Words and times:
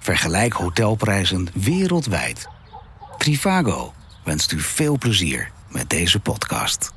Vergelijk 0.00 0.52
hotelprijzen 0.52 1.48
wereldwijd. 1.54 2.48
Trivago 3.18 3.92
wenst 4.24 4.52
u 4.52 4.60
veel 4.60 4.98
plezier 4.98 5.50
met 5.68 5.90
deze 5.90 6.20
podcast. 6.20 6.92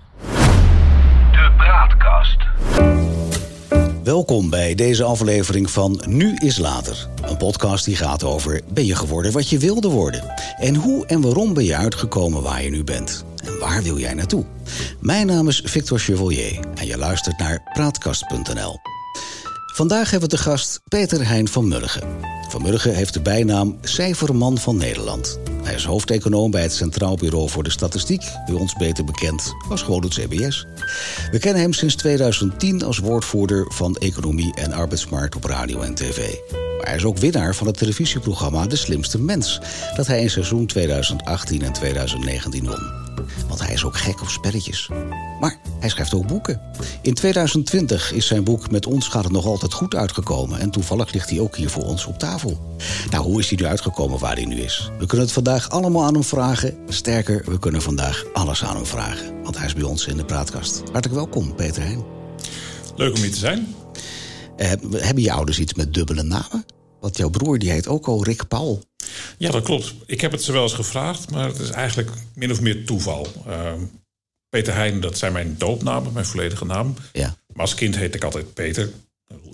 De 1.31 1.53
Praatkast. 1.57 2.37
Welkom 4.03 4.49
bij 4.49 4.75
deze 4.75 5.03
aflevering 5.03 5.69
van 5.69 6.03
Nu 6.07 6.35
is 6.35 6.57
Later. 6.57 7.07
Een 7.21 7.37
podcast 7.37 7.85
die 7.85 7.95
gaat 7.95 8.23
over 8.23 8.61
ben 8.73 8.85
je 8.85 8.95
geworden 8.95 9.31
wat 9.31 9.49
je 9.49 9.57
wilde 9.57 9.89
worden? 9.89 10.33
En 10.57 10.75
hoe 10.75 11.05
en 11.05 11.21
waarom 11.21 11.53
ben 11.53 11.63
je 11.63 11.75
uitgekomen 11.75 12.41
waar 12.41 12.63
je 12.63 12.69
nu 12.69 12.83
bent? 12.83 13.25
En 13.43 13.59
waar 13.59 13.83
wil 13.83 13.97
jij 13.97 14.13
naartoe? 14.13 14.45
Mijn 14.99 15.27
naam 15.27 15.47
is 15.47 15.61
Victor 15.65 15.99
Chevalier 15.99 16.59
en 16.75 16.85
je 16.85 16.97
luistert 16.97 17.37
naar 17.37 17.61
Praatkast.nl. 17.73 18.79
Vandaag 19.73 20.09
hebben 20.11 20.29
we 20.29 20.35
te 20.35 20.41
gast 20.41 20.81
Peter 20.87 21.27
Hein 21.27 21.47
van 21.47 21.67
Mulligen. 21.67 22.01
Van 22.53 22.61
Mulligen 22.61 22.95
heeft 22.95 23.13
de 23.13 23.21
bijnaam 23.21 23.77
Cijferman 23.81 24.57
van 24.57 24.77
Nederland. 24.77 25.39
Hij 25.63 25.73
is 25.73 25.85
hoofdeconoom 25.85 26.51
bij 26.51 26.61
het 26.61 26.73
Centraal 26.73 27.15
Bureau 27.15 27.49
voor 27.49 27.63
de 27.63 27.69
Statistiek, 27.69 28.23
bij 28.45 28.55
ons 28.55 28.73
beter 28.73 29.03
bekend 29.03 29.53
als 29.69 29.81
gewoon 29.81 30.03
het 30.03 30.13
CBS. 30.13 30.65
We 31.31 31.39
kennen 31.39 31.61
hem 31.61 31.73
sinds 31.73 31.95
2010 31.95 32.83
als 32.83 32.97
woordvoerder 32.97 33.65
van 33.73 33.95
Economie 33.95 34.53
en 34.55 34.71
Arbeidsmarkt 34.71 35.35
op 35.35 35.43
radio 35.43 35.81
en 35.81 35.95
tv. 35.95 36.17
Maar 36.51 36.87
hij 36.87 36.95
is 36.95 37.05
ook 37.05 37.17
winnaar 37.17 37.55
van 37.55 37.67
het 37.67 37.77
televisieprogramma 37.77 38.67
De 38.67 38.75
Slimste 38.75 39.19
Mens, 39.19 39.59
dat 39.95 40.07
hij 40.07 40.21
in 40.21 40.29
seizoen 40.29 40.65
2018 40.65 41.61
en 41.61 41.73
2019 41.73 42.67
won. 42.67 43.12
Want 43.47 43.59
hij 43.59 43.73
is 43.73 43.83
ook 43.83 43.97
gek 43.97 44.21
op 44.21 44.29
spelletjes. 44.29 44.89
Maar 45.39 45.57
hij 45.79 45.89
schrijft 45.89 46.13
ook 46.13 46.27
boeken. 46.27 46.61
In 47.01 47.13
2020 47.13 48.11
is 48.11 48.27
zijn 48.27 48.43
boek 48.43 48.71
Met 48.71 48.85
ons 48.85 49.07
gaat 49.07 49.23
het 49.23 49.33
nog 49.33 49.45
altijd 49.45 49.73
goed 49.73 49.95
uitgekomen. 49.95 50.59
En 50.59 50.69
toevallig 50.69 51.13
ligt 51.13 51.29
hij 51.29 51.39
ook 51.39 51.55
hier 51.55 51.69
voor 51.69 51.83
ons 51.83 52.05
op 52.05 52.19
tafel. 52.19 52.75
Nou, 53.09 53.23
hoe 53.23 53.39
is 53.39 53.49
hij 53.49 53.57
nu 53.61 53.65
uitgekomen 53.65 54.19
waar 54.19 54.35
hij 54.35 54.45
nu 54.45 54.61
is? 54.61 54.91
We 54.99 55.05
kunnen 55.05 55.25
het 55.25 55.35
vandaag 55.35 55.69
allemaal 55.69 56.03
aan 56.03 56.13
hem 56.13 56.23
vragen. 56.23 56.77
Sterker, 56.87 57.43
we 57.45 57.59
kunnen 57.59 57.81
vandaag 57.81 58.25
alles 58.33 58.63
aan 58.63 58.75
hem 58.75 58.85
vragen. 58.85 59.41
Want 59.43 59.57
hij 59.57 59.65
is 59.65 59.73
bij 59.73 59.83
ons 59.83 60.07
in 60.07 60.17
de 60.17 60.25
praatkast. 60.25 60.77
Hartelijk 60.77 61.13
welkom, 61.13 61.55
Peter 61.55 61.81
Heijn. 61.81 62.03
Leuk 62.95 63.15
om 63.15 63.21
hier 63.21 63.31
te 63.31 63.37
zijn. 63.37 63.75
Uh, 64.57 64.67
hebben 64.91 65.23
je 65.23 65.31
ouders 65.31 65.59
iets 65.59 65.73
met 65.73 65.93
dubbele 65.93 66.23
namen? 66.23 66.65
Want 66.99 67.17
jouw 67.17 67.29
broer 67.29 67.59
die 67.59 67.71
heet 67.71 67.87
ook 67.87 68.07
al 68.07 68.23
Rick 68.23 68.47
Paul. 68.47 68.81
Ja, 69.37 69.51
dat 69.51 69.63
klopt. 69.63 69.93
Ik 70.05 70.21
heb 70.21 70.31
het 70.31 70.43
ze 70.43 70.51
wel 70.51 70.63
eens 70.63 70.73
gevraagd, 70.73 71.31
maar 71.31 71.47
het 71.47 71.59
is 71.59 71.69
eigenlijk 71.69 72.11
min 72.33 72.51
of 72.51 72.61
meer 72.61 72.85
toeval. 72.85 73.27
Uh, 73.47 73.71
Peter 74.49 74.73
Heijn, 74.73 74.99
dat 74.99 75.17
zijn 75.17 75.33
mijn 75.33 75.55
doopnamen, 75.57 76.13
mijn 76.13 76.25
volledige 76.25 76.65
naam. 76.65 76.95
Ja. 77.13 77.35
Maar 77.47 77.61
als 77.61 77.75
kind 77.75 77.95
heette 77.95 78.17
ik 78.17 78.23
altijd 78.23 78.53
Peter. 78.53 78.89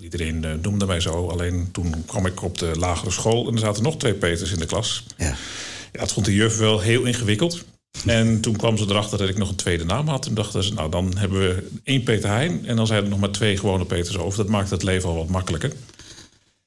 Iedereen 0.00 0.42
uh, 0.44 0.52
noemde 0.62 0.86
mij 0.86 1.00
zo. 1.00 1.28
Alleen 1.28 1.68
toen 1.72 2.04
kwam 2.06 2.26
ik 2.26 2.42
op 2.42 2.58
de 2.58 2.72
lagere 2.78 3.10
school 3.10 3.48
en 3.48 3.52
er 3.52 3.58
zaten 3.58 3.82
nog 3.82 3.96
twee 3.96 4.14
Peters 4.14 4.52
in 4.52 4.58
de 4.58 4.66
klas. 4.66 5.04
Ja. 5.16 5.36
Ja, 5.92 6.00
dat 6.00 6.12
vond 6.12 6.26
de 6.26 6.34
juf 6.34 6.56
wel 6.56 6.80
heel 6.80 7.04
ingewikkeld. 7.04 7.64
En 8.06 8.40
toen 8.40 8.56
kwam 8.56 8.78
ze 8.78 8.84
erachter 8.88 9.18
dat 9.18 9.28
ik 9.28 9.38
nog 9.38 9.48
een 9.48 9.54
tweede 9.54 9.84
naam 9.84 10.08
had. 10.08 10.22
Toen 10.22 10.34
dachten 10.34 10.64
ze, 10.64 10.74
nou 10.74 10.90
dan 10.90 11.16
hebben 11.16 11.38
we 11.38 11.68
één 11.84 12.02
Peter 12.02 12.28
Heijn. 12.28 12.66
En 12.66 12.76
dan 12.76 12.86
zijn 12.86 13.02
er 13.02 13.08
nog 13.08 13.20
maar 13.20 13.30
twee 13.30 13.56
gewone 13.56 13.84
Peters 13.84 14.18
over. 14.18 14.38
Dat 14.38 14.48
maakt 14.48 14.70
het 14.70 14.82
leven 14.82 15.08
al 15.08 15.16
wat 15.16 15.28
makkelijker. 15.28 15.72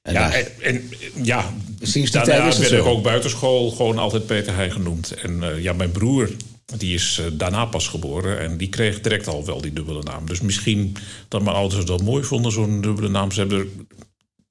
En 0.03 0.13
ja, 0.13 0.33
en, 0.33 0.47
en, 0.61 0.89
ja, 1.23 1.53
Sinds 1.81 2.11
die 2.11 2.19
daarna 2.19 2.41
tijd 2.41 2.53
is 2.53 2.69
werd 2.69 2.81
ik 2.81 2.87
ook 2.87 3.03
buitenschool 3.03 3.71
gewoon 3.71 3.97
altijd 3.97 4.25
Peter 4.25 4.55
Heijn 4.55 4.71
genoemd. 4.71 5.11
En 5.11 5.43
eh, 5.43 5.61
ja, 5.61 5.73
mijn 5.73 5.91
broer, 5.91 6.29
die 6.77 6.93
is 6.93 7.19
eh, 7.19 7.25
daarna 7.33 7.65
pas 7.65 7.87
geboren. 7.87 8.39
En 8.39 8.57
die 8.57 8.69
kreeg 8.69 9.01
direct 9.01 9.27
al 9.27 9.45
wel 9.45 9.61
die 9.61 9.73
dubbele 9.73 10.03
naam. 10.03 10.27
Dus 10.27 10.41
misschien 10.41 10.95
dat 11.27 11.41
mijn 11.41 11.55
ouders 11.55 11.79
het 11.79 11.89
wel 11.89 11.97
mooi 11.97 12.23
vonden, 12.23 12.51
zo'n 12.51 12.81
dubbele 12.81 13.09
naam. 13.09 13.31
Ze 13.31 13.39
hebben 13.39 13.59
er 13.59 13.67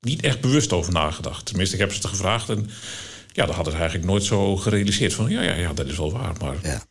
niet 0.00 0.22
echt 0.22 0.40
bewust 0.40 0.72
over 0.72 0.92
nagedacht. 0.92 1.46
Tenminste, 1.46 1.74
ik 1.74 1.80
heb 1.80 1.90
ze 1.90 1.96
het 1.96 2.06
gevraagd. 2.06 2.48
En 2.48 2.70
ja, 3.32 3.46
dat 3.46 3.54
hadden 3.54 3.72
ze 3.72 3.78
eigenlijk 3.78 4.10
nooit 4.10 4.24
zo 4.24 4.56
gerealiseerd. 4.56 5.14
Van 5.14 5.30
ja, 5.30 5.42
ja, 5.42 5.54
ja, 5.54 5.72
dat 5.72 5.86
is 5.86 5.96
wel 5.96 6.12
waar. 6.12 6.34
Maar 6.40 6.56
Ja. 6.62 6.82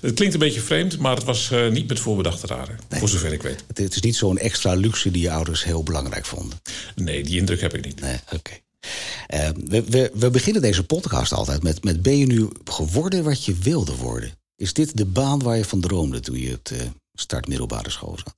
Het 0.00 0.14
klinkt 0.14 0.34
een 0.34 0.40
beetje 0.40 0.60
vreemd, 0.60 0.98
maar 0.98 1.14
het 1.14 1.24
was 1.24 1.50
eh, 1.50 1.70
niet 1.70 1.88
met 1.88 2.00
voorbedachte 2.00 2.46
raden. 2.46 2.78
Voor 2.88 3.08
zover 3.08 3.32
ik 3.32 3.42
weet. 3.42 3.64
Het, 3.66 3.78
het 3.78 3.94
is 3.94 4.00
niet 4.00 4.16
zo'n 4.16 4.38
extra 4.38 4.74
luxe 4.74 5.10
die 5.10 5.22
je 5.22 5.30
ouders 5.30 5.64
heel 5.64 5.82
belangrijk 5.82 6.26
vonden. 6.26 6.60
Nee, 6.94 7.22
die 7.22 7.38
indruk 7.38 7.60
heb 7.60 7.74
ik 7.74 7.84
niet. 7.84 8.00
Nee, 8.00 8.18
oké. 8.32 8.52
Eh, 9.26 9.48
we, 9.64 9.84
we, 9.84 10.10
we 10.14 10.30
beginnen 10.30 10.62
deze 10.62 10.84
podcast 10.84 11.32
altijd 11.32 11.62
met, 11.62 11.84
met... 11.84 12.02
ben 12.02 12.18
je 12.18 12.26
nu 12.26 12.48
geworden 12.64 13.24
wat 13.24 13.44
je 13.44 13.54
wilde 13.54 13.96
worden? 13.96 14.30
Is 14.56 14.72
dit 14.72 14.96
de 14.96 15.06
baan 15.06 15.42
waar 15.42 15.56
je 15.56 15.64
van 15.64 15.80
droomde 15.80 16.20
toen 16.20 16.38
je 16.38 16.50
het 16.50 16.70
eh, 16.70 16.80
start 17.12 17.48
middelbare 17.48 17.90
school 17.90 18.18
zat? 18.24 18.36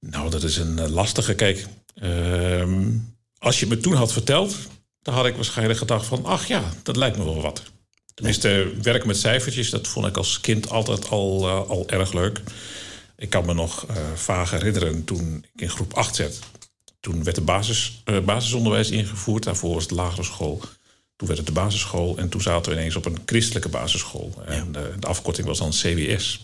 Nou, 0.00 0.30
dat 0.30 0.42
is 0.42 0.56
een 0.56 0.78
eh, 0.78 0.88
lastige. 0.88 1.34
Kijk, 1.34 1.66
ehm, 1.94 2.90
als 3.38 3.60
je 3.60 3.66
me 3.66 3.78
toen 3.78 3.94
had 3.94 4.12
verteld, 4.12 4.56
dan 5.02 5.14
had 5.14 5.26
ik 5.26 5.34
waarschijnlijk 5.34 5.78
gedacht 5.78 6.06
van, 6.06 6.24
ach 6.24 6.46
ja, 6.46 6.72
dat 6.82 6.96
lijkt 6.96 7.16
me 7.16 7.24
wel 7.24 7.42
wat. 7.42 7.62
Tenminste, 8.14 8.72
werken 8.82 9.06
met 9.06 9.16
cijfertjes, 9.16 9.70
dat 9.70 9.88
vond 9.88 10.06
ik 10.06 10.16
als 10.16 10.40
kind 10.40 10.70
altijd 10.70 11.08
al, 11.08 11.46
eh, 11.46 11.70
al 11.70 11.88
erg 11.88 12.12
leuk. 12.12 12.40
Ik 13.16 13.30
kan 13.30 13.46
me 13.46 13.54
nog 13.54 13.86
eh, 13.86 13.96
vaag 14.14 14.50
herinneren 14.50 15.04
toen 15.04 15.44
ik 15.54 15.60
in 15.60 15.70
groep 15.70 15.94
8 15.94 16.14
zat. 16.14 16.38
Toen 17.00 17.24
werd 17.24 17.36
de 17.36 17.42
basis, 17.42 18.02
eh, 18.04 18.18
basisonderwijs 18.20 18.90
ingevoerd. 18.90 19.42
Daarvoor 19.42 19.74
was 19.74 19.82
het 19.82 19.92
lagere 19.92 20.22
school. 20.22 20.60
Toen 21.16 21.28
werd 21.28 21.38
het 21.38 21.46
de 21.46 21.52
basisschool. 21.52 22.16
En 22.18 22.28
toen 22.28 22.40
zaten 22.40 22.72
we 22.72 22.78
ineens 22.78 22.96
op 22.96 23.06
een 23.06 23.22
christelijke 23.26 23.68
basisschool. 23.68 24.42
En 24.46 24.72
de 24.72 25.06
afkorting 25.06 25.46
was 25.46 25.58
dan 25.58 25.70
CWS. 25.70 26.40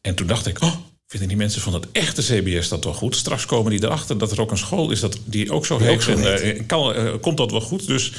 En 0.00 0.14
toen 0.14 0.26
dacht 0.26 0.46
ik, 0.46 0.62
oh, 0.62 0.74
vinden 1.06 1.28
die 1.28 1.36
mensen 1.36 1.60
van 1.60 1.74
het 1.74 1.86
echte 1.92 2.22
CBS 2.22 2.68
dat 2.68 2.84
wel 2.84 2.94
goed? 2.94 3.16
Straks 3.16 3.46
komen 3.46 3.70
die 3.70 3.82
erachter 3.84 4.18
dat 4.18 4.32
er 4.32 4.40
ook 4.40 4.50
een 4.50 4.58
school 4.58 4.90
is 4.90 5.00
dat 5.00 5.18
die 5.24 5.52
ook 5.52 5.66
zo 5.66 5.78
Die 5.78 5.86
heet. 5.86 5.96
ook 5.96 6.02
zo 6.02 6.12
en 6.12 6.40
heet. 6.40 6.66
kan, 6.66 7.20
komt 7.20 7.36
dat 7.36 7.50
wel 7.50 7.60
goed? 7.60 7.86
Dus 7.86 8.12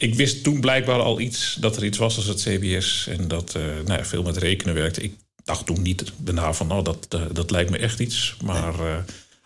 ik 0.00 0.14
wist 0.14 0.42
toen 0.42 0.60
blijkbaar 0.60 1.00
al 1.00 1.20
iets 1.20 1.56
dat 1.60 1.76
er 1.76 1.84
iets 1.84 1.98
was 1.98 2.16
als 2.16 2.26
het 2.26 2.40
CBS. 2.42 3.06
En 3.06 3.28
dat 3.28 3.54
eh, 3.54 3.62
nou 3.62 3.98
ja, 3.98 4.04
veel 4.04 4.22
met 4.22 4.36
rekenen 4.36 4.74
werkte. 4.74 5.02
Ik 5.02 5.14
dacht 5.44 5.66
toen 5.66 5.82
niet 5.82 6.12
daarna 6.16 6.52
van, 6.52 6.66
nou, 6.66 6.84
dat, 6.84 7.06
eh, 7.08 7.22
dat 7.32 7.50
lijkt 7.50 7.70
me 7.70 7.78
echt 7.78 8.00
iets. 8.00 8.36
Maar 8.44 8.74
eh, 8.80 8.96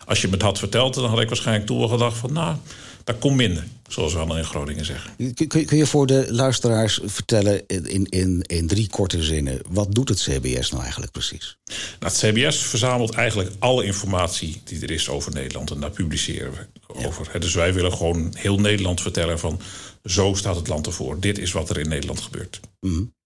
als 0.05 0.21
je 0.21 0.27
me 0.27 0.33
het 0.33 0.41
had 0.41 0.59
verteld, 0.59 0.93
dan 0.93 1.09
had 1.09 1.19
ik 1.19 1.27
waarschijnlijk 1.27 1.65
toen 1.67 1.77
wel 1.79 1.87
gedacht 1.87 2.17
van, 2.17 2.33
nou, 2.33 2.55
dat 3.03 3.19
komt 3.19 3.35
minder. 3.35 3.63
Zoals 3.87 4.11
we 4.11 4.17
allemaal 4.17 4.37
in 4.37 4.45
Groningen 4.45 4.85
zeggen. 4.85 5.11
Kun, 5.33 5.47
kun- 5.47 5.65
kun 5.65 5.77
je 5.77 5.85
voor 5.85 6.07
de 6.07 6.27
luisteraars 6.29 6.99
vertellen 7.03 7.63
in, 7.67 8.05
in, 8.09 8.41
in 8.41 8.67
drie 8.67 8.89
korte 8.89 9.23
zinnen... 9.23 9.61
wat 9.69 9.95
doet 9.95 10.09
het 10.09 10.19
CBS 10.21 10.71
nou 10.71 10.81
eigenlijk 10.81 11.11
precies? 11.11 11.57
Nou, 11.99 12.13
het 12.13 12.17
CBS 12.17 12.57
verzamelt 12.57 13.13
eigenlijk 13.13 13.51
alle 13.59 13.85
informatie 13.85 14.61
die 14.63 14.81
er 14.81 14.91
is 14.91 15.09
over 15.09 15.33
Nederland. 15.33 15.71
En 15.71 15.79
daar 15.79 15.91
publiceren 15.91 16.51
we 16.51 17.05
over. 17.05 17.39
Dus 17.39 17.53
wij 17.53 17.73
willen 17.73 17.93
gewoon 17.93 18.33
heel 18.37 18.59
Nederland 18.59 19.01
vertellen 19.01 19.39
van... 19.39 19.59
zo 20.05 20.33
staat 20.33 20.55
het 20.55 20.67
land 20.67 20.85
ervoor. 20.85 21.19
Dit 21.19 21.37
is 21.37 21.51
wat 21.51 21.69
er 21.69 21.79
in 21.79 21.89
Nederland 21.89 22.19
gebeurt. 22.19 22.59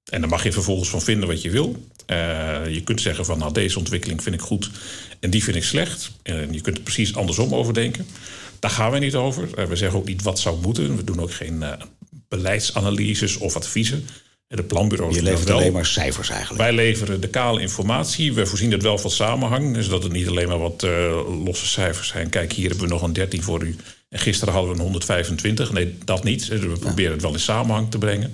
En 0.09 0.19
daar 0.21 0.29
mag 0.29 0.43
je 0.43 0.51
vervolgens 0.51 0.89
van 0.89 1.01
vinden 1.01 1.27
wat 1.27 1.41
je 1.41 1.49
wil. 1.49 1.85
Eh, 2.05 2.73
je 2.73 2.81
kunt 2.83 3.01
zeggen 3.01 3.25
van 3.25 3.37
nou 3.37 3.53
deze 3.53 3.79
ontwikkeling 3.79 4.23
vind 4.23 4.35
ik 4.35 4.41
goed 4.41 4.69
en 5.19 5.29
die 5.29 5.43
vind 5.43 5.55
ik 5.55 5.63
slecht. 5.63 6.11
En 6.23 6.53
je 6.53 6.61
kunt 6.61 6.77
er 6.77 6.83
precies 6.83 7.15
andersom 7.15 7.55
over 7.55 7.73
denken. 7.73 8.05
Daar 8.59 8.71
gaan 8.71 8.91
we 8.91 8.99
niet 8.99 9.15
over. 9.15 9.49
Eh, 9.55 9.65
we 9.65 9.75
zeggen 9.75 9.99
ook 9.99 10.07
niet 10.07 10.23
wat 10.23 10.39
zou 10.39 10.61
moeten. 10.61 10.95
We 10.95 11.03
doen 11.03 11.19
ook 11.19 11.33
geen 11.33 11.63
eh, 11.63 11.71
beleidsanalyses 12.27 13.37
of 13.37 13.55
adviezen. 13.55 14.07
En 14.47 14.57
de 14.57 14.63
planbureaus 14.63 15.15
Je 15.15 15.23
levert 15.23 15.49
alleen 15.49 15.73
maar 15.73 15.85
cijfers 15.85 16.29
eigenlijk. 16.29 16.61
Wij 16.61 16.73
leveren 16.73 17.21
de 17.21 17.29
kale 17.29 17.61
informatie. 17.61 18.33
We 18.33 18.45
voorzien 18.45 18.71
het 18.71 18.83
wel 18.83 18.97
van 18.97 19.11
samenhang. 19.11 19.73
Dus 19.73 19.87
dat 19.87 20.03
het 20.03 20.11
niet 20.11 20.27
alleen 20.27 20.47
maar 20.47 20.59
wat 20.59 20.81
losse 21.43 21.67
cijfers 21.67 22.07
zijn. 22.07 22.29
Kijk, 22.29 22.53
hier 22.53 22.69
hebben 22.69 22.87
we 22.87 22.93
nog 22.93 23.01
een 23.01 23.13
13 23.13 23.43
voor 23.43 23.63
u. 23.63 23.75
En 24.09 24.19
gisteren 24.19 24.53
hadden 24.53 24.71
we 24.71 24.77
een 24.77 24.83
125. 24.83 25.71
Nee, 25.71 25.97
dat 26.05 26.23
niet. 26.23 26.49
Dus 26.49 26.59
We 26.59 26.79
proberen 26.79 27.11
het 27.11 27.21
wel 27.21 27.33
in 27.33 27.39
samenhang 27.39 27.91
te 27.91 27.97
brengen. 27.97 28.33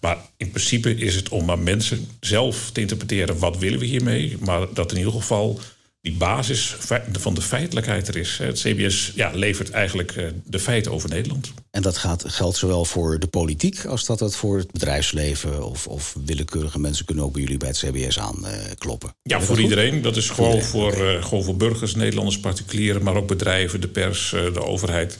Maar 0.00 0.18
in 0.36 0.50
principe 0.50 0.94
is 0.94 1.14
het 1.14 1.28
om 1.28 1.50
aan 1.50 1.62
mensen 1.62 2.08
zelf 2.20 2.70
te 2.70 2.80
interpreteren... 2.80 3.38
wat 3.38 3.58
willen 3.58 3.78
we 3.78 3.84
hiermee? 3.84 4.36
Maar 4.40 4.66
dat 4.74 4.92
in 4.92 4.98
ieder 4.98 5.12
geval 5.12 5.60
die 6.04 6.16
basis 6.16 6.76
van 7.12 7.34
de 7.34 7.42
feitelijkheid 7.42 8.08
er 8.08 8.16
is. 8.16 8.38
Het 8.38 8.60
CBS 8.60 9.12
ja, 9.14 9.30
levert 9.34 9.70
eigenlijk 9.70 10.12
eh, 10.12 10.26
de 10.44 10.58
feiten 10.58 10.92
over 10.92 11.08
Nederland. 11.08 11.52
En 11.70 11.82
dat 11.82 11.96
gaat, 11.96 12.24
geldt 12.26 12.56
zowel 12.56 12.84
voor 12.84 13.18
de 13.18 13.26
politiek 13.26 13.84
als 13.84 14.04
dat 14.04 14.20
het 14.20 14.36
voor 14.36 14.58
het 14.58 14.72
bedrijfsleven... 14.72 15.64
of, 15.64 15.86
of 15.86 16.16
willekeurige 16.24 16.78
mensen 16.78 17.04
kunnen 17.04 17.24
ook 17.24 17.32
bij 17.32 17.42
jullie 17.42 17.56
bij 17.56 17.68
het 17.68 17.78
CBS 17.78 18.18
aankloppen. 18.18 19.14
Ja, 19.22 19.40
voor 19.40 19.60
iedereen. 19.60 20.02
Dat 20.02 20.16
is 20.16 20.30
gewoon 20.30 20.62
voor, 20.62 20.92
eh, 20.92 21.24
gewoon 21.24 21.44
voor 21.44 21.56
burgers, 21.56 21.94
Nederlanders, 21.94 22.40
particulieren, 22.40 23.02
maar 23.02 23.16
ook 23.16 23.28
bedrijven, 23.28 23.80
de 23.80 23.88
pers, 23.88 24.32
eh, 24.32 24.52
de 24.52 24.64
overheid. 24.64 25.18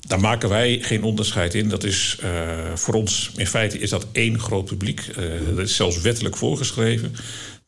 Daar 0.00 0.20
maken 0.20 0.48
wij 0.48 0.78
geen 0.82 1.02
onderscheid 1.02 1.54
in. 1.54 1.68
Dat 1.68 1.84
is 1.84 2.16
eh, 2.20 2.74
voor 2.74 2.94
ons, 2.94 3.30
in 3.36 3.46
feite 3.46 3.78
is 3.78 3.90
dat 3.90 4.06
één 4.12 4.40
groot 4.40 4.64
publiek. 4.64 5.00
Eh, 5.00 5.24
dat 5.56 5.58
is 5.58 5.76
zelfs 5.76 6.00
wettelijk 6.00 6.36
voorgeschreven. 6.36 7.14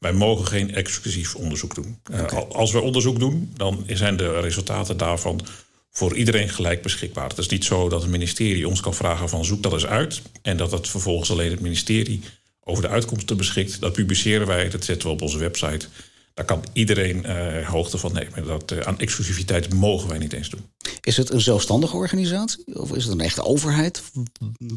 Wij 0.03 0.13
mogen 0.13 0.47
geen 0.47 0.75
exclusief 0.75 1.35
onderzoek 1.35 1.75
doen. 1.75 1.99
Eh, 2.13 2.27
al- 2.27 2.55
als 2.55 2.73
wij 2.73 2.83
onderzoek 2.83 3.19
doen, 3.19 3.53
dan 3.57 3.85
zijn 3.87 4.17
de 4.17 4.41
resultaten 4.41 4.97
daarvan 4.97 5.41
voor 5.91 6.17
iedereen 6.17 6.49
gelijk 6.49 6.83
beschikbaar. 6.83 7.29
Het 7.29 7.39
is 7.39 7.49
niet 7.49 7.65
zo 7.65 7.89
dat 7.89 8.03
het 8.03 8.11
ministerie 8.11 8.69
ons 8.69 8.81
kan 8.81 8.95
vragen 8.95 9.29
van 9.29 9.45
zoek 9.45 9.63
dat 9.63 9.73
eens 9.73 9.87
uit. 9.87 10.23
En 10.43 10.57
dat 10.57 10.71
het 10.71 10.89
vervolgens 10.89 11.31
alleen 11.31 11.51
het 11.51 11.61
ministerie 11.61 12.21
over 12.65 12.83
de 12.83 12.89
uitkomsten 12.89 13.37
beschikt. 13.37 13.81
Dat 13.81 13.93
publiceren 13.93 14.47
wij, 14.47 14.69
dat 14.71 14.85
zetten 14.85 15.09
we 15.09 15.15
op 15.15 15.23
onze 15.23 15.39
website. 15.39 15.87
Daar 16.35 16.45
kan 16.45 16.65
iedereen 16.73 17.25
uh, 17.27 17.69
hoogte 17.69 17.99
van 17.99 18.13
nemen. 18.13 18.47
Dat, 18.47 18.73
uh, 18.73 18.79
aan 18.79 18.99
exclusiviteit 18.99 19.75
mogen 19.75 20.09
wij 20.09 20.19
niet 20.19 20.33
eens 20.33 20.51
doen. 20.51 20.61
Is 21.01 21.17
het 21.17 21.31
een 21.31 21.41
zelfstandige 21.41 21.97
organisatie? 21.97 22.65
Of 22.75 22.93
is 22.93 23.05
het 23.05 23.13
een 23.13 23.21
echte 23.21 23.45
overheid? 23.45 24.03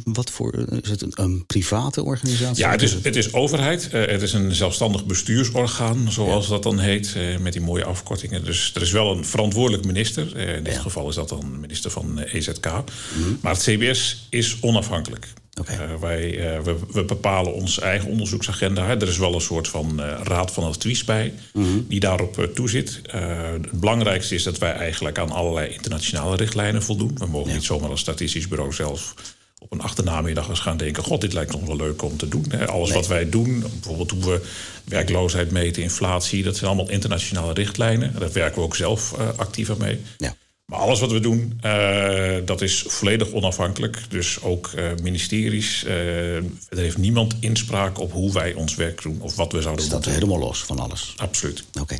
Wat 0.04 0.30
voor, 0.30 0.82
is 0.82 0.90
het 0.90 1.02
een, 1.02 1.12
een 1.16 1.46
private 1.46 2.04
organisatie? 2.04 2.64
Ja, 2.64 2.72
het 2.72 2.82
is, 2.82 2.94
het 2.94 3.16
is 3.16 3.34
overheid. 3.34 3.90
Uh, 3.94 4.06
het 4.06 4.22
is 4.22 4.34
een 4.34 4.56
zelfstandig 4.56 5.06
bestuursorgaan, 5.06 6.12
zoals 6.12 6.46
ja. 6.46 6.52
dat 6.52 6.64
dan 6.64 6.80
heet. 6.80 7.16
met 7.40 7.54
die 7.54 7.62
mooie 7.62 7.84
afkortingen. 7.84 8.46
Dus 8.46 8.72
er 8.76 8.82
is 8.82 8.92
wel 8.92 9.18
een 9.18 9.26
verantwoordelijk 9.26 9.86
minister. 9.86 10.38
in 10.38 10.64
dit 10.64 10.74
ja. 10.74 10.82
geval 10.82 11.10
is 11.10 11.16
dat 11.16 11.30
dan 11.30 11.60
minister 11.60 11.92
van 11.92 12.20
EZK. 12.20 12.66
Mm 12.66 12.84
-hmm. 13.24 13.38
Maar 13.42 13.54
het 13.54 13.64
CBS 13.64 14.28
is 14.30 14.58
onafhankelijk. 14.62 15.28
Okay. 15.60 15.76
Uh, 15.76 16.00
wij, 16.00 16.56
uh, 16.56 16.62
we, 16.62 16.76
we, 16.92 17.04
bepalen 17.04 17.54
onze 17.54 17.82
eigen 17.82 18.10
onderzoeksagenda. 18.10 18.90
Er 18.90 19.08
is 19.08 19.18
wel 19.18 19.34
een 19.34 19.42
soort 19.42 19.68
van 19.68 20.00
uh, 20.00 20.20
raad 20.24 20.52
van 20.52 20.64
advies 20.64 21.04
bij 21.04 21.34
mm 21.54 21.64
-hmm. 21.64 21.86
die 21.88 22.00
daarop 22.00 22.50
toezit. 22.54 23.02
het 23.08 23.72
belangrijkste 23.72 24.36
is 24.36 24.44
dat 24.44 24.58
wij 24.58 24.74
eigenlijk 24.74 25.18
aan 25.18 25.32
allerlei 25.32 25.74
internationale 25.74 26.36
richtlijnen 26.36 26.84
voldoen. 26.84 27.18
We 27.18 27.26
mogen 27.26 27.50
ja. 27.50 27.56
niet 27.56 27.66
zomaar 27.66 27.90
als 27.90 28.00
statistisch 28.00 28.48
bureau 28.48 28.74
zelf 28.74 29.14
op 29.60 29.72
een 29.72 29.82
achternamiddag 29.82 30.50
eens 30.50 30.60
gaan 30.60 30.78
denken... 30.78 31.04
god, 31.04 31.22
dit 31.22 31.34
lijkt 31.34 31.56
ons 31.56 31.68
wel 31.68 31.76
leuk 31.76 32.02
om 32.02 32.18
te 32.18 32.28
doen. 32.28 32.68
Alles 32.68 32.90
nee. 32.90 32.98
wat 32.98 33.08
wij 33.08 33.30
doen, 33.30 33.60
bijvoorbeeld 33.60 34.12
hoe 34.12 34.24
we 34.24 34.42
werkloosheid 34.84 35.52
meten, 35.52 35.84
inflatie... 35.84 36.44
dat 36.44 36.56
zijn 36.56 36.68
allemaal 36.68 36.90
internationale 36.90 37.54
richtlijnen. 37.54 38.20
Daar 38.20 38.32
werken 38.32 38.60
we 38.60 38.66
ook 38.66 38.76
zelf 38.76 39.14
actief 39.36 39.70
aan 39.70 39.78
mee. 39.78 40.00
Ja. 40.18 40.36
Maar 40.66 40.80
alles 40.80 41.00
wat 41.00 41.12
we 41.12 41.20
doen, 41.20 41.60
uh, 41.66 42.36
dat 42.46 42.62
is 42.62 42.84
volledig 42.88 43.32
onafhankelijk. 43.32 44.00
Dus 44.10 44.42
ook 44.42 44.72
uh, 44.76 44.92
ministeries. 45.02 45.84
Uh, 45.84 46.36
er 46.36 46.46
heeft 46.70 46.98
niemand 46.98 47.36
inspraak 47.40 48.00
op 48.00 48.12
hoe 48.12 48.34
wij 48.34 48.54
ons 48.54 48.76
werk 48.76 49.02
doen 49.02 49.22
of 49.22 49.36
wat 49.36 49.52
we 49.52 49.62
zouden 49.62 49.84
doen. 49.84 49.94
Dat 49.94 50.04
staat 50.04 50.14
helemaal 50.14 50.40
los 50.40 50.64
van 50.64 50.80
alles. 50.80 51.14
Absoluut. 51.18 51.64
Oké. 51.80 51.98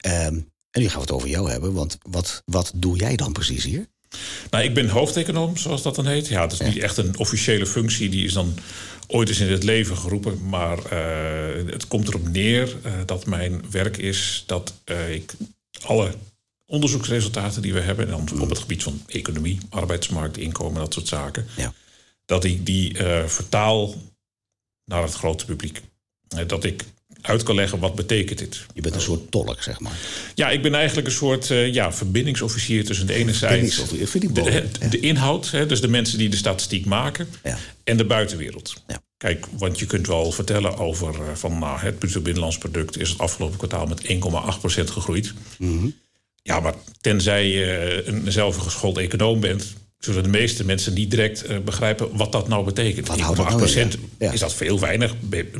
Okay. 0.00 0.26
Um, 0.26 0.48
en 0.70 0.80
nu 0.80 0.86
gaan 0.86 0.94
we 0.94 1.00
het 1.00 1.10
over 1.10 1.28
jou 1.28 1.50
hebben, 1.50 1.72
want 1.72 1.98
wat, 2.02 2.42
wat 2.44 2.72
doe 2.74 2.96
jij 2.96 3.16
dan 3.16 3.32
precies 3.32 3.64
hier? 3.64 3.86
Nou, 4.50 4.64
ik 4.64 4.74
ben 4.74 4.88
hoofdeconoom, 4.88 5.56
zoals 5.56 5.82
dat 5.82 5.94
dan 5.94 6.06
heet. 6.06 6.28
Ja, 6.28 6.42
het 6.42 6.52
is 6.52 6.60
niet 6.60 6.78
echt 6.78 6.96
een 6.96 7.18
officiële 7.18 7.66
functie. 7.66 8.08
Die 8.08 8.24
is 8.24 8.32
dan 8.32 8.54
ooit 9.06 9.28
eens 9.28 9.40
in 9.40 9.50
het 9.50 9.62
leven 9.62 9.96
geroepen. 9.96 10.48
Maar 10.48 10.78
het 11.66 11.86
komt 11.88 12.08
erop 12.08 12.28
neer 12.28 12.76
dat 13.06 13.26
mijn 13.26 13.64
werk 13.70 13.96
is 13.96 14.44
dat 14.46 14.74
ik 15.08 15.34
alle 15.84 16.10
onderzoeksresultaten 16.70 17.62
die 17.62 17.72
we 17.72 17.80
hebben, 17.80 18.04
en 18.04 18.26
dan 18.26 18.40
op 18.40 18.48
het 18.48 18.58
gebied 18.58 18.82
van 18.82 19.02
economie, 19.06 19.58
arbeidsmarkt, 19.68 20.36
inkomen, 20.36 20.80
dat 20.80 20.92
soort 20.92 21.08
zaken, 21.08 21.46
ja. 21.56 21.72
dat 22.24 22.44
ik 22.44 22.66
die 22.66 22.98
uh, 22.98 23.24
vertaal 23.24 23.94
naar 24.84 25.02
het 25.02 25.14
grote 25.14 25.44
publiek. 25.44 25.80
Dat 26.46 26.64
ik 26.64 26.84
uit 27.20 27.42
kan 27.42 27.54
leggen 27.54 27.78
wat 27.78 27.94
betekent 27.94 28.38
dit. 28.38 28.66
Je 28.74 28.80
bent 28.80 28.94
een 28.94 29.00
soort 29.00 29.30
tolk, 29.30 29.62
zeg 29.62 29.80
maar. 29.80 29.98
Ja, 30.34 30.50
ik 30.50 30.62
ben 30.62 30.74
eigenlijk 30.74 31.06
een 31.06 31.12
soort 31.12 31.50
uh, 31.50 31.72
ja, 31.72 31.92
verbindingsofficier 31.92 32.84
tussen 32.84 33.06
de 33.06 33.14
ene 33.14 33.34
zijde 33.34 33.86
de, 34.20 34.32
de, 34.32 34.88
de, 34.88 35.00
inhoud, 35.00 35.50
hè, 35.50 35.66
dus 35.66 35.80
de 35.80 35.88
mensen 35.88 36.18
die 36.18 36.28
de 36.28 36.36
statistiek 36.36 36.86
maken, 36.86 37.28
ja. 37.44 37.58
en 37.84 37.96
de 37.96 38.04
buitenwereld. 38.04 38.82
Ja. 38.86 39.02
Kijk, 39.16 39.46
want 39.58 39.78
je 39.78 39.86
kunt 39.86 40.06
wel 40.06 40.32
vertellen 40.32 40.78
over 40.78 41.38
van 41.38 41.58
nou, 41.58 41.78
het 41.78 41.98
bruto 41.98 42.20
binnenlands 42.20 42.58
product 42.58 42.98
is 42.98 43.08
het 43.08 43.18
afgelopen 43.18 43.56
kwartaal 43.56 43.86
met 43.86 44.02
1,8% 44.02 44.84
gegroeid. 44.84 45.32
Mm 45.58 45.78
-hmm. 45.78 45.94
Ja, 46.42 46.60
maar 46.60 46.74
tenzij 47.00 47.48
je 47.48 48.02
een 48.06 48.32
zelfgeschoold 48.32 48.98
econoom 48.98 49.40
bent, 49.40 49.74
zullen 49.98 50.22
de 50.22 50.28
meeste 50.28 50.64
mensen 50.64 50.94
niet 50.94 51.10
direct 51.10 51.50
uh, 51.50 51.58
begrijpen 51.58 52.16
wat 52.16 52.32
dat 52.32 52.48
nou 52.48 52.64
betekent. 52.64 53.08
Wat 53.08 53.20
houdt 53.20 53.36
dat 53.36 53.46
nou 53.46 53.58
procent, 53.58 53.96
ja. 54.18 54.32
is 54.32 54.40
dat 54.40 54.54
veel 54.54 54.80
weinig? 54.80 55.14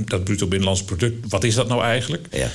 Dat 0.04 0.24
bruto 0.24 0.46
binnenlands 0.46 0.84
product, 0.84 1.28
wat 1.28 1.44
is 1.44 1.54
dat 1.54 1.68
nou 1.68 1.82
eigenlijk? 1.82 2.26
Ja. 2.30 2.48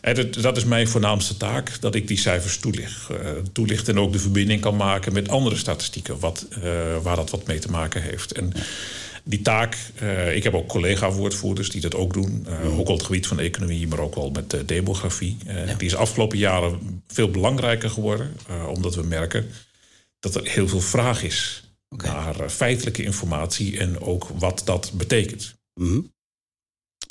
En 0.00 0.14
dat, 0.14 0.34
dat, 0.34 0.56
is 0.56 0.64
mijn 0.64 0.88
voornaamste 0.88 1.36
taak, 1.36 1.80
dat 1.80 1.94
ik 1.94 2.08
die 2.08 2.18
cijfers 2.18 2.58
toelicht. 2.58 3.10
Uh, 3.10 3.16
toelicht 3.52 3.88
en 3.88 3.98
ook 3.98 4.12
de 4.12 4.18
verbinding 4.18 4.60
kan 4.60 4.76
maken 4.76 5.12
met 5.12 5.28
andere 5.28 5.56
statistieken, 5.56 6.18
wat, 6.18 6.46
uh, 6.58 6.62
waar 7.02 7.16
dat 7.16 7.30
wat 7.30 7.46
mee 7.46 7.58
te 7.58 7.70
maken 7.70 8.02
heeft. 8.02 8.32
En 8.32 8.52
ja 8.54 8.60
die 9.28 9.42
taak, 9.42 9.76
uh, 10.02 10.36
ik 10.36 10.42
heb 10.42 10.54
ook 10.54 10.68
collega-woordvoerders 10.68 11.70
die 11.70 11.80
dat 11.80 11.94
ook 11.94 12.12
doen. 12.12 12.46
Uh, 12.48 12.60
mm. 12.60 12.78
Ook 12.78 12.88
op 12.88 12.96
het 12.96 13.06
gebied 13.06 13.26
van 13.26 13.40
economie, 13.40 13.88
maar 13.88 13.98
ook 13.98 14.14
wel 14.14 14.30
met 14.30 14.54
uh, 14.54 14.60
demografie. 14.66 15.36
Ja. 15.46 15.74
Die 15.74 15.86
is 15.86 15.94
afgelopen 15.94 16.38
jaren 16.38 17.02
veel 17.06 17.30
belangrijker 17.30 17.90
geworden. 17.90 18.36
omdat 18.68 18.94
we 18.94 19.02
merken 19.02 19.50
dat 20.20 20.34
er 20.34 20.46
heel 20.48 20.68
veel 20.68 20.80
vraag 20.80 21.22
is 21.22 21.64
okay. 21.88 22.12
naar 22.12 22.50
feitelijke 22.50 23.02
informatie 23.02 23.78
en 23.78 24.00
ook 24.00 24.28
wat 24.28 24.62
dat 24.64 24.92
betekent. 24.94 25.54
Mm. 25.80 26.12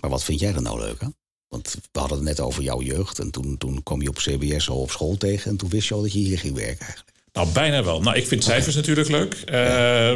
Maar 0.01 0.09
wat 0.09 0.23
vind 0.23 0.39
jij 0.39 0.53
er 0.53 0.61
nou 0.61 0.79
leuk 0.79 1.03
aan? 1.03 1.15
Want 1.47 1.77
we 1.91 1.99
hadden 1.99 2.17
het 2.17 2.27
net 2.27 2.39
over 2.39 2.63
jouw 2.63 2.81
jeugd. 2.81 3.19
En 3.19 3.31
toen, 3.31 3.57
toen 3.57 3.83
kwam 3.83 4.01
je 4.01 4.09
op 4.09 4.15
CBS 4.15 4.69
al 4.69 4.81
op 4.81 4.91
school 4.91 5.17
tegen. 5.17 5.51
En 5.51 5.57
toen 5.57 5.69
wist 5.69 5.87
je 5.87 5.93
al 5.93 6.01
dat 6.01 6.13
je 6.13 6.19
hier 6.19 6.39
ging 6.39 6.55
werken 6.55 6.85
eigenlijk. 6.85 7.14
Nou, 7.35 7.47
bijna 7.53 7.83
wel. 7.83 8.01
Nou, 8.01 8.15
ik 8.15 8.27
vind 8.27 8.43
cijfers 8.43 8.77
okay. 8.77 8.93
natuurlijk 8.93 9.09
leuk. 9.09 9.49
Ja. 9.51 10.09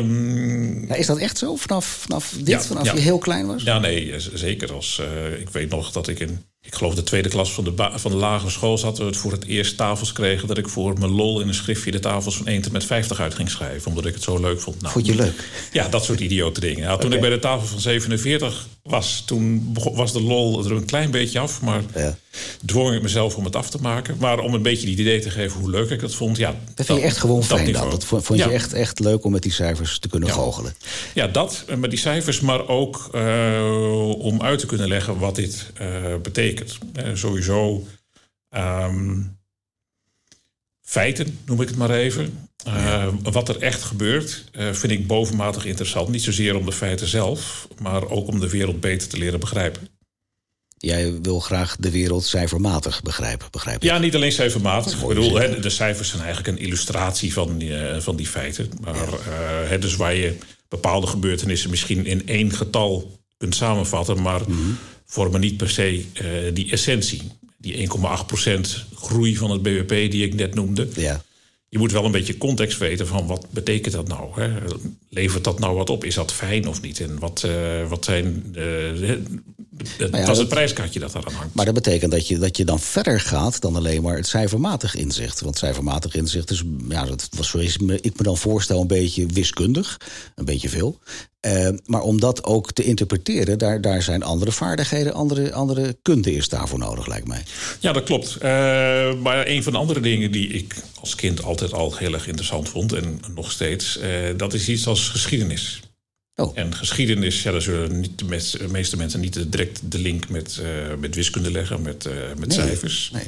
Ja, 0.88 0.96
is 0.96 1.06
dat 1.06 1.18
echt 1.18 1.38
zo? 1.38 1.56
Vanaf, 1.56 1.86
vanaf 1.86 2.34
dit, 2.38 2.48
ja, 2.48 2.62
vanaf 2.62 2.94
je 2.94 3.00
heel 3.00 3.18
klein 3.18 3.48
was? 3.48 3.64
Ja, 3.64 3.80
nee, 3.80 4.14
zeker. 4.34 4.74
Als, 4.74 5.02
uh, 5.02 5.40
ik 5.40 5.50
weet 5.50 5.70
nog 5.70 5.92
dat 5.92 6.08
ik 6.08 6.20
in 6.20 6.44
ik 6.70 6.76
geloof 6.76 6.96
de 6.96 7.04
tweede 7.04 7.30
klas 7.30 7.54
van 7.54 7.64
de, 7.64 7.90
van 7.96 8.12
de 8.12 8.18
lagere 8.18 8.52
school 8.52 8.78
zat... 8.78 8.98
we 8.98 9.04
het 9.04 9.18
voor 9.18 9.32
het 9.32 9.46
eerst 9.46 9.78
tafels 9.78 10.12
kregen... 10.12 10.48
dat 10.48 10.58
ik 10.58 10.70
voor 10.70 11.00
mijn 11.00 11.12
lol 11.12 11.42
in 11.42 11.48
een 11.48 11.54
schriftje 11.54 11.92
de 11.92 12.00
tafels 12.00 12.38
van 12.38 12.48
1 12.48 12.62
tot 12.62 12.72
met 12.72 12.86
50 12.86 13.20
uit 13.20 13.34
ging 13.34 13.50
schrijven. 13.50 13.90
Omdat 13.90 14.06
ik 14.06 14.14
het 14.14 14.24
zo 14.24 14.40
leuk 14.40 14.62
vond. 14.62 14.82
Nou, 14.82 14.94
vond 14.94 15.06
je 15.06 15.16
leuk? 15.16 15.50
Ja, 15.72 15.88
dat 15.88 16.06
soort 16.06 16.20
idiote 16.20 16.60
dingen. 16.60 16.80
Ja, 16.80 16.96
toen 16.96 17.06
okay. 17.06 17.16
ik 17.16 17.22
bij 17.22 17.30
de 17.30 17.40
tafel 17.40 17.68
van 17.68 17.80
47 17.80 18.68
was... 18.84 19.24
toen 19.26 19.76
was 19.94 20.14
de 20.14 20.22
lol 20.22 20.66
er 20.66 20.72
een 20.72 20.86
klein 20.86 21.12
beetje 21.12 21.40
af. 21.40 21.62
Maar 21.62 21.82
ja. 21.96 22.18
dwong 22.66 22.96
ik 22.96 23.02
mezelf 23.02 23.36
om 23.36 23.46
het 23.46 23.56
af 23.56 23.70
te 23.70 23.78
maken. 23.82 24.16
Maar 24.20 24.40
om 24.40 24.54
een 24.54 24.62
beetje 24.62 24.86
die 24.86 24.98
idee 24.98 25.20
te 25.20 25.30
geven 25.30 25.60
hoe 25.60 25.70
leuk 25.70 25.90
ik 25.90 26.00
dat 26.00 26.16
vond... 26.16 26.38
Ja, 26.38 26.56
dat 26.76 26.86
vind 26.86 27.00
je 27.00 27.06
echt 27.06 27.18
gewoon 27.18 27.44
fijn 27.44 27.72
dan? 27.72 27.90
Dat 27.90 28.06
vond 28.06 28.28
je 28.28 28.36
ja. 28.36 28.50
echt, 28.50 28.74
echt 28.74 29.00
leuk 29.00 29.24
om 29.24 29.32
met 29.32 29.44
die 29.44 29.52
cijfers 29.52 30.00
te 30.00 30.08
kunnen 30.08 30.30
goochelen? 30.30 30.76
Ja, 31.14 31.28
dat 31.28 31.66
met 31.78 31.90
die 31.90 32.00
cijfers. 32.00 32.40
Maar 32.40 32.68
ook 32.68 33.10
uh, 33.16 34.20
om 34.20 34.42
uit 34.42 34.60
te 34.60 34.66
kunnen 34.66 34.88
leggen 34.88 35.18
wat 35.18 35.36
dit 35.36 35.66
uh, 35.82 35.88
betekent. 36.22 36.59
Uh, 36.62 37.16
sowieso 37.16 37.88
um, 38.50 39.38
feiten, 40.82 41.40
noem 41.46 41.62
ik 41.62 41.68
het 41.68 41.78
maar 41.78 41.92
even. 41.92 42.50
Uh, 42.68 43.08
wat 43.24 43.50
er 43.50 43.58
echt 43.58 43.84
gebeurt, 43.84 44.44
uh, 44.52 44.74
vind 44.74 44.92
ik 44.92 45.08
bovenmatig 45.08 45.66
interessant. 45.66 46.10
Niet 46.10 46.24
zozeer 46.24 46.56
om 46.56 46.66
de 46.66 46.72
feiten 46.72 47.08
zelf, 47.08 47.68
maar 47.82 48.10
ook 48.10 48.28
om 48.28 48.40
de 48.40 48.50
wereld 48.50 48.80
beter 48.80 49.08
te 49.08 49.18
leren 49.18 49.40
begrijpen. 49.40 49.88
Jij 50.78 51.22
wil 51.22 51.40
graag 51.40 51.76
de 51.80 51.92
wereld 51.92 52.26
cijfermatig 52.26 53.02
begrijpen, 53.02 53.48
begrijp 53.52 53.76
ik? 53.76 53.84
Ja, 53.84 53.98
niet 53.98 54.16
alleen 54.16 54.32
cijfermatig. 54.32 55.02
Ik 55.02 55.08
bedoel, 55.08 55.36
hè, 55.36 55.60
de 55.60 55.70
cijfers 55.70 56.10
zijn 56.10 56.24
eigenlijk 56.24 56.58
een 56.58 56.64
illustratie 56.66 57.34
van, 57.34 57.62
uh, 57.62 58.00
van 58.00 58.16
die 58.16 58.28
feiten. 58.28 58.70
Maar 58.82 59.08
ja. 59.70 59.78
dus 59.78 59.96
waar 59.96 60.16
je 60.16 60.38
bepaalde 60.68 61.08
gebeurtenissen 61.08 61.70
misschien 61.70 62.06
in 62.06 62.28
één 62.28 62.52
getal 62.52 63.20
kunt 63.38 63.56
samenvatten, 63.56 64.22
maar 64.22 64.42
mm 64.48 64.56
-hmm. 64.56 64.78
Vormen 65.10 65.40
niet 65.40 65.58
per 65.58 65.70
se 65.70 66.06
die 66.54 66.72
essentie 66.72 67.22
die 67.58 67.90
1,8% 67.90 67.96
groei 68.96 69.38
van 69.38 69.52
het 69.52 69.62
BBP 69.62 70.12
die 70.12 70.26
ik 70.26 70.34
net 70.34 70.56
noemde. 70.56 70.88
Ja. 70.96 71.24
Je 71.70 71.78
moet 71.78 71.92
wel 71.92 72.06
een 72.06 72.12
beetje 72.12 72.38
context 72.38 72.78
weten 72.78 73.08
van 73.08 73.28
wat 73.28 73.46
betekent 73.50 73.94
dat 73.94 74.08
nou? 74.08 74.42
Hè? 74.42 74.50
Levert 75.10 75.44
dat 75.44 75.60
nou 75.60 75.76
wat 75.76 75.90
op? 75.90 76.04
Is 76.04 76.16
dat 76.16 76.34
fijn 76.34 76.68
of 76.68 76.82
niet? 76.82 77.00
En 77.00 77.20
wat, 77.20 77.44
uh, 77.46 77.88
wat 77.88 78.06
zijn 78.06 78.56
uh, 78.58 79.12
het 79.98 80.16
ja, 80.16 80.26
was 80.26 80.38
het 80.38 80.48
prijskaartje 80.48 81.00
dat 81.00 81.12
daaraan 81.12 81.34
hangt. 81.34 81.56
Maar 81.56 81.66
dat 81.66 81.74
betekent 81.74 82.12
dat 82.12 82.28
je, 82.28 82.38
dat 82.38 82.58
je 82.58 82.66
dan 82.66 82.80
verder 82.80 83.20
gaat 83.20 83.62
dan 83.62 83.76
alleen 83.76 84.02
maar 84.02 84.16
het 84.16 84.28
cijfermatig 84.28 84.96
inzicht. 84.96 85.42
Want 85.42 85.58
cijfermatig 85.58 86.16
inzicht 86.16 86.52
is, 86.52 86.64
ja, 86.90 87.06
dat 87.06 87.30
was 87.38 87.48
zoals 87.50 87.78
ik 88.02 88.18
me 88.18 88.24
dan 88.24 88.38
voorstel, 88.38 88.82
een 88.82 88.88
beetje 88.88 89.26
wiskundig. 89.26 89.98
Een 90.36 90.46
beetje 90.46 90.70
veel. 90.70 91.00
Uh, 91.48 91.70
maar 91.86 92.02
om 92.02 92.20
dat 92.20 92.44
ook 92.44 92.72
te 92.72 92.84
interpreteren, 92.84 93.58
daar, 93.58 93.82
daar 93.82 94.02
zijn 94.02 94.24
andere 94.24 94.52
vaardigheden, 94.52 95.14
andere, 95.14 95.54
andere 95.54 95.98
kunde 96.02 96.34
is 96.34 96.50
daarvoor 96.50 96.80
nodig, 96.80 97.08
lijkt 97.08 97.28
mij. 97.28 97.44
Ja, 97.80 97.92
dat 97.92 98.04
klopt. 98.04 98.36
Uh, 98.36 98.42
maar 99.14 99.48
een 99.48 99.64
van 99.64 99.74
de 99.74 99.80
andere 99.80 100.00
dingen 100.00 100.32
die 100.32 100.48
ik 100.48 100.76
als 101.00 101.16
kind 101.16 101.44
altijd 101.44 101.74
al 101.74 101.96
heel 101.96 102.14
erg 102.14 102.28
interessant 102.28 102.70
vond, 102.70 102.94
en 102.94 103.22
nog 103.36 103.52
steeds, 103.52 103.98
uh, 103.98 104.38
dat 104.38 104.54
is 104.54 104.70
iets 104.70 104.88
als 104.88 105.10
geschiedenis. 105.10 105.82
Oh. 106.40 106.58
En 106.58 106.76
geschiedenis, 106.76 107.44
ja, 107.44 107.52
daar 107.52 107.62
zullen 107.62 108.00
niet 108.00 108.20
de 108.20 108.68
meeste 108.68 108.98
mensen 108.98 109.20
niet 109.20 109.52
direct 109.52 109.92
de 109.92 110.00
link 110.00 110.30
met, 110.30 110.60
uh, 110.62 110.96
met 111.00 111.16
wiskunde 111.16 111.52
leggen, 111.52 111.82
met, 111.82 112.06
uh, 112.06 112.14
met 112.38 112.48
nee, 112.48 112.58
cijfers. 112.58 113.10
Nee. 113.14 113.24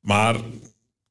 Maar 0.00 0.36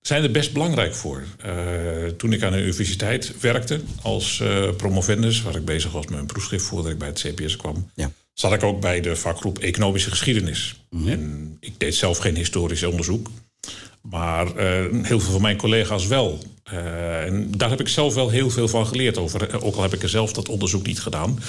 zijn 0.01 0.24
er 0.24 0.32
best 0.32 0.53
belangrijk 0.53 0.96
voor. 0.96 1.24
Uh, 1.46 2.08
toen 2.08 2.34
ik 2.34 2.44
aan 2.44 2.51
de 2.51 2.62
universiteit 2.62 3.39
werkte 3.39 3.82
als 4.01 4.44
promovendus, 4.77 5.42
waar 5.42 5.56
ik 5.56 5.65
bezig 5.65 5.92
was 5.92 6.08
met 6.08 6.20
een 6.20 6.25
proefschrift 6.25 6.65
voordat 6.65 6.92
ik 6.92 6.98
bij 6.98 7.08
het 7.08 7.20
CPS 7.27 7.56
kwam, 7.56 7.89
ja. 7.96 8.12
zat 8.34 8.53
ik 8.53 8.63
ook 8.63 8.82
bij 8.82 9.01
de 9.01 9.15
vakgroep 9.15 9.60
Economische 9.60 10.10
Geschiedenis. 10.10 10.82
Mm 10.89 11.00
-hmm. 11.00 11.10
En 11.10 11.58
ik 11.60 11.80
deed 11.80 11.96
zelf 11.96 12.18
geen 12.18 12.36
historisch 12.36 12.84
onderzoek. 12.84 13.30
Maar 14.10 14.48
uh, 14.48 14.54
heel 15.06 15.20
veel 15.20 15.32
van 15.32 15.42
mijn 15.42 15.58
collega's 15.58 16.08
wel. 16.08 16.40
Uh, 16.74 17.26
en 17.26 17.52
daar 17.58 17.70
heb 17.70 17.80
ik 17.80 17.88
zelf 17.88 18.14
wel 18.14 18.30
heel 18.30 18.50
veel 18.50 18.68
van 18.68 18.88
geleerd 18.88 19.18
over. 19.18 19.64
Ook 19.64 19.76
al 19.76 19.82
heb 19.82 19.94
ik 19.94 20.04
er 20.04 20.10
zelf 20.10 20.34
dat 20.34 20.50
onderzoek 20.50 20.86
niet 20.86 21.00
gedaan. 21.00 21.40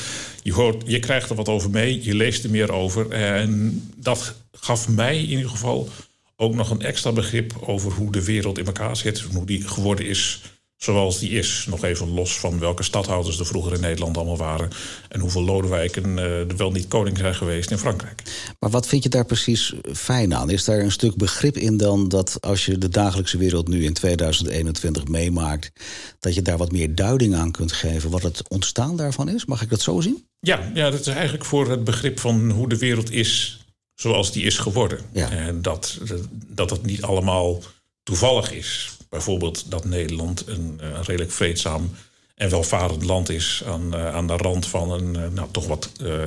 Je, 0.43 0.53
hoort, 0.53 0.83
je 0.87 0.99
krijgt 0.99 1.31
er 1.31 1.37
wat 1.37 1.49
over 1.49 1.71
mee, 1.71 2.05
je 2.05 2.15
leest 2.15 2.45
er 2.45 2.51
meer 2.51 2.73
over. 2.73 3.11
En 3.11 3.83
dat 3.97 4.35
gaf 4.53 4.89
mij 4.89 5.23
in 5.23 5.29
ieder 5.29 5.51
geval 5.51 5.89
ook 6.37 6.55
nog 6.55 6.71
een 6.71 6.83
extra 6.83 7.13
begrip 7.13 7.53
over 7.61 7.93
hoe 7.93 8.13
de 8.13 8.25
wereld 8.25 8.59
in 8.59 8.67
elkaar 8.67 8.97
zit. 8.97 9.21
Hoe 9.21 9.47
die 9.47 9.69
geworden 9.69 10.07
is 10.07 10.43
zoals 10.85 11.19
die 11.19 11.31
is. 11.31 11.67
Nog 11.69 11.85
even 11.85 12.09
los 12.09 12.39
van 12.39 12.59
welke 12.59 12.83
stadhouders 12.83 13.39
er 13.39 13.47
vroeger 13.47 13.73
in 13.73 13.81
Nederland 13.81 14.17
allemaal 14.17 14.37
waren. 14.37 14.71
En 15.09 15.21
hoeveel 15.21 15.45
Lodewijken 15.45 16.17
uh, 16.17 16.39
er 16.39 16.57
wel 16.57 16.71
niet 16.71 16.89
koning 16.89 17.19
zijn 17.19 17.35
geweest 17.35 17.71
in 17.71 17.79
Frankrijk. 17.79 18.23
Maar 18.59 18.71
wat 18.71 18.87
vind 18.87 19.03
je 19.03 19.09
daar 19.09 19.25
precies 19.25 19.75
fijn 19.93 20.35
aan? 20.35 20.51
Is 20.51 20.65
daar 20.65 20.79
een 20.79 20.93
stuk 20.93 21.17
begrip 21.17 21.57
in 21.57 21.77
dan 21.77 22.09
dat 22.09 22.37
als 22.41 22.65
je 22.65 22.79
de 22.79 22.89
dagelijkse 22.89 23.39
wereld 23.39 23.69
nu 23.69 23.85
in 23.85 23.93
2021 23.93 25.07
meemaakt, 25.09 25.73
dat 26.21 26.35
je 26.35 26.43
daar 26.43 26.59
wat 26.59 26.73
meer 26.73 26.95
duiding 26.95 27.35
aan 27.35 27.51
kunt 27.51 27.73
geven 27.73 28.11
wat 28.11 28.23
het 28.23 28.49
ontstaan 28.49 28.97
daarvan 28.97 29.29
is? 29.29 29.45
Mag 29.45 29.63
ik 29.63 29.71
dat 29.71 29.81
zo 29.81 30.01
zien? 30.01 30.27
Ja, 30.41 30.71
ja 30.75 30.91
dat 30.91 31.01
is 31.01 31.07
eigenlijk 31.07 31.45
voor 31.45 31.71
het 31.71 31.85
begrip 31.85 32.21
van 32.21 32.51
hoe 32.51 32.69
de 32.69 32.79
wereld 32.79 33.11
is 33.11 33.59
zoals 33.95 34.33
die 34.33 34.45
is 34.45 34.59
geworden. 34.59 34.99
Ja. 35.13 35.31
En 35.31 35.63
dat, 35.63 35.99
dat 36.47 36.71
het 36.71 36.87
niet 36.87 37.03
allemaal 37.03 37.63
toevallig 38.03 38.53
is. 38.53 38.94
Bijvoorbeeld 39.15 39.71
dat 39.71 39.85
Nederland 39.85 40.47
een, 40.47 40.79
een 40.81 41.03
redelijk 41.03 41.33
vreedzaam 41.33 41.91
en 42.35 42.51
welvarend 42.51 43.05
land 43.05 43.29
is 43.29 43.63
aan, 43.67 43.95
uh, 43.95 44.15
aan 44.15 44.27
de 44.27 44.37
rand 44.37 44.67
van 44.67 44.91
een 44.91 45.15
uh, 45.17 45.29
nou, 45.33 45.49
toch 45.51 45.67
wat 45.67 45.91
uh, 46.03 46.23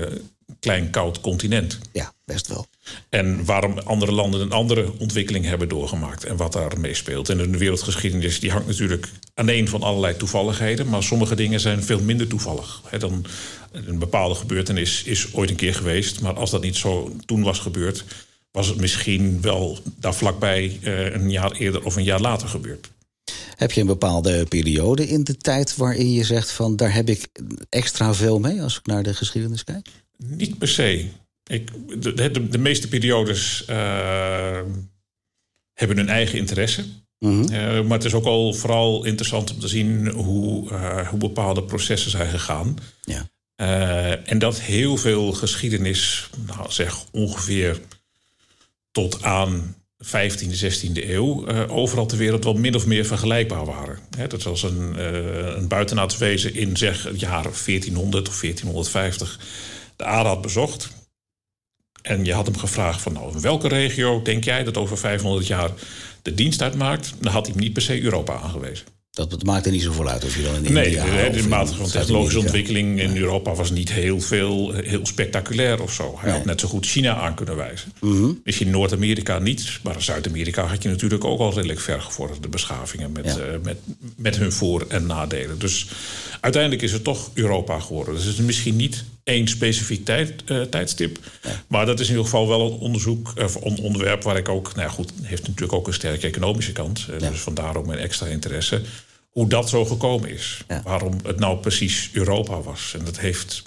klein 0.59 0.89
koud 0.89 1.21
continent. 1.21 1.77
Ja, 1.91 2.13
best 2.25 2.47
wel. 2.47 2.67
En 3.09 3.45
waarom 3.45 3.77
andere 3.77 4.11
landen 4.11 4.41
een 4.41 4.51
andere 4.51 4.91
ontwikkeling 4.97 5.45
hebben 5.45 5.69
doorgemaakt 5.69 6.23
en 6.23 6.37
wat 6.37 6.53
daar 6.53 6.79
meespeelt. 6.79 7.29
En 7.29 7.37
de 7.37 7.57
wereldgeschiedenis 7.57 8.39
die 8.39 8.51
hangt 8.51 8.67
natuurlijk 8.67 9.09
aan 9.33 9.47
een 9.47 9.67
van 9.67 9.81
allerlei 9.81 10.17
toevalligheden, 10.17 10.89
maar 10.89 11.03
sommige 11.03 11.35
dingen 11.35 11.59
zijn 11.59 11.83
veel 11.83 12.01
minder 12.01 12.27
toevallig. 12.27 12.81
He, 12.85 12.97
dan, 12.97 13.25
een 13.71 13.99
bepaalde 13.99 14.35
gebeurtenis 14.35 15.03
is 15.03 15.33
ooit 15.33 15.49
een 15.49 15.55
keer 15.55 15.75
geweest, 15.75 16.21
maar 16.21 16.33
als 16.33 16.51
dat 16.51 16.61
niet 16.61 16.75
zo 16.75 17.15
toen 17.25 17.43
was 17.43 17.59
gebeurd, 17.59 18.03
was 18.57 18.67
het 18.67 18.79
misschien 18.79 19.41
wel 19.41 19.79
daar 19.99 20.15
vlakbij 20.15 20.79
uh, 20.83 21.13
een 21.13 21.31
jaar 21.31 21.51
eerder 21.51 21.85
of 21.85 21.95
een 21.95 22.03
jaar 22.03 22.21
later 22.21 22.47
gebeurd. 22.47 22.89
Heb 23.55 23.71
je 23.71 23.81
een 23.81 23.87
bepaalde 23.87 24.45
periode 24.45 25.07
in 25.07 25.23
de 25.23 25.37
tijd 25.37 25.75
waarin 25.75 26.11
je 26.11 26.23
zegt 26.23 26.51
van 26.51 26.75
daar 26.75 26.93
heb 26.93 27.09
ik 27.09 27.27
extra 27.69 28.13
veel 28.13 28.39
mee 28.39 28.61
als 28.61 28.77
ik 28.77 28.85
naar 28.85 29.03
de 29.03 29.13
geschiedenis 29.13 29.63
kijk? 29.63 29.87
Niet 30.17 30.57
per 30.57 30.67
se. 30.67 31.05
Ik, 31.47 31.71
de, 32.01 32.13
de, 32.13 32.49
de 32.49 32.57
meeste 32.57 32.87
periodes 32.87 33.65
uh, 33.69 34.61
hebben 35.73 35.97
hun 35.97 36.09
eigen 36.09 36.37
interesse. 36.37 36.85
Mm 37.19 37.41
-hmm. 37.41 37.53
uh, 37.53 37.81
maar 37.81 37.97
het 37.97 38.05
is 38.05 38.13
ook 38.13 38.25
al 38.25 38.53
vooral 38.53 39.05
interessant 39.05 39.53
om 39.53 39.59
te 39.59 39.67
zien 39.67 40.07
hoe, 40.07 40.73
hoe 41.09 41.19
bepaalde 41.19 41.63
processen 41.63 42.11
zijn 42.11 42.29
gegaan. 42.29 42.77
Ja. 43.01 43.27
en 44.25 44.39
dat 44.39 44.61
heel 44.61 44.97
veel 44.97 45.31
geschiedenis, 45.31 46.29
nou 46.45 46.71
zeg 46.71 47.05
ongeveer 47.11 47.79
tot 48.97 49.23
aan 49.23 49.75
15e, 50.03 50.63
16e 50.63 51.09
eeuw 51.09 51.47
uh, 51.47 51.63
overal 51.67 52.05
ter 52.05 52.17
wereld 52.17 52.43
wel 52.43 52.53
min 52.53 52.75
of 52.75 52.85
meer 52.85 53.05
vergelijkbaar 53.05 53.65
waren. 53.65 53.99
Dat 54.27 54.43
was 54.43 54.63
een, 54.63 54.95
uh, 54.97 55.55
een 55.55 55.67
buitenaards 55.67 56.17
wezen 56.17 56.53
in 56.53 56.77
zeg 56.77 57.03
het 57.03 57.19
jaar 57.19 57.43
1400 57.43 58.27
of 58.27 58.39
1450 58.39 59.39
de 59.95 60.03
aarde 60.03 60.29
had 60.29 60.41
bezocht. 60.41 60.89
En 62.01 62.25
je 62.25 62.33
had 62.33 62.45
hem 62.45 62.57
gevraagd 62.57 63.01
van 63.01 63.13
nou, 63.13 63.33
in 63.33 63.41
welke 63.41 63.67
regio 63.67 64.21
denk 64.21 64.43
jij 64.43 64.63
dat 64.63 64.77
over 64.77 64.97
500 64.97 65.47
jaar 65.47 65.71
de 66.21 66.33
dienst 66.33 66.61
uitmaakt? 66.61 67.13
Dan 67.19 67.31
had 67.31 67.45
hij 67.45 67.53
hem 67.55 67.63
niet 67.63 67.73
per 67.73 67.81
se 67.81 68.01
Europa 68.01 68.33
aangewezen. 68.33 68.85
Dat 69.25 69.43
maakt 69.43 69.65
er 69.65 69.71
niet 69.71 69.81
zoveel 69.81 70.09
uit 70.09 70.23
of 70.23 70.35
je 70.35 70.43
dan 70.43 70.55
in 70.55 70.73
nee, 70.73 70.85
India 70.85 71.05
Nee, 71.05 71.29
de, 71.29 71.41
de 71.41 71.47
mate 71.47 71.73
van 71.73 71.89
technologische 71.89 72.39
ontwikkeling 72.39 72.99
in 73.01 73.17
Europa 73.17 73.53
was 73.53 73.71
niet 73.71 73.91
heel 73.91 74.21
veel, 74.21 74.73
heel 74.73 75.05
spectaculair 75.05 75.81
of 75.81 75.93
zo. 75.93 76.15
Hij 76.17 76.29
nee. 76.29 76.37
had 76.37 76.45
net 76.45 76.59
zo 76.59 76.67
goed 76.67 76.85
China 76.85 77.15
aan 77.15 77.35
kunnen 77.35 77.55
wijzen. 77.55 77.91
Mm 78.01 78.11
-hmm. 78.11 78.41
Misschien 78.43 78.69
Noord-Amerika 78.69 79.39
niet, 79.39 79.79
maar 79.83 80.01
Zuid-Amerika 80.01 80.63
had 80.63 80.83
je 80.83 80.89
natuurlijk 80.89 81.23
ook 81.23 81.39
al 81.39 81.53
redelijk 81.53 81.79
vergevorderde 81.79 82.47
beschavingen 82.47 83.11
met, 83.11 83.25
ja. 83.25 83.37
uh, 83.37 83.43
met, 83.63 83.77
met 84.15 84.37
hun 84.37 84.51
voor- 84.51 84.85
en 84.87 85.05
nadelen. 85.05 85.59
Dus 85.59 85.87
uiteindelijk 86.41 86.83
is 86.83 86.91
het 86.91 87.03
toch 87.03 87.31
Europa 87.33 87.79
geworden. 87.79 88.13
Dus 88.13 88.23
het 88.23 88.33
is 88.33 88.45
misschien 88.45 88.75
niet 88.75 89.03
één 89.23 89.47
specifiek 89.47 90.05
tijd, 90.05 90.33
uh, 90.45 90.61
tijdstip. 90.61 91.19
Maar 91.67 91.85
dat 91.85 91.99
is 91.99 92.05
in 92.05 92.11
ieder 92.11 92.25
geval 92.25 92.47
wel 92.47 92.61
een 92.61 92.77
onderzoek, 92.77 93.33
of 93.37 93.55
een 93.55 93.79
onderwerp 93.79 94.23
waar 94.23 94.37
ik 94.37 94.49
ook, 94.49 94.75
nou 94.75 94.87
ja, 94.87 94.93
goed, 94.93 95.11
heeft 95.21 95.47
natuurlijk 95.47 95.73
ook 95.73 95.87
een 95.87 95.93
sterke 95.93 96.27
economische 96.27 96.71
kant. 96.71 97.07
Uh. 97.09 97.29
Dus 97.29 97.39
vandaar 97.39 97.75
ook 97.75 97.85
mijn 97.85 97.99
extra 97.99 98.25
interesse 98.25 98.81
hoe 99.37 99.47
dat 99.47 99.69
zo 99.69 99.85
gekomen 99.85 100.29
is. 100.29 100.63
Ja. 100.67 100.81
Waarom 100.83 101.13
het 101.23 101.39
nou 101.39 101.57
precies 101.57 102.09
Europa 102.13 102.61
was. 102.61 102.95
En 102.99 103.05
dat 103.05 103.19
heeft 103.19 103.63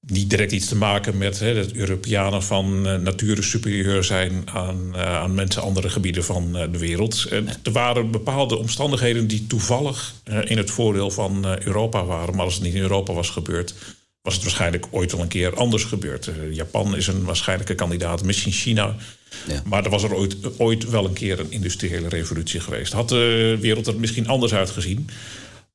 niet 0.00 0.30
direct 0.30 0.52
iets 0.52 0.68
te 0.68 0.76
maken 0.76 1.18
met 1.18 1.38
hè, 1.38 1.54
dat 1.54 1.72
Europeanen 1.72 2.42
van 2.42 2.86
uh, 2.86 2.94
nature 2.94 3.42
superieur 3.42 4.04
zijn 4.04 4.42
aan, 4.52 4.92
uh, 4.94 5.02
aan 5.02 5.34
mensen 5.34 5.62
andere 5.62 5.88
gebieden 5.88 6.24
van 6.24 6.56
uh, 6.56 6.62
de 6.72 6.78
wereld. 6.78 7.26
Er 7.62 7.72
waren 7.72 8.10
bepaalde 8.10 8.56
omstandigheden 8.56 9.26
die 9.26 9.46
toevallig 9.46 10.14
in 10.44 10.56
het 10.56 10.70
voordeel 10.70 11.10
van 11.10 11.46
Europa 11.64 12.04
waren. 12.04 12.34
Maar 12.34 12.44
als 12.44 12.54
het 12.54 12.62
niet 12.62 12.74
in 12.74 12.82
Europa 12.82 13.12
was 13.12 13.30
gebeurd, 13.30 13.74
was 14.22 14.34
het 14.34 14.42
waarschijnlijk 14.42 14.86
ooit 14.90 15.12
al 15.12 15.20
een 15.20 15.28
keer 15.28 15.56
anders 15.56 15.84
gebeurd. 15.84 16.30
Japan 16.50 16.96
is 16.96 17.06
een 17.06 17.24
waarschijnlijke 17.24 17.74
kandidaat, 17.74 18.24
misschien 18.24 18.52
China. 18.52 18.96
Ja. 19.46 19.62
Maar 19.64 19.84
er 19.84 19.90
was 19.90 20.02
er 20.02 20.14
ooit, 20.14 20.36
ooit 20.58 20.90
wel 20.90 21.04
een 21.04 21.12
keer 21.12 21.40
een 21.40 21.50
industriële 21.52 22.08
revolutie 22.08 22.60
geweest. 22.60 22.92
Had 22.92 23.08
de 23.08 23.56
wereld 23.60 23.86
er 23.86 24.00
misschien 24.00 24.28
anders 24.28 24.54
uitgezien, 24.54 25.08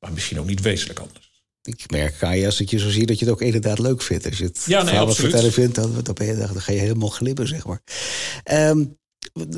maar 0.00 0.12
misschien 0.12 0.40
ook 0.40 0.46
niet 0.46 0.60
wezenlijk 0.60 0.98
anders. 0.98 1.32
Ik 1.62 1.90
merk, 1.90 2.14
Kaya, 2.18 2.46
als 2.46 2.60
ik 2.60 2.70
je 2.70 2.78
zo 2.78 2.90
zie, 2.90 3.06
dat 3.06 3.18
je 3.18 3.24
het 3.24 3.34
ook 3.34 3.42
inderdaad 3.42 3.78
leuk 3.78 4.02
vindt. 4.02 4.26
Als 4.26 4.38
je 4.38 4.44
het 4.44 4.64
ja, 4.66 4.82
nee, 4.82 4.98
absoluut. 4.98 5.30
vertellen 5.30 5.52
vindt, 5.52 5.74
dan, 5.74 6.00
dan, 6.02 6.14
ben 6.14 6.26
je, 6.26 6.36
dan 6.36 6.60
ga 6.60 6.72
je 6.72 6.78
helemaal 6.78 7.08
glibben, 7.08 7.48
zeg 7.48 7.66
maar. 7.66 7.82
Um, 8.52 8.98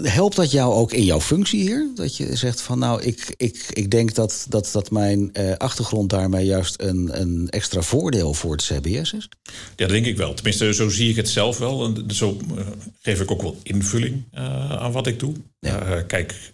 helpt 0.02 0.36
dat 0.36 0.50
jou 0.50 0.74
ook 0.74 0.92
in 0.92 1.04
jouw 1.04 1.20
functie 1.20 1.60
hier? 1.60 1.90
Dat 1.94 2.16
je 2.16 2.36
zegt 2.36 2.60
van 2.60 2.78
nou, 2.78 3.02
ik, 3.02 3.34
ik, 3.36 3.66
ik 3.72 3.90
denk 3.90 4.14
dat, 4.14 4.46
dat, 4.48 4.70
dat 4.72 4.90
mijn 4.90 5.30
uh, 5.32 5.52
achtergrond 5.52 6.10
daarmee 6.10 6.46
juist 6.46 6.80
een, 6.80 7.20
een 7.20 7.50
extra 7.50 7.82
voordeel 7.82 8.34
voor 8.34 8.52
het 8.52 8.62
CBS 8.62 9.12
is? 9.12 9.28
Ja, 9.42 9.52
dat 9.76 9.88
denk 9.88 10.06
ik 10.06 10.16
wel. 10.16 10.34
Tenminste, 10.34 10.74
zo 10.74 10.88
zie 10.88 11.10
ik 11.10 11.16
het 11.16 11.28
zelf 11.28 11.58
wel. 11.58 11.84
En 11.84 12.04
zo 12.14 12.38
uh, 12.56 12.66
geef 13.02 13.20
ik 13.20 13.30
ook 13.30 13.42
wel 13.42 13.56
invulling 13.62 14.24
uh, 14.34 14.72
aan 14.72 14.92
wat 14.92 15.06
ik 15.06 15.18
doe. 15.18 15.34
Ja. 15.60 16.02
kijk, 16.02 16.52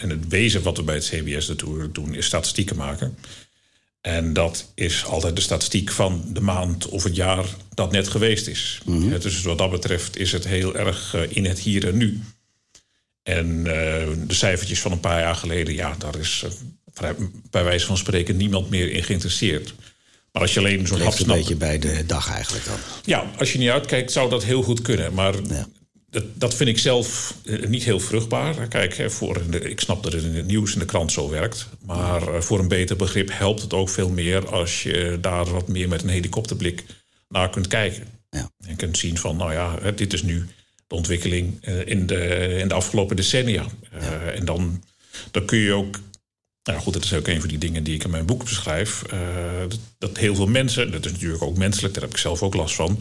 en 0.00 0.10
het 0.10 0.28
wezen 0.28 0.62
wat 0.62 0.76
we 0.76 0.82
bij 0.82 0.94
het 0.94 1.04
CBS 1.04 1.48
natuurlijk 1.48 1.94
doen, 1.94 2.14
is 2.14 2.26
statistieken 2.26 2.76
maken. 2.76 3.16
En 4.00 4.32
dat 4.32 4.72
is 4.74 5.04
altijd 5.04 5.36
de 5.36 5.42
statistiek 5.42 5.90
van 5.90 6.24
de 6.32 6.40
maand 6.40 6.88
of 6.88 7.04
het 7.04 7.16
jaar 7.16 7.46
dat 7.74 7.92
net 7.92 8.08
geweest 8.08 8.46
is. 8.46 8.80
Mm 8.84 9.00
-hmm. 9.00 9.18
Dus 9.18 9.42
wat 9.42 9.58
dat 9.58 9.70
betreft 9.70 10.16
is 10.16 10.32
het 10.32 10.46
heel 10.46 10.76
erg 10.76 11.14
in 11.28 11.44
het 11.44 11.58
hier 11.58 11.86
en 11.86 11.96
nu. 11.96 12.20
En 13.28 13.56
uh, 13.58 13.64
de 14.26 14.34
cijfertjes 14.34 14.80
van 14.80 14.92
een 14.92 15.00
paar 15.00 15.20
jaar 15.20 15.34
geleden, 15.34 15.74
ja, 15.74 15.94
daar 15.98 16.18
is 16.18 16.44
uh, 17.02 17.10
bij 17.50 17.64
wijze 17.64 17.86
van 17.86 17.96
spreken 17.96 18.36
niemand 18.36 18.70
meer 18.70 18.90
in 18.90 19.02
geïnteresseerd. 19.02 19.74
Maar 20.32 20.42
als 20.42 20.54
je 20.54 20.60
alleen 20.60 20.86
zo'n 20.86 21.00
hap 21.00 21.12
snapt... 21.12 21.30
een 21.30 21.36
beetje 21.36 21.56
bij 21.56 21.78
de 21.78 22.06
dag 22.06 22.30
eigenlijk 22.30 22.64
dan. 22.64 22.76
Ja, 23.04 23.30
als 23.38 23.52
je 23.52 23.58
niet 23.58 23.68
uitkijkt 23.68 24.12
zou 24.12 24.30
dat 24.30 24.44
heel 24.44 24.62
goed 24.62 24.82
kunnen. 24.82 25.14
Maar 25.14 25.34
ja. 25.48 25.66
dat, 26.10 26.24
dat 26.34 26.54
vind 26.54 26.68
ik 26.68 26.78
zelf 26.78 27.34
niet 27.66 27.84
heel 27.84 28.00
vruchtbaar. 28.00 28.68
Kijk, 28.68 29.10
voor 29.10 29.50
de, 29.50 29.60
ik 29.70 29.80
snap 29.80 30.02
dat 30.02 30.12
het 30.12 30.24
in 30.24 30.34
het 30.34 30.46
nieuws 30.46 30.72
in 30.72 30.78
de 30.78 30.84
krant 30.84 31.12
zo 31.12 31.30
werkt. 31.30 31.68
Maar 31.86 32.42
voor 32.42 32.58
een 32.58 32.68
beter 32.68 32.96
begrip 32.96 33.30
helpt 33.32 33.62
het 33.62 33.72
ook 33.72 33.88
veel 33.88 34.10
meer... 34.10 34.48
als 34.48 34.82
je 34.82 35.18
daar 35.20 35.44
wat 35.44 35.68
meer 35.68 35.88
met 35.88 36.02
een 36.02 36.08
helikopterblik 36.08 36.84
naar 37.28 37.50
kunt 37.50 37.66
kijken. 37.66 38.06
Ja. 38.30 38.50
En 38.66 38.76
kunt 38.76 38.98
zien 38.98 39.18
van, 39.18 39.36
nou 39.36 39.52
ja, 39.52 39.90
dit 39.90 40.12
is 40.12 40.22
nu 40.22 40.46
de 40.88 40.94
ontwikkeling 40.94 41.68
uh, 41.68 41.86
in, 41.86 42.06
de, 42.06 42.56
in 42.58 42.68
de 42.68 42.74
afgelopen 42.74 43.16
decennia. 43.16 43.66
Ja. 44.00 44.20
En 44.20 44.44
dan, 44.44 44.84
dan 45.30 45.44
kun 45.44 45.58
je 45.58 45.72
ook. 45.72 46.00
Nou 46.62 46.80
goed, 46.80 46.92
dat 46.92 47.04
is 47.04 47.12
ook 47.14 47.26
een 47.26 47.40
van 47.40 47.48
die 47.48 47.58
dingen 47.58 47.84
die 47.84 47.94
ik 47.94 48.04
in 48.04 48.10
mijn 48.10 48.26
boek 48.26 48.44
beschrijf. 48.44 49.02
Uh, 49.12 49.20
dat, 49.68 49.78
dat, 49.98 50.16
heel 50.16 50.34
veel 50.34 50.46
mensen, 50.46 50.90
dat 50.90 51.04
is 51.04 51.12
natuurlijk 51.12 51.42
ook 51.42 51.56
menselijk, 51.56 51.94
daar 51.94 52.02
heb 52.02 52.12
ik 52.12 52.18
zelf 52.18 52.42
ook 52.42 52.54
last 52.54 52.74
van, 52.74 53.00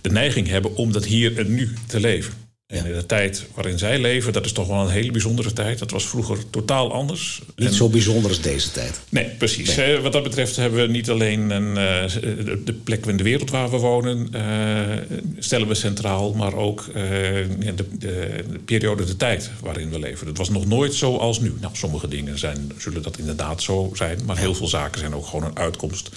de 0.00 0.10
neiging 0.10 0.48
hebben 0.48 0.74
om 0.74 0.92
dat 0.92 1.04
hier 1.04 1.38
en 1.38 1.54
nu 1.54 1.74
te 1.86 2.00
leven. 2.00 2.45
En 2.66 2.86
in 2.86 2.92
de 2.92 3.06
tijd 3.06 3.46
waarin 3.54 3.78
zij 3.78 3.98
leven, 3.98 4.32
dat 4.32 4.44
is 4.44 4.52
toch 4.52 4.66
wel 4.66 4.80
een 4.80 4.88
hele 4.88 5.10
bijzondere 5.10 5.52
tijd. 5.52 5.78
Dat 5.78 5.90
was 5.90 6.06
vroeger 6.06 6.50
totaal 6.50 6.92
anders. 6.92 7.42
Niet 7.56 7.68
en, 7.68 7.74
zo 7.74 7.88
bijzonder 7.88 8.30
als 8.30 8.40
deze 8.40 8.70
tijd. 8.70 9.00
Nee, 9.08 9.24
precies. 9.24 9.76
Nee. 9.76 9.98
Wat 9.98 10.12
dat 10.12 10.22
betreft 10.22 10.56
hebben 10.56 10.80
we 10.80 10.86
niet 10.86 11.10
alleen 11.10 11.50
een, 11.50 11.68
uh, 11.68 12.64
de 12.64 12.72
plek 12.84 13.06
in 13.06 13.16
de 13.16 13.22
wereld 13.22 13.50
waar 13.50 13.70
we 13.70 13.76
wonen, 13.76 14.28
uh, 14.34 15.20
stellen 15.38 15.68
we 15.68 15.74
centraal, 15.74 16.32
maar 16.32 16.54
ook 16.54 16.84
uh, 16.88 16.94
de, 16.94 17.74
de, 17.74 17.86
de, 17.98 18.58
periode, 18.64 19.04
de 19.04 19.16
tijd 19.16 19.50
waarin 19.60 19.90
we 19.90 19.98
leven. 19.98 20.26
Het 20.26 20.38
was 20.38 20.50
nog 20.50 20.66
nooit 20.66 20.94
zo 20.94 21.16
als 21.16 21.40
nu. 21.40 21.54
Nou, 21.60 21.76
sommige 21.76 22.08
dingen 22.08 22.38
zijn, 22.38 22.72
zullen 22.78 23.02
dat 23.02 23.18
inderdaad 23.18 23.62
zo 23.62 23.90
zijn, 23.94 24.18
maar 24.24 24.38
heel 24.38 24.54
veel 24.54 24.68
zaken 24.68 25.00
zijn 25.00 25.14
ook 25.14 25.26
gewoon 25.26 25.44
een 25.44 25.58
uitkomst 25.58 26.10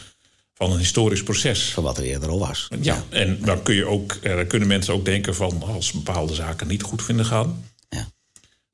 van 0.59 0.71
een 0.71 0.77
historisch 0.77 1.23
proces. 1.23 1.73
Van 1.73 1.83
wat 1.83 1.97
er 1.97 2.03
eerder 2.03 2.29
al 2.29 2.39
was. 2.39 2.67
Ja, 2.69 2.77
ja. 2.81 3.03
en 3.09 3.39
dan 3.41 3.63
kun 3.63 3.75
je 3.75 3.85
ook, 3.85 4.23
dan 4.23 4.47
kunnen 4.47 4.67
mensen 4.67 4.93
ook 4.93 5.05
denken 5.05 5.35
van 5.35 5.63
als 5.63 5.91
bepaalde 5.91 6.33
zaken 6.33 6.67
niet 6.67 6.81
goed 6.81 7.03
vinden 7.03 7.25
gaan. 7.25 7.63
Ja. 7.89 8.07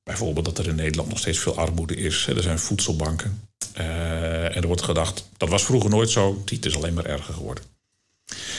Bijvoorbeeld 0.04 0.46
dat 0.46 0.58
er 0.58 0.68
in 0.68 0.76
Nederland 0.76 1.10
nog 1.10 1.20
steeds 1.20 1.40
veel 1.40 1.58
armoede 1.58 1.96
is. 1.96 2.28
Er 2.28 2.42
zijn 2.42 2.60
voedselbanken. 2.60 3.42
Uh, 3.78 4.56
en 4.56 4.62
er 4.62 4.68
wordt 4.68 4.82
gedacht, 4.82 5.30
dat 5.38 5.50
was 5.50 5.64
vroeger 5.64 5.90
nooit 5.90 6.10
zo. 6.10 6.42
Het 6.46 6.66
is 6.66 6.76
alleen 6.76 6.94
maar 6.94 7.06
erger 7.06 7.34
geworden. 7.34 7.64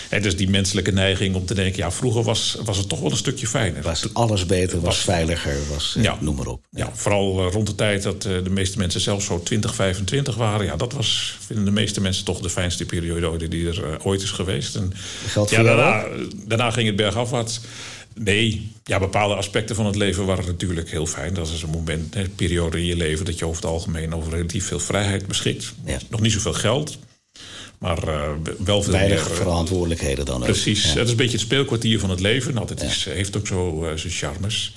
Het 0.08 0.24
is 0.26 0.36
die 0.36 0.48
menselijke 0.50 0.90
neiging 0.90 1.34
om 1.34 1.46
te 1.46 1.54
denken... 1.54 1.78
ja, 1.78 1.90
vroeger 1.90 2.22
was, 2.22 2.56
was 2.64 2.76
het 2.76 2.88
toch 2.88 3.00
wel 3.00 3.10
een 3.10 3.16
stukje 3.16 3.46
fijner. 3.46 3.82
Was 3.82 4.14
alles 4.14 4.46
beter, 4.46 4.80
was, 4.80 4.98
veiliger, 4.98 5.56
was, 5.72 5.94
eh, 5.96 6.02
Ja. 6.02 6.18
noem 6.20 6.36
maar 6.36 6.46
op. 6.46 6.64
Ja, 6.70 6.90
vooral 6.94 7.46
eh, 7.46 7.52
rond 7.52 7.66
de 7.66 7.74
tijd 7.74 8.02
dat 8.02 8.24
eh, 8.24 8.32
de 8.44 8.50
meeste 8.50 8.78
mensen 8.78 9.00
zelfs 9.00 9.24
zo 9.26 9.42
20, 9.42 9.74
25 9.74 10.34
waren. 10.34 10.66
Ja, 10.66 10.76
dat 10.76 10.92
was, 10.92 11.36
vinden 11.46 11.64
de 11.64 11.70
meeste 11.70 12.00
mensen 12.00 12.24
toch 12.24 12.40
de 12.40 12.50
fijnste 12.50 12.84
periode 12.84 13.48
die 13.48 13.68
er 13.68 14.04
ooit 14.04 14.22
is 14.22 14.30
geweest. 14.30 14.76
En 14.76 14.92
Geldt 15.26 15.50
ja, 15.50 15.56
voor 15.56 15.64
jou 15.66 15.76
daarna, 15.78 16.06
daarna 16.46 16.70
ging 16.70 16.86
het 16.86 16.96
bergafwaarts. 16.96 17.60
Nee, 18.14 18.70
ja, 18.84 18.98
bepaalde 18.98 19.34
aspecten 19.34 19.76
van 19.76 19.86
het 19.86 19.96
leven 19.96 20.26
waren 20.26 20.46
natuurlijk 20.46 20.90
heel 20.90 21.06
fijn. 21.06 21.34
Dat 21.34 21.48
is 21.48 21.62
een 21.62 21.70
moment, 21.70 22.16
een 22.16 22.34
periode 22.34 22.78
in 22.78 22.84
je 22.84 22.96
leven 22.96 23.24
dat 23.24 23.38
je 23.38 23.44
over 23.44 23.62
het 23.62 23.70
algemeen 23.70 24.14
over 24.14 24.32
relatief 24.32 24.66
veel 24.66 24.78
vrijheid 24.80 25.26
beschikt. 25.26 25.72
Ja. 25.84 25.98
Nog 26.10 26.20
niet 26.20 26.32
zoveel 26.32 26.52
geld, 26.52 26.98
maar 27.78 28.08
eh, 28.08 28.30
wel 28.58 28.82
veel 28.82 28.92
Weinig 28.92 29.22
meer. 29.22 29.30
eh, 29.30 29.36
verantwoordelijkheden 29.36 30.24
dan 30.24 30.36
ook. 30.36 30.44
Precies, 30.44 30.82
Ja. 30.82 30.88
het 30.88 31.04
is 31.04 31.10
een 31.10 31.16
beetje 31.16 31.36
het 31.36 31.46
speelkwartier 31.46 32.00
van 32.00 32.10
het 32.10 32.20
leven. 32.20 32.54
Nou, 32.54 32.66
dat 32.66 32.82
is, 32.82 33.04
heeft 33.04 33.36
ook 33.36 33.46
zo 33.46 33.84
eh, 33.84 33.96
zijn 33.96 34.12
charmes. 34.12 34.72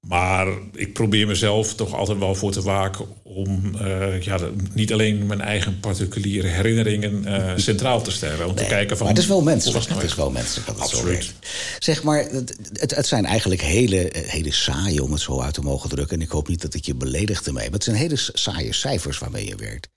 Maar 0.00 0.48
ik 0.74 0.92
probeer 0.92 1.26
mezelf 1.26 1.74
toch 1.74 1.94
altijd 1.94 2.18
wel 2.18 2.34
voor 2.34 2.52
te 2.52 2.62
waken 2.62 3.06
om 3.22 3.76
ja, 4.20 4.38
niet 4.72 4.92
alleen 4.92 5.26
mijn 5.26 5.40
eigen 5.40 5.80
particuliere 5.80 6.46
herinneringen 6.46 7.24
centraal 7.60 8.02
te 8.02 8.10
stellen. 8.10 8.48
Om 8.48 8.54
te 8.54 8.64
kijken 8.64 8.96
van. 8.96 9.06
maar 9.06 9.14
het 9.14 9.22
is 9.24 9.28
wel 9.28 9.42
menselijk. 9.42 9.78
was 9.78 9.88
het 9.88 9.96
het 10.02 10.10
is 10.10 10.16
wel 10.16 10.30
menselijk 10.30 10.66
dat 10.66 10.74
het 10.74 10.84
Absoluut. 10.84 11.32
Zeg 11.78 12.02
maar, 12.02 12.24
het, 12.72 12.94
het, 12.96 13.06
zijn 13.06 13.24
eigenlijk 13.24 13.60
hele, 13.60 14.12
hele 14.12 14.52
saaie, 14.52 15.02
om 15.02 15.12
het 15.12 15.20
zo 15.20 15.40
uit 15.40 15.54
te 15.54 15.60
mogen 15.60 15.88
drukken. 15.88 16.16
En 16.16 16.22
ik 16.22 16.30
hoop 16.30 16.48
niet 16.48 16.62
dat 16.62 16.74
ik 16.74 16.84
je 16.84 16.94
beledigt 16.94 17.46
ermee. 17.46 17.64
Maar 17.64 17.72
het 17.72 17.84
zijn 17.84 17.96
hele 17.96 18.16
saaie 18.32 18.72
cijfers 18.72 19.18
waarmee 19.18 19.46
je 19.46 19.56
werkt. 19.56 19.88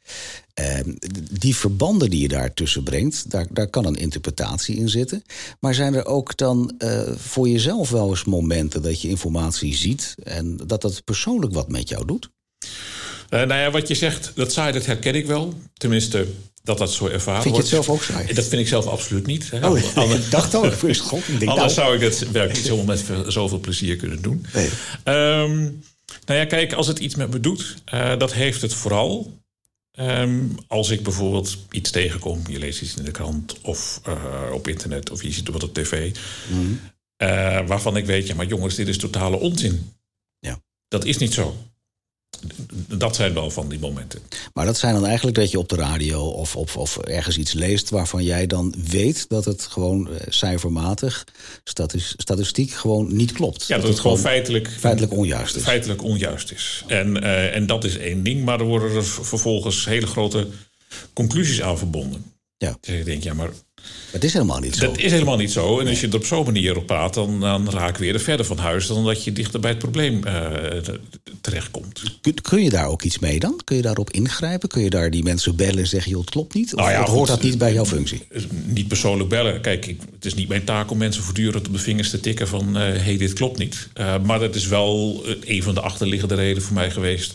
Ehm, 0.53 0.93
die 1.31 1.55
verbanden 1.55 2.09
die 2.09 2.21
je 2.21 2.27
daartussen 2.27 2.83
brengt, 2.83 3.31
daar, 3.31 3.47
daar 3.49 3.67
kan 3.67 3.85
een 3.85 3.95
interpretatie 3.95 4.75
in 4.75 4.89
zitten. 4.89 5.23
Maar 5.59 5.73
zijn 5.73 5.93
er 5.93 6.05
ook 6.05 6.37
dan 6.37 6.73
eh, 6.77 7.01
voor 7.15 7.49
jezelf 7.49 7.89
wel 7.89 8.09
eens 8.09 8.23
momenten 8.23 8.81
dat 8.81 9.01
je 9.01 9.09
informatie 9.09 9.75
ziet 9.75 10.15
en 10.23 10.57
dat 10.67 10.81
dat 10.81 11.03
persoonlijk 11.03 11.53
wat 11.53 11.69
met 11.69 11.89
jou 11.89 12.05
doet? 12.05 12.29
Eh, 13.29 13.39
nou 13.39 13.53
ja, 13.61 13.71
wat 13.71 13.87
je 13.87 13.95
zegt, 13.95 14.31
dat 14.35 14.51
saai, 14.53 14.73
dat 14.73 14.85
herken 14.85 15.15
ik 15.15 15.25
wel. 15.25 15.53
Tenminste, 15.73 16.27
dat 16.63 16.77
dat 16.77 16.91
zo 16.91 17.07
ervaren 17.07 17.41
Vind 17.41 17.55
je 17.55 17.61
het 17.61 17.71
wordt. 17.71 17.85
zelf 17.85 17.97
ook 17.99 18.03
saai? 18.03 18.33
Dat 18.33 18.45
vind 18.45 18.61
ik 18.61 18.67
zelf 18.67 18.87
absoluut 18.87 19.25
niet. 19.25 19.51
hè. 19.51 19.67
Oh, 19.69 19.77
ik 20.15 20.31
dacht 20.31 20.53
al, 20.53 20.65
ik 20.65 20.97
God, 20.97 21.27
ik 21.27 21.39
denk, 21.39 21.51
Anders 21.51 21.75
nou, 21.75 21.87
zou 21.87 21.95
ik 21.95 22.01
het 22.01 22.31
werk 22.31 22.53
niet 22.53 22.65
zo 22.65 22.83
met 22.83 23.01
veel- 23.01 23.31
zoveel 23.31 23.59
plezier 23.59 23.95
kunnen 23.95 24.21
doen. 24.21 24.45
Nee. 24.53 24.69
Ehm, 25.03 25.61
nou 26.25 26.39
ja, 26.39 26.45
kijk, 26.45 26.73
als 26.73 26.87
het 26.87 26.99
iets 26.99 27.15
met 27.15 27.31
me 27.31 27.39
doet, 27.39 27.75
eh, 27.85 28.17
dat 28.17 28.33
heeft 28.33 28.61
het 28.61 28.73
vooral. 28.73 29.41
Ehm, 29.97 30.39
als 30.67 30.89
ik 30.89 31.03
bijvoorbeeld 31.03 31.57
iets 31.71 31.91
tegenkom, 31.91 32.41
je 32.47 32.59
leest 32.59 32.81
iets 32.81 32.95
in 32.95 33.03
de 33.03 33.11
krant 33.11 33.61
of 33.61 34.01
eh, 34.05 34.49
op 34.53 34.67
internet 34.67 35.09
of 35.09 35.23
je 35.23 35.31
ziet 35.31 35.47
wat 35.49 35.63
op 35.63 35.73
tv, 35.73 36.15
Mhm. 36.51 36.73
eh, 37.15 37.67
waarvan 37.67 37.97
ik 37.97 38.05
weet, 38.05 38.27
ja, 38.27 38.35
maar 38.35 38.45
jongens, 38.45 38.75
dit 38.75 38.87
is 38.87 38.97
totale 38.97 39.37
onzin. 39.37 39.91
Ja. 40.39 40.59
Dat 40.87 41.05
is 41.05 41.17
niet 41.17 41.33
zo. 41.33 41.57
Dat 42.87 43.15
zijn 43.15 43.33
wel 43.33 43.49
van 43.49 43.69
die 43.69 43.79
momenten. 43.79 44.19
Maar 44.53 44.65
dat 44.65 44.77
zijn 44.77 44.93
dan 44.93 45.05
eigenlijk 45.05 45.37
dat 45.37 45.51
je 45.51 45.59
op 45.59 45.69
de 45.69 45.75
radio 45.75 46.21
of, 46.21 46.55
of, 46.55 46.77
of 46.77 46.97
ergens 46.97 47.37
iets 47.37 47.53
leest 47.53 47.89
waarvan 47.89 48.23
jij 48.23 48.47
dan 48.47 48.75
weet 48.89 49.29
dat 49.29 49.45
het 49.45 49.61
gewoon 49.61 50.09
eh, 50.09 50.15
cijfermatig, 50.29 51.23
statis- 51.63 52.13
statistiek 52.17 52.71
gewoon 52.71 53.15
niet 53.15 53.31
klopt. 53.31 53.67
Ja, 53.67 53.77
dat, 53.77 53.87
het 53.87 53.99
gewoon 53.99 54.19
feitelijk, 54.19 54.69
feitelijk 54.79 55.13
onjuist 55.13 55.55
is. 55.55 55.63
feitelijk 55.63 56.03
onjuist 56.03 56.51
is. 56.51 56.83
En, 56.87 57.23
eh, 57.23 57.55
en 57.55 57.65
dat 57.65 57.83
is 57.83 57.97
één 57.97 58.23
ding, 58.23 58.45
maar 58.45 58.59
er 58.59 58.65
worden 58.65 58.95
er 58.95 59.05
vervolgens 59.05 59.85
hele 59.85 60.07
grote 60.07 60.47
conclusies 61.13 61.61
aan 61.61 61.77
verbonden. 61.77 62.23
Ja. 62.57 62.77
Dus 62.81 62.95
ik 62.95 63.05
denk, 63.05 63.23
ja, 63.23 63.33
maar 63.33 63.49
Het 64.11 64.23
is 64.23 64.33
helemaal 64.33 64.59
niet 64.59 64.75
zo. 64.75 64.85
dat 64.85 64.97
is 64.97 65.11
helemaal 65.11 65.37
niet 65.37 65.51
zo. 65.51 65.79
En 65.79 65.87
als 65.87 66.01
je 66.01 66.07
er 66.07 66.15
op 66.15 66.25
zo'n 66.25 66.45
manier 66.45 66.77
op 66.77 66.85
praat, 66.87 67.13
dan, 67.13 67.39
dan 67.39 67.69
raak 67.69 67.97
je 67.97 68.03
weer 68.03 68.19
verder 68.19 68.45
van 68.45 68.57
huis 68.57 68.87
dan 68.87 69.05
dat 69.05 69.23
je 69.23 69.31
dichter 69.33 69.59
bij 69.59 69.69
het 69.69 69.79
probleem 69.79 70.23
eh, 70.23 70.43
t- 70.77 70.99
terechtkomt. 71.41 72.01
Kun, 72.21 72.33
kun 72.41 72.63
je 72.63 72.69
daar 72.69 72.87
ook 72.87 73.03
iets 73.03 73.19
mee 73.19 73.39
dan? 73.39 73.61
Kun 73.63 73.75
je 73.75 73.81
daarop 73.81 74.11
ingrijpen? 74.11 74.69
Kun 74.69 74.81
je 74.83 74.89
daar 74.89 75.09
die 75.11 75.23
mensen 75.23 75.55
bellen 75.55 75.77
en 75.77 75.87
zeggen, 75.87 76.11
joh, 76.11 76.21
het 76.21 76.29
klopt 76.29 76.53
niet? 76.53 76.73
Of, 76.73 76.79
Nou 76.79 76.91
ja, 76.91 76.97
hoort 76.97 77.09
goed, 77.09 77.27
dat 77.27 77.41
niet 77.41 77.57
bij 77.57 77.73
jouw 77.73 77.85
functie? 77.85 78.25
Dus 78.33 78.47
Niet 78.65 78.87
persoonlijk 78.87 79.29
bellen. 79.29 79.61
Kijk, 79.61 79.85
ik, 79.85 79.99
het 80.15 80.25
is 80.25 80.33
niet 80.33 80.47
mijn 80.47 80.63
taak 80.63 80.91
om 80.91 80.97
mensen 80.97 81.23
voortdurend 81.23 81.67
op 81.67 81.73
de 81.73 81.79
vingers 81.79 82.09
te 82.09 82.19
tikken 82.19 82.47
van 82.47 82.75
hé, 82.75 82.81
hey, 82.99 83.17
dit 83.17 83.33
klopt 83.33 83.57
niet. 83.57 83.87
Eh, 83.93 84.15
maar 84.23 84.39
dat 84.39 84.55
is 84.55 84.67
wel 84.67 85.21
eh, 85.25 85.35
een 85.55 85.63
van 85.63 85.73
de 85.73 85.81
achterliggende 85.81 86.35
redenen 86.35 86.63
voor 86.63 86.73
mij 86.73 86.91
geweest 86.91 87.33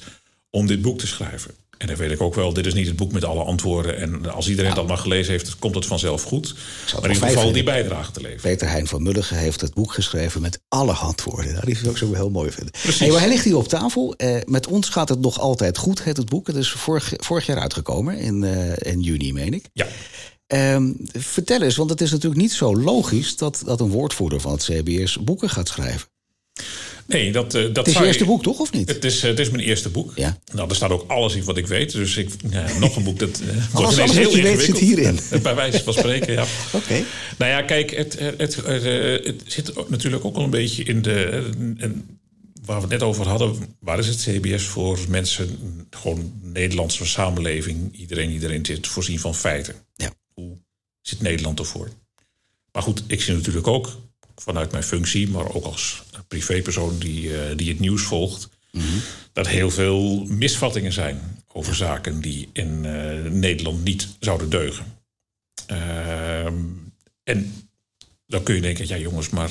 om 0.50 0.66
dit 0.66 0.82
boek 0.82 0.98
te 0.98 1.06
schrijven. 1.06 1.50
En 1.78 1.86
dan 1.86 1.96
weet 1.96 2.10
ik 2.10 2.20
ook 2.20 2.34
wel, 2.34 2.52
dit 2.52 2.66
is 2.66 2.74
niet 2.74 2.86
het 2.86 2.96
boek 2.96 3.12
met 3.12 3.24
alle 3.24 3.42
antwoorden. 3.42 3.96
En 3.96 4.32
als 4.32 4.48
iedereen 4.48 4.74
dat 4.74 4.86
maar 4.86 4.98
gelezen 4.98 5.32
heeft, 5.32 5.58
komt 5.58 5.74
het 5.74 5.86
vanzelf 5.86 6.22
goed. 6.22 6.54
Maar 6.94 7.04
in 7.04 7.14
ieder 7.14 7.28
geval 7.28 7.52
die 7.52 7.62
bijdrage 7.62 8.12
te 8.12 8.20
leveren. 8.20 8.40
Peter 8.40 8.68
Hein 8.68 8.86
van 8.86 9.02
Mulligen 9.02 9.36
heeft 9.36 9.60
het 9.60 9.74
boek 9.74 9.92
geschreven 9.92 10.40
met 10.40 10.60
alle 10.68 10.92
antwoorden. 10.92 11.52
Nou, 11.52 11.66
die 11.66 11.76
zou 11.76 11.90
ik 11.90 11.96
zo 11.96 12.14
heel 12.14 12.30
mooi 12.30 12.50
vinden. 12.50 12.74
Hey, 12.78 13.10
maar 13.10 13.18
hij 13.20 13.28
ligt 13.28 13.44
hier 13.44 13.56
op 13.56 13.68
tafel. 13.68 14.14
Eh, 14.16 14.36
met 14.44 14.66
ons 14.66 14.88
gaat 14.88 15.08
het 15.08 15.20
nog 15.20 15.40
altijd 15.40 15.78
goed, 15.78 16.02
heet 16.02 16.16
het 16.16 16.28
boek. 16.28 16.46
Het 16.46 16.56
is 16.56 16.70
vorig, 16.70 17.12
vorig 17.16 17.46
jaar 17.46 17.58
uitgekomen, 17.58 18.18
in, 18.18 18.44
eh, 18.44 18.92
in 18.92 19.00
juni, 19.00 19.32
meen 19.32 19.54
ik. 19.54 19.68
Ja. 19.72 19.86
Ehm, 20.46 20.92
vertel 21.12 21.62
eens, 21.62 21.76
want 21.76 21.90
het 21.90 22.00
is 22.00 22.10
natuurlijk 22.10 22.40
niet 22.40 22.52
zo 22.52 22.76
logisch... 22.76 23.36
dat, 23.36 23.62
dat 23.64 23.80
een 23.80 23.90
woordvoerder 23.90 24.40
van 24.40 24.52
het 24.52 24.62
CBS 24.62 25.18
boeken 25.24 25.50
gaat 25.50 25.68
schrijven. 25.68 26.08
Nee, 27.08 27.32
dat, 27.32 27.54
eh, 27.54 27.62
dat 27.62 27.76
Het 27.76 27.86
is 27.86 28.00
je 28.00 28.06
eerste 28.06 28.24
boek, 28.24 28.42
toch, 28.42 28.58
of 28.58 28.72
niet? 28.72 28.88
Het 28.88 29.04
is, 29.04 29.22
eh, 29.22 29.30
het 29.30 29.38
is 29.38 29.50
mijn 29.50 29.64
eerste 29.64 29.88
boek. 29.88 30.12
Ja. 30.14 30.38
Nou, 30.52 30.68
er 30.68 30.76
staat 30.76 30.90
ook 30.90 31.10
alles 31.10 31.34
in 31.34 31.44
wat 31.44 31.56
ik 31.56 31.66
weet. 31.66 31.92
Dus 31.92 32.16
ik, 32.16 32.30
ja, 32.50 32.78
nog 32.78 32.96
een 32.96 33.04
boek, 33.04 33.18
dat 33.18 33.40
eh, 33.40 33.74
alles 33.74 33.96
wat 33.96 34.10
heel 34.10 34.36
je 34.36 34.42
weet 34.42 34.60
zit 34.60 34.78
hierin. 34.78 35.18
Bij 35.42 35.54
wijze 35.54 35.82
van 35.82 35.92
spreken, 35.92 36.32
ja. 36.32 36.44
Oké. 36.72 37.02
Nou 37.38 37.50
ja, 37.50 37.62
kijk, 37.62 37.90
het, 37.90 38.18
het, 38.18 38.38
het, 38.38 38.62
eh, 38.62 39.26
het 39.26 39.42
zit 39.46 39.88
natuurlijk 39.88 40.24
ook 40.24 40.34
wel 40.34 40.44
een 40.44 40.50
beetje 40.50 40.82
in 40.82 41.02
de... 41.02 41.24
eh, 41.24 41.84
en 41.84 42.18
waar 42.64 42.76
we 42.76 42.82
het 42.82 42.90
net 42.90 43.02
over 43.02 43.28
hadden, 43.28 43.76
waar 43.80 43.98
is 43.98 44.06
het 44.06 44.20
CBS 44.20 44.64
voor 44.64 44.98
mensen... 45.08 45.58
gewoon 45.90 46.32
Nederlandse 46.42 47.06
samenleving, 47.06 47.96
iedereen, 47.96 48.30
iedereen 48.30 48.66
zit 48.66 48.86
voorzien 48.86 49.20
van 49.20 49.34
feiten. 49.34 49.74
Ja. 49.94 50.10
Hoe 50.34 50.56
zit 51.00 51.20
Nederland 51.20 51.58
ervoor? 51.58 51.88
Maar 52.72 52.82
goed, 52.82 53.02
ik 53.06 53.22
zie 53.22 53.34
natuurlijk 53.34 53.66
ook 53.66 53.96
vanuit 54.40 54.70
mijn 54.70 54.85
functie... 54.85 55.29
maar 55.29 55.55
ook 55.55 55.64
als 55.64 56.03
privépersoon 56.29 56.98
die, 56.98 57.37
eh, 57.37 57.57
die 57.57 57.68
het 57.68 57.81
nieuws 57.81 58.03
volgt... 58.03 58.48
dat 59.33 59.46
heel 59.46 59.70
veel 59.70 60.24
misvattingen 60.24 60.92
zijn 60.92 61.42
over 61.53 61.74
zaken 61.74 62.20
die 62.20 62.48
in 62.53 62.85
eh, 62.85 63.31
Nederland 63.31 63.85
niet 63.85 64.09
zouden 64.20 64.51
deugen. 64.51 64.98
Ehm, 65.66 66.64
en 67.22 67.68
dan 68.27 68.42
kun 68.42 68.55
je 68.55 68.61
denken, 68.61 68.88
ja 68.88 68.96
jongens, 68.96 69.29
maar 69.29 69.51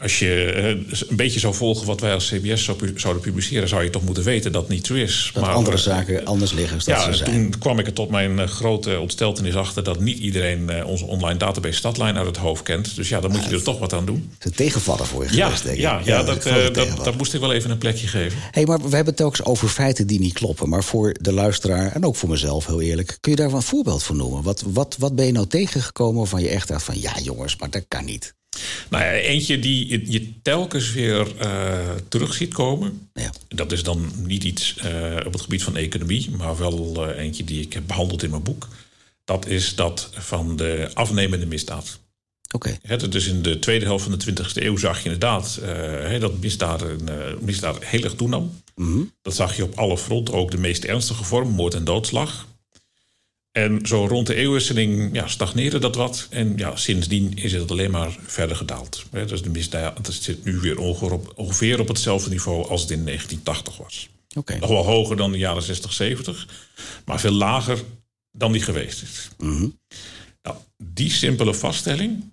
als 0.00 0.18
je 0.18 0.44
eh, 0.44 0.68
een 1.08 1.16
beetje 1.16 1.40
zou 1.40 1.54
volgen 1.54 1.86
wat 1.86 2.00
wij 2.00 2.14
als 2.14 2.28
CBS 2.28 2.70
zouden 2.94 3.22
publiceren, 3.22 3.68
zou 3.68 3.84
je 3.84 3.90
toch 3.90 4.04
moeten 4.04 4.24
weten 4.24 4.52
dat 4.52 4.68
niet 4.68 4.86
zo 4.86 4.94
is. 4.94 5.30
Dat 5.34 5.42
maar, 5.42 5.52
andere 5.52 5.76
eh, 5.76 5.82
zaken 5.82 6.24
anders 6.24 6.52
liggen 6.52 6.80
ja, 6.84 7.00
ze 7.02 7.08
en 7.08 7.16
zijn. 7.16 7.30
toen 7.30 7.58
kwam 7.58 7.78
ik 7.78 7.86
er 7.86 7.92
tot 7.92 8.10
mijn 8.10 8.38
eh, 8.38 8.46
grote 8.46 9.00
ontsteltenis 9.00 9.54
achter 9.54 9.84
dat 9.84 10.00
niet 10.00 10.18
iedereen 10.18 10.70
eh, 10.70 10.86
onze 10.86 11.04
online 11.04 11.38
database 11.38 11.76
Stadline 11.76 12.12
uit 12.12 12.26
het 12.26 12.36
hoofd 12.36 12.62
kent. 12.62 12.96
Dus 12.96 13.08
ja, 13.08 13.20
dan 13.20 13.30
moet 13.30 13.44
je 13.44 13.50
er 13.50 13.62
toch 13.62 13.78
wat 13.78 13.92
aan 13.92 14.06
doen. 14.06 14.30
Het 14.32 14.44
is 14.44 14.50
een 14.50 14.56
tegenvaller 14.56 15.06
voor 15.06 15.24
je 15.24 15.34
Ja, 15.34 15.44
geweest, 15.44 15.62
denk 15.62 15.76
ik. 15.76 15.82
ja, 15.82 16.00
ja, 16.04 16.22
dat, 16.22 16.46
eh, 16.46 16.72
dat, 16.72 17.04
dat 17.04 17.16
moest 17.16 17.34
ik 17.34 17.40
wel 17.40 17.52
even 17.52 17.70
een 17.70 17.78
plekje 17.78 18.06
geven. 18.06 18.38
Hey, 18.50 18.64
maar 18.66 18.78
we 18.78 18.96
hebben 18.96 19.14
het 19.14 19.20
eens 19.22 19.44
over 19.44 19.68
feiten 19.68 20.06
die 20.06 20.20
niet 20.20 20.32
kloppen. 20.32 20.68
Maar 20.68 20.84
voor 20.84 21.14
de 21.20 21.32
luisteraar 21.32 21.92
en 21.92 22.04
ook 22.04 22.16
voor 22.16 22.28
mezelf, 22.28 22.66
heel 22.66 22.80
eerlijk, 22.80 23.16
kun 23.20 23.30
je 23.30 23.36
daar 23.36 23.48
wel 23.48 23.56
een 23.56 23.62
voorbeeld 23.62 24.02
van 24.02 24.16
noemen? 24.16 24.42
Wat, 24.42 24.62
wat, 24.66 24.96
wat 24.98 25.14
ben 25.14 25.26
je 25.26 25.32
nou 25.32 25.46
tegengekomen 25.46 26.18
waarvan 26.18 26.42
je 26.42 26.48
echt 26.48 26.68
dacht 26.68 26.84
van 26.84 27.00
ja, 27.00 27.12
jongens, 27.22 27.56
maar 27.56 27.70
dat 27.70 27.84
kan 27.88 28.04
niet. 28.04 28.34
Nou 28.90 29.04
ja, 29.04 29.10
eentje 29.10 29.58
die 29.58 30.10
je, 30.10 30.32
telkens 30.42 30.92
weer 30.92 31.36
eh, 31.38 31.90
terug 32.08 32.34
ziet 32.34 32.54
komen. 32.54 33.08
Ja. 33.14 33.32
Dat 33.48 33.72
is 33.72 33.82
dan 33.82 34.12
niet 34.16 34.44
iets 34.44 34.76
eh, 34.76 35.16
op 35.26 35.32
het 35.32 35.42
gebied 35.42 35.62
van 35.62 35.76
economie, 35.76 36.30
maar 36.30 36.58
wel 36.58 37.08
eh, 37.08 37.22
eentje 37.24 37.44
die 37.44 37.60
ik 37.60 37.72
heb 37.72 37.86
behandeld 37.86 38.22
in 38.22 38.30
mijn 38.30 38.42
boek. 38.42 38.68
Dat 39.24 39.46
is 39.46 39.74
dat 39.74 40.10
van 40.12 40.56
de 40.56 40.90
afnemende 40.94 41.46
misdaad. 41.46 42.00
Oké, 42.54 42.78
dat 42.86 43.14
is 43.14 43.26
in 43.26 43.42
de 43.42 43.58
tweede 43.58 43.84
helft 43.84 44.04
van 44.04 44.18
de 44.18 44.32
20e 44.32 44.52
eeuw 44.54 44.76
zag 44.76 44.98
je 44.98 45.04
inderdaad 45.04 45.58
hè, 45.62 46.18
dat 46.18 46.40
misdaden, 46.40 46.98
misdaad 47.40 47.84
heel 47.84 48.02
erg 48.02 48.14
toenam. 48.14 48.62
Dat 49.22 49.34
zag 49.34 49.56
je 49.56 49.64
op 49.64 49.78
alle 49.78 49.98
fronten, 49.98 50.34
ook 50.34 50.50
de 50.50 50.58
meest 50.58 50.84
ernstige 50.84 51.24
vorm, 51.24 51.48
moord 51.48 51.74
en 51.74 51.84
doodslag. 51.84 52.46
En 53.52 53.86
zo 53.86 54.06
rond 54.06 54.26
de 54.26 54.34
eeuwwisseling 54.34 55.14
ja, 55.14 55.26
stagneerde 55.26 55.78
dat 55.78 55.94
wat. 55.94 56.26
En 56.30 56.52
ja, 56.56 56.76
sindsdien 56.76 57.36
is 57.36 57.52
het 57.52 57.70
alleen 57.70 57.90
maar 57.90 58.18
verder 58.26 58.56
gedaald. 58.56 59.04
Dus 59.10 59.42
de 59.42 59.50
misdaad 59.50 60.08
zit 60.12 60.44
nu 60.44 60.58
weer 60.58 60.78
ongeveer 61.34 61.80
op, 61.80 61.88
hetzelfde 61.88 62.30
niveau 62.30 62.68
als 62.68 62.80
het 62.80 62.90
in 62.90 63.04
1980 63.04 63.76
was. 63.76 64.08
oké. 64.34 64.58
Nog 64.58 64.68
wel 64.68 64.84
hoger 64.84 65.16
dan 65.16 65.32
de 65.32 65.38
jaren 65.38 65.62
60, 65.62 65.92
70, 65.92 66.48
maar 67.04 67.20
veel 67.20 67.32
lager 67.32 67.78
dan 68.30 68.52
die 68.52 68.62
geweest 68.62 69.02
is. 69.02 69.28
Nou, 70.42 70.56
die 70.76 71.10
simpele 71.10 71.54
vaststelling, 71.54 72.32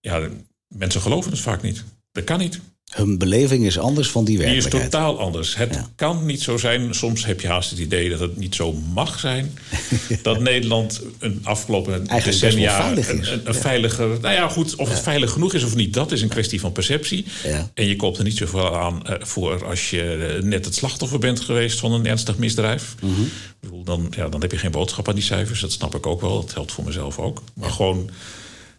ja, 0.00 0.28
mensen 0.68 1.00
geloven 1.00 1.30
het 1.30 1.40
vaak 1.40 1.62
niet. 1.62 1.84
Dat 2.12 2.24
kan 2.24 2.38
niet. 2.38 2.60
Hun 2.88 3.18
beleving 3.18 3.64
is 3.64 3.78
anders 3.78 4.10
van 4.10 4.24
die 4.24 4.38
Die 4.38 4.46
is 4.46 4.52
werkelijkheid. 4.52 4.90
totaal 4.92 5.18
anders. 5.18 5.56
Het 5.56 5.80
kan 5.96 6.26
niet 6.26 6.42
zo 6.42 6.56
zijn. 6.56 6.94
Soms 6.94 7.24
heb 7.24 7.40
je 7.40 7.48
haast 7.48 7.70
het 7.70 7.78
idee 7.78 8.10
dat 8.10 8.20
het 8.20 8.36
niet 8.36 8.54
zo 8.54 8.72
mag 8.72 9.18
zijn. 9.18 9.58
dat 10.22 10.40
Nederland 10.40 11.02
een 11.18 11.40
afgelopen 11.42 11.92
Eigenlijk 11.92 12.24
decennia 12.24 12.76
veilig 12.76 13.08
een, 13.08 13.54
veiliger. 13.54 14.20
Nou 14.20 14.34
ja, 14.34 14.48
goed. 14.48 14.76
Of 14.76 14.88
het 14.88 15.00
veilig 15.00 15.30
genoeg 15.30 15.54
is 15.54 15.64
of 15.64 15.74
niet, 15.74 15.94
dat 15.94 16.12
is 16.12 16.22
een 16.22 16.28
kwestie 16.28 16.60
van 16.60 16.72
perceptie. 16.72 17.24
Ja. 17.44 17.70
En 17.74 17.86
je 17.86 17.96
koopt 17.96 18.18
er 18.18 18.24
niet 18.24 18.36
zoveel 18.36 18.76
aan 18.76 19.06
eh, 19.06 19.14
voor 19.20 19.64
als 19.66 19.90
je 19.90 20.34
eh, 20.36 20.42
net 20.42 20.64
het 20.64 20.74
slachtoffer 20.74 21.18
bent 21.18 21.40
geweest 21.40 21.78
van 21.78 21.92
een 21.92 22.06
ernstig 22.06 22.38
misdrijf. 22.38 22.94
Mhm. 23.00 23.22
Ik 23.22 23.30
bedoel, 23.60 23.84
dan, 23.84 24.12
ja, 24.16 24.28
dan 24.28 24.40
heb 24.40 24.52
je 24.52 24.58
geen 24.58 24.70
boodschap 24.70 25.08
aan 25.08 25.14
die 25.14 25.24
cijfers. 25.24 25.60
Dat 25.60 25.72
snap 25.72 25.94
ik 25.94 26.06
ook 26.06 26.20
wel. 26.20 26.40
Dat 26.40 26.52
geldt 26.52 26.72
voor 26.72 26.84
mezelf 26.84 27.18
ook. 27.18 27.42
Maar 27.54 27.70
gewoon 27.70 28.10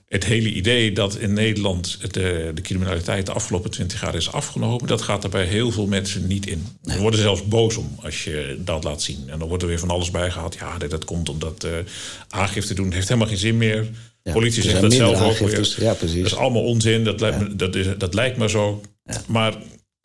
het 0.10 0.26
hele 0.26 0.52
idee 0.52 0.92
dat 0.92 1.18
in 1.18 1.34
Nederland 1.34 2.14
de, 2.14 2.52
de 2.54 2.62
criminaliteit 2.62 3.26
de 3.26 3.32
afgelopen 3.32 3.72
twintig 3.72 4.02
jaar 4.02 4.16
is 4.16 4.32
afgenomen, 4.32 4.88
dat 4.88 5.02
gaat 5.02 5.24
er 5.24 5.30
bij 5.30 5.46
heel 5.46 5.72
veel 5.72 5.88
mensen 5.88 6.28
niet 6.28 6.48
in. 6.48 6.66
Ze 6.84 7.00
worden 7.00 7.20
zelfs 7.20 7.48
boos 7.48 7.78
om 7.78 7.96
als 8.04 8.24
je 8.24 8.58
dat 8.60 8.84
laat 8.84 9.02
zien. 9.02 9.30
En 9.30 9.40
dan 9.40 9.48
wordt 9.48 9.64
er 9.64 9.70
weer 9.70 9.80
van 9.80 9.90
alles 9.90 10.12
bij 10.12 10.32
gehad. 10.32 10.56
Ja, 10.60 10.78
dat, 10.78 10.90
dat 10.90 11.06
komt 11.06 11.30
omdat 11.30 11.64
eh, 11.64 11.72
aangifte 12.30 12.74
doen 12.74 12.92
heeft 12.92 13.08
helemaal 13.08 13.30
geen 13.30 13.38
zin 13.38 13.58
meer. 13.58 13.88
Ja, 14.24 14.32
Politie 14.32 14.64
zegt 14.64 14.82
dat 14.82 14.94
zelf 14.94 15.22
ook 15.22 15.38
weer. 15.38 15.76
Ja, 15.78 15.94
precies. 15.94 16.22
Dat 16.22 16.32
is 16.32 16.38
allemaal 16.38 16.64
onzin. 16.64 17.04
Dat 17.04 17.20
lijkt, 17.20 17.40
me, 17.40 17.56
dat, 17.56 17.76
is, 17.76 17.88
dat 17.98 18.14
lijkt 18.14 18.38
maar 18.38 18.50
zo. 18.50 18.82
Maar 19.28 19.56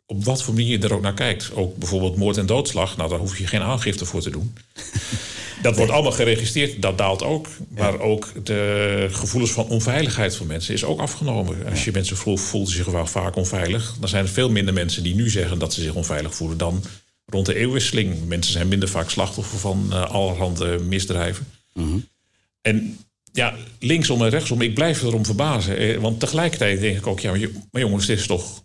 op 0.05 0.23
wat 0.23 0.43
voor 0.43 0.53
manier 0.53 0.79
je 0.79 0.87
er 0.87 0.93
ook 0.93 1.01
naar 1.01 1.13
kijkt. 1.13 1.51
Ook 1.53 1.77
bijvoorbeeld 1.77 2.15
moord 2.15 2.37
en 2.37 2.45
doodslag. 2.45 2.97
Nou, 2.97 3.09
daar 3.09 3.19
hoef 3.19 3.37
je 3.37 3.47
geen 3.47 3.61
aangifte 3.61 4.05
voor 4.05 4.21
te 4.21 4.29
doen. 4.29 4.53
Dat 5.65 5.77
wordt 5.77 5.91
allemaal 5.91 6.11
geregistreerd, 6.11 6.81
dat 6.81 6.97
daalt 6.97 7.23
ook. 7.23 7.47
Maar 7.69 7.99
ook 7.99 8.45
de 8.45 9.07
gevoelens 9.11 9.51
van 9.51 9.67
onveiligheid 9.67 10.35
van 10.35 10.47
mensen 10.47 10.73
is 10.73 10.83
ook 10.83 10.99
afgenomen. 10.99 11.65
Als 11.69 11.83
je 11.83 11.91
mensen 11.91 12.17
vroeg 12.17 12.39
voelden 12.39 12.73
zich 12.73 12.85
wel 12.85 13.05
vaak 13.05 13.35
onveilig, 13.35 13.95
dan 13.99 14.09
zijn 14.09 14.23
er 14.23 14.29
veel 14.31 14.49
minder 14.49 14.73
mensen 14.73 15.03
die 15.03 15.15
nu 15.15 15.29
zeggen 15.29 15.59
dat 15.59 15.73
ze 15.73 15.81
zich 15.81 15.93
onveilig 15.93 16.35
voelen 16.35 16.57
dan 16.57 16.83
rond 17.25 17.45
de 17.45 17.55
eeuwwisseling. 17.55 18.27
Mensen 18.27 18.53
zijn 18.53 18.67
minder 18.67 18.89
vaak 18.89 19.09
slachtoffer 19.09 19.59
van 19.59 19.87
uh, 19.89 20.11
allerhande 20.11 20.79
misdrijven. 20.79 21.47
En 22.61 22.97
ja, 23.31 23.55
linksom 23.79 24.23
en 24.23 24.29
rechtsom, 24.29 24.61
ik 24.61 24.73
blijf 24.73 25.01
erom 25.01 25.25
verbazen. 25.25 25.77
Eh, 25.77 25.97
Want 25.97 26.19
tegelijkertijd 26.19 26.79
denk 26.79 26.97
ik 26.97 27.07
ook, 27.07 27.19
ja, 27.19 27.31
maar, 27.71 27.81
jongens, 27.81 28.05
dit 28.05 28.19
is 28.19 28.27
toch 28.27 28.63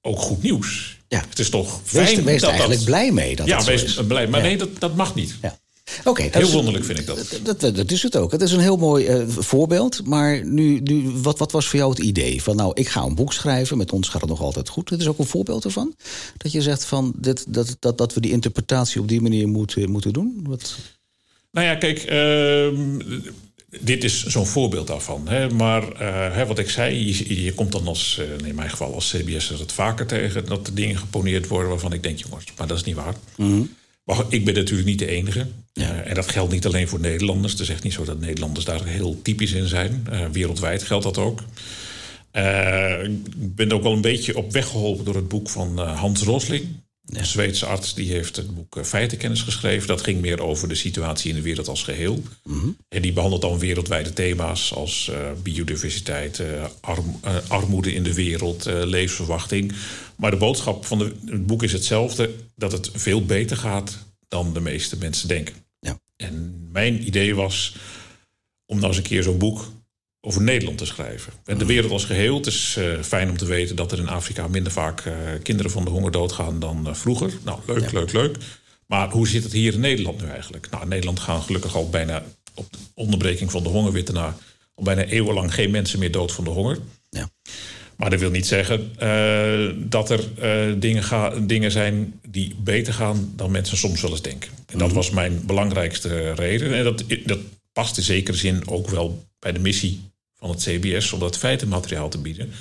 ook 0.00 0.18
goed 0.18 0.42
nieuws. 0.42 0.96
Ja. 1.08 1.24
Het 1.28 1.38
is 1.38 1.50
toch 1.50 1.80
fijn 1.84 2.24
wees 2.24 2.34
er 2.34 2.40
dat 2.40 2.50
eigenlijk 2.50 2.80
dat, 2.80 2.88
blij 2.88 3.12
mee 3.12 3.36
dat 3.36 3.46
ja, 3.46 3.64
wees 3.64 3.94
blij. 4.06 4.28
Maar 4.28 4.40
Ja. 4.40 4.46
nee, 4.46 4.56
dat, 4.56 4.68
dat 4.78 4.96
mag 4.96 5.14
niet. 5.14 5.34
Ja. 5.42 5.58
Oké, 6.04 6.22
dat 6.22 6.32
Heel 6.32 6.50
wonderlijk 6.52 6.84
vind 6.84 6.98
ik 6.98 7.06
dat. 7.06 7.38
Dat, 7.42 7.60
dat, 7.60 7.76
dat 7.76 7.90
is 7.90 8.02
het 8.02 8.16
ook. 8.16 8.32
Het 8.32 8.42
is 8.42 8.52
een 8.52 8.60
heel 8.60 8.76
mooi 8.76 9.06
eh, 9.06 9.28
voorbeeld. 9.28 10.06
Maar 10.06 10.46
nu, 10.46 10.80
nu, 10.80 11.10
wat, 11.10 11.38
wat 11.38 11.52
was 11.52 11.68
voor 11.68 11.78
jou 11.78 11.90
het 11.90 11.98
idee? 11.98 12.42
Van 12.42 12.56
nou, 12.56 12.70
ik 12.74 12.88
ga 12.88 13.02
een 13.02 13.14
boek 13.14 13.32
schrijven. 13.32 13.78
Met 13.78 13.92
ons 13.92 14.08
gaat 14.08 14.20
het 14.20 14.30
nog 14.30 14.40
altijd 14.40 14.68
goed. 14.68 14.88
Dit 14.88 15.00
is 15.00 15.06
ook 15.06 15.18
een 15.18 15.26
voorbeeld 15.26 15.64
ervan. 15.64 15.94
Dat 16.36 16.52
je 16.52 16.62
zegt 16.62 16.84
van 16.84 17.12
dit, 17.16 17.44
dat, 17.48 17.76
dat, 17.78 17.98
dat 17.98 18.14
we 18.14 18.20
die 18.20 18.30
interpretatie 18.30 19.00
op 19.00 19.08
die 19.08 19.20
manier 19.20 19.48
moeten, 19.48 19.90
moeten 19.90 20.12
doen. 20.12 20.40
Wat, 20.42 20.76
Nou 21.50 21.66
ja, 21.66 21.74
kijk, 21.74 21.98
ehm, 21.98 23.00
dit 23.80 24.04
is 24.04 24.26
zo'n 24.26 24.46
voorbeeld 24.46 24.86
daarvan. 24.86 25.28
Hè. 25.28 25.50
Maar 25.50 25.92
eh, 25.92 26.34
hè, 26.36 26.46
wat 26.46 26.58
ik 26.58 26.70
zei, 26.70 27.06
je, 27.06 27.44
je 27.44 27.54
komt 27.54 27.72
dan 27.72 27.86
als, 27.86 28.18
eh, 28.18 28.46
in 28.48 28.54
mijn 28.54 28.70
geval 28.70 28.94
als 28.94 29.10
CBS 29.16 29.48
het 29.48 29.72
vaker 29.72 30.06
tegen... 30.06 30.46
dat 30.46 30.66
er 30.66 30.74
dingen 30.74 30.98
geponeerd 30.98 31.46
worden 31.46 31.70
waarvan 31.70 31.92
ik 31.92 32.02
denk, 32.02 32.18
jongens, 32.18 32.44
maar 32.56 32.66
dat 32.66 32.76
is 32.76 32.84
niet 32.84 32.96
waar. 32.96 33.14
Maar 34.08 34.24
ik 34.28 34.44
ben 34.44 34.54
natuurlijk 34.54 34.88
niet 34.88 34.98
de 34.98 35.06
enige. 35.06 35.46
Eh, 35.72 36.08
en 36.08 36.14
dat 36.14 36.30
geldt 36.30 36.52
niet 36.52 36.66
alleen 36.66 36.88
voor 36.88 37.00
Nederlanders. 37.00 37.52
Het 37.52 37.60
is 37.60 37.68
echt 37.68 37.82
niet 37.82 37.92
zo 37.92 38.04
dat 38.04 38.20
Nederlanders 38.20 38.64
daar 38.64 38.84
heel 38.84 39.22
typisch 39.22 39.52
in 39.52 39.66
zijn. 39.66 40.06
Eh, 40.10 40.26
wereldwijd 40.32 40.82
geldt 40.82 41.04
dat 41.04 41.18
ook. 41.18 41.42
Eh, 42.30 43.02
ik 43.40 43.54
ben 43.54 43.72
ook 43.72 43.82
wel 43.82 43.92
een 43.92 44.00
beetje 44.00 44.36
op 44.36 44.52
weg 44.52 44.66
geholpen 44.66 45.04
door 45.04 45.14
het 45.14 45.28
boek 45.28 45.48
van 45.48 45.78
Hans 45.78 46.22
Rosling. 46.22 46.64
Een 47.08 47.26
Zweedse 47.26 47.66
arts 47.66 47.94
die 47.94 48.10
heeft 48.10 48.36
het 48.36 48.54
boek 48.54 48.76
eh, 48.76 48.84
Feitenkennis 48.84 49.42
geschreven. 49.42 49.88
Dat 49.88 50.02
ging 50.02 50.20
meer 50.20 50.42
over 50.42 50.68
de 50.68 50.74
situatie 50.74 51.28
in 51.30 51.36
de 51.36 51.42
wereld 51.42 51.68
als 51.68 51.82
geheel. 51.82 52.22
En 52.88 53.02
die 53.02 53.12
behandelt 53.12 53.42
dan 53.42 53.58
wereldwijde 53.58 54.12
thema's 54.12 54.72
als 54.72 55.08
eh, 55.08 55.30
biodiversiteit, 55.42 56.38
eh, 56.38 56.64
arm- 56.80 57.20
armoede 57.48 57.92
in 57.92 58.02
de 58.02 58.14
wereld, 58.14 58.64
levensverwachting. 58.64 59.72
Maar 60.16 60.30
de 60.30 60.36
boodschap 60.36 60.84
van 60.84 60.98
de, 60.98 61.12
het 61.26 61.46
boek 61.46 61.62
is 61.62 61.72
hetzelfde: 61.72 62.34
dat 62.54 62.72
het 62.72 62.90
veel 62.94 63.24
beter 63.24 63.56
gaat 63.56 63.98
dan 64.28 64.52
de 64.52 64.60
meeste 64.60 64.96
mensen 64.96 65.28
denken. 65.28 65.54
Ja. 65.80 66.00
En 66.16 66.68
mijn 66.72 67.06
idee 67.06 67.34
was 67.34 67.76
om 68.66 68.76
nou 68.76 68.88
eens 68.88 68.96
een 68.96 69.02
keer 69.02 69.22
zo'n 69.22 69.38
boek 69.38 69.70
over 70.20 70.42
Nederland 70.42 70.78
te 70.78 70.86
schrijven. 70.86 71.32
En 71.44 71.58
de 71.58 71.66
wereld 71.66 71.92
als 71.92 72.04
geheel. 72.04 72.36
Het 72.36 72.46
is 72.46 72.74
eh, 72.78 72.84
fijn 73.02 73.30
om 73.30 73.36
te 73.36 73.44
weten 73.46 73.76
dat 73.76 73.92
er 73.92 73.98
in 73.98 74.08
Afrika 74.08 74.48
minder 74.48 74.72
vaak 74.72 75.00
eh, 75.00 75.12
kinderen 75.42 75.72
van 75.72 75.84
de 75.84 75.90
honger 75.90 76.10
doodgaan 76.10 76.58
dan 76.60 76.86
eh, 76.88 76.94
vroeger. 76.94 77.32
Nou, 77.44 77.58
leuk, 77.66 77.92
leuk, 77.92 78.12
leuk. 78.12 78.36
Maar 78.86 79.10
hoe 79.10 79.28
zit 79.28 79.42
het 79.42 79.52
hier 79.52 79.72
in 79.72 79.80
Nederland 79.80 80.20
nu 80.22 80.28
eigenlijk? 80.28 80.70
Nou, 80.70 80.82
in 80.82 80.88
Nederland 80.88 81.20
gaan 81.20 81.42
gelukkig 81.42 81.74
al 81.76 81.88
bijna 81.90 82.22
op 82.54 82.72
de 82.72 82.78
onderbreking 82.94 83.50
van 83.50 83.62
de 83.62 83.68
hongerwitte 83.68 84.12
na 84.12 84.36
al 84.74 84.84
bijna 84.84 85.04
eeuwenlang 85.04 85.54
geen 85.54 85.70
mensen 85.70 85.98
meer 85.98 86.10
dood 86.10 86.32
van 86.32 86.44
de 86.44 86.50
honger. 86.50 86.78
ja. 87.10 87.30
Maar 87.96 88.10
dat 88.10 88.20
wil 88.20 88.30
niet 88.30 88.46
zeggen 88.46 88.92
dat 89.90 90.10
er 90.10 90.24
dingen, 90.80 91.02
ga- 91.02 91.34
dingen 91.40 91.70
zijn 91.70 92.20
die 92.28 92.54
beter 92.58 92.92
gaan 92.92 93.32
dan 93.36 93.50
mensen 93.50 93.76
soms 93.76 94.00
wel 94.00 94.10
eens 94.10 94.22
denken. 94.22 94.50
En 94.66 94.78
dat 94.78 94.92
was 94.92 95.10
mijn 95.10 95.42
belangrijkste 95.46 96.32
reden. 96.32 96.74
En 96.74 96.84
dat, 96.84 97.04
dat 97.24 97.38
past 97.72 97.96
in 97.96 98.02
zekere 98.02 98.36
zin 98.36 98.68
ook 98.68 98.88
wel 98.90 99.24
bij 99.38 99.52
de 99.52 99.58
missie 99.58 100.00
van 100.38 100.50
het 100.50 100.62
CBS 100.62 101.12
om 101.12 101.20
dat 101.20 101.38
feitenmateriaal 101.38 102.08
te 102.08 102.18
bieden. 102.18 102.52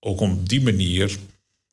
Ook 0.00 0.20
om 0.20 0.32
op 0.32 0.48
die 0.48 0.62
manier 0.62 1.16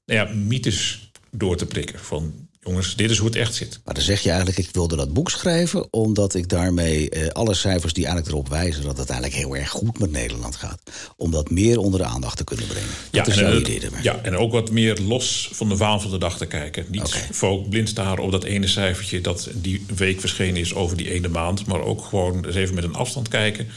nou 0.06 0.28
ja, 0.28 0.34
mythes 0.34 1.12
door 1.32 1.58
te 1.58 1.66
prikken. 1.66 2.00
Van 2.00 2.34
jongens, 2.64 2.96
dit 2.96 3.12
is 3.12 3.18
hoe 3.18 3.28
het 3.28 3.36
echt 3.36 3.56
zit. 3.56 3.80
Maar 3.86 3.94
dan 3.94 4.04
zeg 4.04 4.22
je 4.22 4.30
eigenlijk, 4.30 4.58
ik 4.60 4.70
wilde 4.72 4.96
dat 4.96 5.14
boek 5.14 5.30
schrijven... 5.30 5.94
omdat 5.94 6.34
ik 6.34 6.50
daarmee 6.50 7.10
eh, 7.10 7.28
alle 7.28 7.54
cijfers 7.54 7.94
die 7.94 8.06
eigenlijk 8.06 8.34
erop 8.34 8.50
wijzen... 8.50 8.84
dat 8.84 8.98
het 8.98 9.10
eigenlijk 9.10 9.40
heel 9.40 9.56
erg 9.56 9.70
goed 9.70 10.00
met 10.00 10.12
Nederland 10.12 10.56
gaat. 10.56 10.82
Om 11.18 11.32
dat 11.32 11.50
meer 11.50 11.80
onder 11.80 12.00
de 12.00 12.06
aandacht 12.06 12.38
te 12.38 12.44
kunnen 12.44 12.68
brengen. 12.68 12.90
Dat 13.12 13.28
is 13.28 13.38
en, 13.38 13.58
idee 13.58 13.82
ja, 14.02 14.20
en 14.24 14.38
ook 14.38 14.52
wat 14.52 14.72
meer 14.72 14.98
los 15.08 15.50
van 15.52 15.70
de 15.70 15.78
waan 15.78 16.02
van 16.02 16.12
de 16.12 16.18
dag 16.18 16.38
te 16.38 16.46
kijken. 16.46 16.86
Niet 16.90 17.02
Oké. 17.02 17.34
fo- 17.34 17.62
blind 17.62 17.90
staren 17.90 18.24
op 18.24 18.32
dat 18.32 18.44
ene 18.44 18.68
cijfertje 18.68 19.22
dat 19.22 19.50
die 19.54 19.86
week 19.96 20.20
verschenen 20.20 20.62
is 20.62 20.74
over 20.74 20.98
die 20.98 21.12
ene 21.12 21.28
maand. 21.28 21.66
Maar 21.66 21.82
ook 21.82 22.06
gewoon 22.06 22.46
eens 22.46 22.56
even 22.56 22.76
met 22.76 22.84
een 22.84 22.96
afstand 22.96 23.28
kijken. 23.28 23.68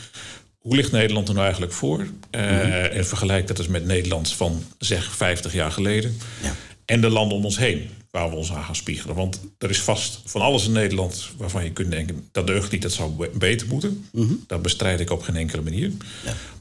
Hoe 0.65 0.77
ligt 0.77 0.93
Nederland 0.93 1.27
er 1.29 1.33
nou 1.35 1.45
eigenlijk 1.47 1.75
voor? 1.75 2.07
Eh, 2.31 2.41
Mhm. 2.41 2.71
En 2.73 3.07
vergelijk 3.07 3.47
dat 3.47 3.59
eens 3.59 3.69
met 3.69 3.85
Nederland 3.85 4.33
van 4.33 4.65
zeg 4.79 5.17
50 5.17 5.53
jaar 5.53 5.71
geleden. 5.73 6.17
Ja. 6.43 6.55
En 6.85 7.01
de 7.01 7.09
landen 7.09 7.37
om 7.39 7.45
ons 7.45 7.59
heen 7.59 7.89
waar 8.11 8.31
we 8.31 8.37
ons 8.37 8.53
aan 8.53 8.65
gaan 8.65 8.77
spiegelen. 8.77 9.15
Want 9.17 9.41
er 9.59 9.71
is 9.71 9.81
vast 9.81 10.21
van 10.25 10.41
alles 10.41 10.67
in 10.67 10.73
Nederland 10.73 11.29
waarvan 11.37 11.65
je 11.65 11.71
kunt 11.73 11.91
denken... 11.91 12.29
dat 12.33 12.47
deugt 12.47 12.71
niet, 12.73 12.83
dat 12.83 12.93
zou 12.93 13.11
be- 13.11 13.31
beter 13.35 13.67
moeten. 13.67 14.07
Dat 14.47 14.63
bestrijd 14.63 15.01
ik 15.01 15.11
op 15.11 15.23
geen 15.23 15.37
enkele 15.37 15.63
manier. 15.63 15.93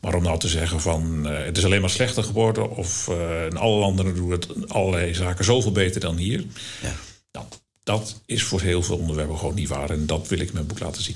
Maar 0.02 0.16
om 0.16 0.24
nou 0.24 0.40
te 0.40 0.48
zeggen 0.48 0.82
van 0.82 1.28
eh, 1.28 1.46
het 1.46 1.58
is 1.58 1.66
alleen 1.66 1.82
maar 1.82 1.90
slechter 1.90 2.24
geworden... 2.24 2.70
of 2.76 3.08
eh, 3.08 3.46
in 3.46 3.58
alle 3.58 3.80
landen 3.80 4.16
doen 4.16 4.32
het 4.32 4.70
allerlei 4.70 5.14
zaken 5.14 5.46
zoveel 5.46 5.72
beter 5.72 6.02
dan 6.02 6.18
hier... 6.18 6.44
Ja. 6.82 6.96
Nou, 7.32 7.46
dat 7.84 8.22
is 8.26 8.44
voor 8.44 8.62
heel 8.62 8.84
veel 8.84 8.98
onderwerpen 8.98 9.38
gewoon 9.38 9.56
niet 9.56 9.68
waar. 9.70 9.90
En 9.90 10.06
dat 10.06 10.28
wil 10.28 10.40
ik 10.40 10.48
in 10.48 10.54
mijn 10.54 10.68
boek 10.68 10.80
laten 10.80 11.04
zien. 11.04 11.16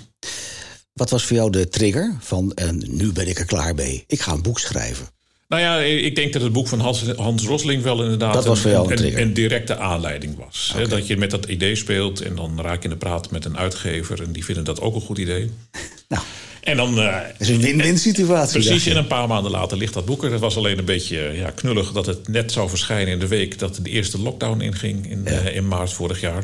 Wat 0.98 1.10
was 1.10 1.24
voor 1.26 1.36
jou 1.36 1.52
de 1.52 1.70
trigger 1.70 2.18
van... 2.20 2.52
en 2.54 2.84
nu 2.88 3.12
ben 3.12 3.28
ik 3.28 3.40
er 3.40 3.46
klaar 3.46 3.76
mee, 3.76 4.04
ik 4.08 4.22
ga 4.22 4.32
een 4.32 4.42
boek 4.42 4.60
schrijven? 4.60 5.08
Nou 5.48 5.62
ja, 5.62 5.80
ik 5.80 6.16
denk 6.16 6.34
dat 6.34 6.42
het 6.42 6.52
boek 6.54 6.68
van 6.68 6.80
Hans, 6.80 7.04
Hans 7.16 7.44
Rosling 7.44 7.84
wel 7.84 8.04
inderdaad 8.04 8.34
Dat 8.34 8.46
was 8.46 8.60
voor 8.60 8.72
jou 8.72 8.94
een 8.96 9.22
een 9.22 9.34
directe 9.34 9.78
aanleiding 9.78 10.38
was. 10.38 10.76
Dat 10.90 11.08
je 11.08 11.18
met 11.18 11.32
dat 11.32 11.46
idee 11.46 11.76
speelt 11.76 12.22
en 12.22 12.36
dan 12.36 12.62
raak 12.62 12.78
je 12.78 12.84
in 12.84 12.90
de 12.90 12.96
praat 12.96 13.32
met 13.32 13.46
een 13.46 13.58
uitgever 13.58 14.24
en 14.24 14.32
die 14.32 14.46
vinden 14.46 14.64
dat 14.64 14.82
ook 14.82 14.96
een 14.96 15.02
goed 15.02 15.18
idee. 15.18 15.52
Nou, 16.10 16.24
En 16.62 16.78
dan. 16.78 17.00
eh, 17.00 17.14
dat 17.14 17.48
is 17.48 17.50
een 17.50 17.62
win-win 17.62 17.98
situatie. 17.98 18.62
Precies, 18.62 18.86
en 18.86 18.98
een 18.98 19.08
paar 19.08 19.28
maanden 19.28 19.52
later 19.52 19.78
ligt 19.78 19.94
dat 19.94 20.06
boek 20.06 20.24
er. 20.24 20.32
Het 20.32 20.40
was 20.40 20.58
alleen 20.58 20.78
een 20.78 20.86
beetje 20.86 21.18
ja, 21.18 21.50
knullig 21.50 21.92
dat 21.92 22.06
het 22.06 22.28
net 22.28 22.52
zou 22.52 22.70
verschijnen 22.70 23.14
in 23.14 23.20
de 23.20 23.28
week 23.28 23.60
dat 23.60 23.80
de 23.82 23.90
eerste 23.90 24.22
lockdown 24.22 24.62
inging 24.62 25.10
in, 25.10 25.28
eh, 25.28 25.56
in 25.56 25.68
maart 25.68 25.94
vorig 25.94 26.22
jaar. 26.22 26.44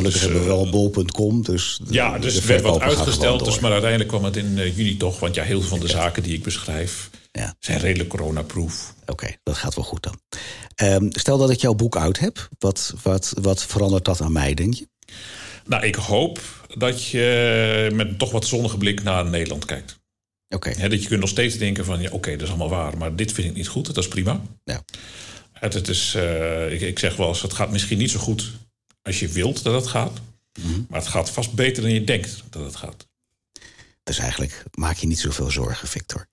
Gelukkig 0.00 0.22
hebben 0.22 0.40
we 0.40 0.46
wel 0.46 0.70
bol.com, 0.70 1.42
dus... 1.42 1.78
Dus, 1.82 1.94
Ja, 1.94 2.18
dus 2.18 2.34
het 2.34 2.44
werd 2.44 2.62
wat 2.62 2.80
uitgesteld. 2.80 3.44
Dus, 3.44 3.58
maar 3.58 3.70
uiteindelijk 3.72 4.10
kwam 4.10 4.24
het 4.24 4.36
in 4.36 4.58
eh, 4.58 4.76
juni 4.76 4.96
toch. 4.96 5.20
Want 5.20 5.34
ja, 5.34 5.42
heel 5.42 5.60
veel 5.60 5.68
van 5.68 5.80
de 5.80 5.88
zaken 5.88 6.22
die 6.22 6.34
ik 6.34 6.42
beschrijf 6.42 7.10
Ja. 7.32 7.54
zijn 7.58 7.78
redelijk 7.78 8.08
coronaproof. 8.08 8.94
Oké, 9.06 9.26
dat 9.42 9.56
gaat 9.56 9.74
wel 9.74 9.84
goed 9.84 10.02
dan. 10.02 10.20
Ehm, 10.74 11.06
stel 11.10 11.38
dat 11.38 11.50
ik 11.50 11.60
jouw 11.60 11.74
boek 11.74 11.96
uit 11.96 12.18
heb, 12.18 12.48
wat, 12.58 12.94
wat, 13.02 13.32
wat 13.40 13.64
verandert 13.64 14.04
dat 14.04 14.20
aan 14.20 14.32
mij, 14.32 14.54
denk 14.54 14.74
je? 14.74 14.88
Nou, 15.66 15.84
ik 15.84 15.94
hoop 15.94 16.40
dat 16.76 17.06
je 17.06 17.90
met 17.94 18.08
een 18.08 18.16
toch 18.16 18.30
wat 18.30 18.46
zonnige 18.46 18.76
blik 18.76 19.02
naar 19.02 19.24
Nederland 19.26 19.64
kijkt. 19.64 19.98
Oké, 20.54 20.88
dat 20.88 21.02
je 21.02 21.08
kunt 21.08 21.20
nog 21.20 21.28
steeds 21.28 21.58
denken 21.58 21.84
van, 21.84 22.00
ja, 22.00 22.10
oké, 22.10 22.30
dat 22.30 22.40
is 22.42 22.48
allemaal 22.48 22.68
waar, 22.68 22.96
maar 22.98 23.16
dit 23.16 23.32
vind 23.32 23.48
ik 23.48 23.54
niet 23.56 23.68
goed. 23.68 23.86
Dat 23.86 23.96
is 23.96 24.08
prima. 24.08 24.40
ja. 24.64 24.82
Het, 25.52 25.74
het 25.74 25.88
is, 25.88 26.14
eh, 26.14 26.72
ik, 26.72 26.80
ik 26.80 26.98
zeg 26.98 27.16
wel 27.16 27.28
eens, 27.28 27.42
het 27.42 27.52
gaat 27.52 27.70
misschien 27.70 27.98
niet 27.98 28.10
zo 28.10 28.18
goed 28.18 28.52
als 29.10 29.20
je 29.20 29.28
wilt 29.28 29.62
dat 29.62 29.74
het 29.74 29.86
gaat. 29.86 30.12
Mhm. 30.62 30.80
Maar 30.88 31.00
het 31.00 31.08
gaat 31.08 31.30
vast 31.30 31.52
beter 31.52 31.82
dan 31.82 31.92
je 31.92 32.04
denkt 32.04 32.42
dat 32.50 32.64
het 32.64 32.76
gaat. 32.76 33.06
Dus 34.02 34.18
eigenlijk 34.18 34.64
maak 34.74 34.96
je 34.96 35.06
niet 35.06 35.18
zoveel 35.18 35.50
zorgen, 35.50 35.88
Victor. 35.88 36.28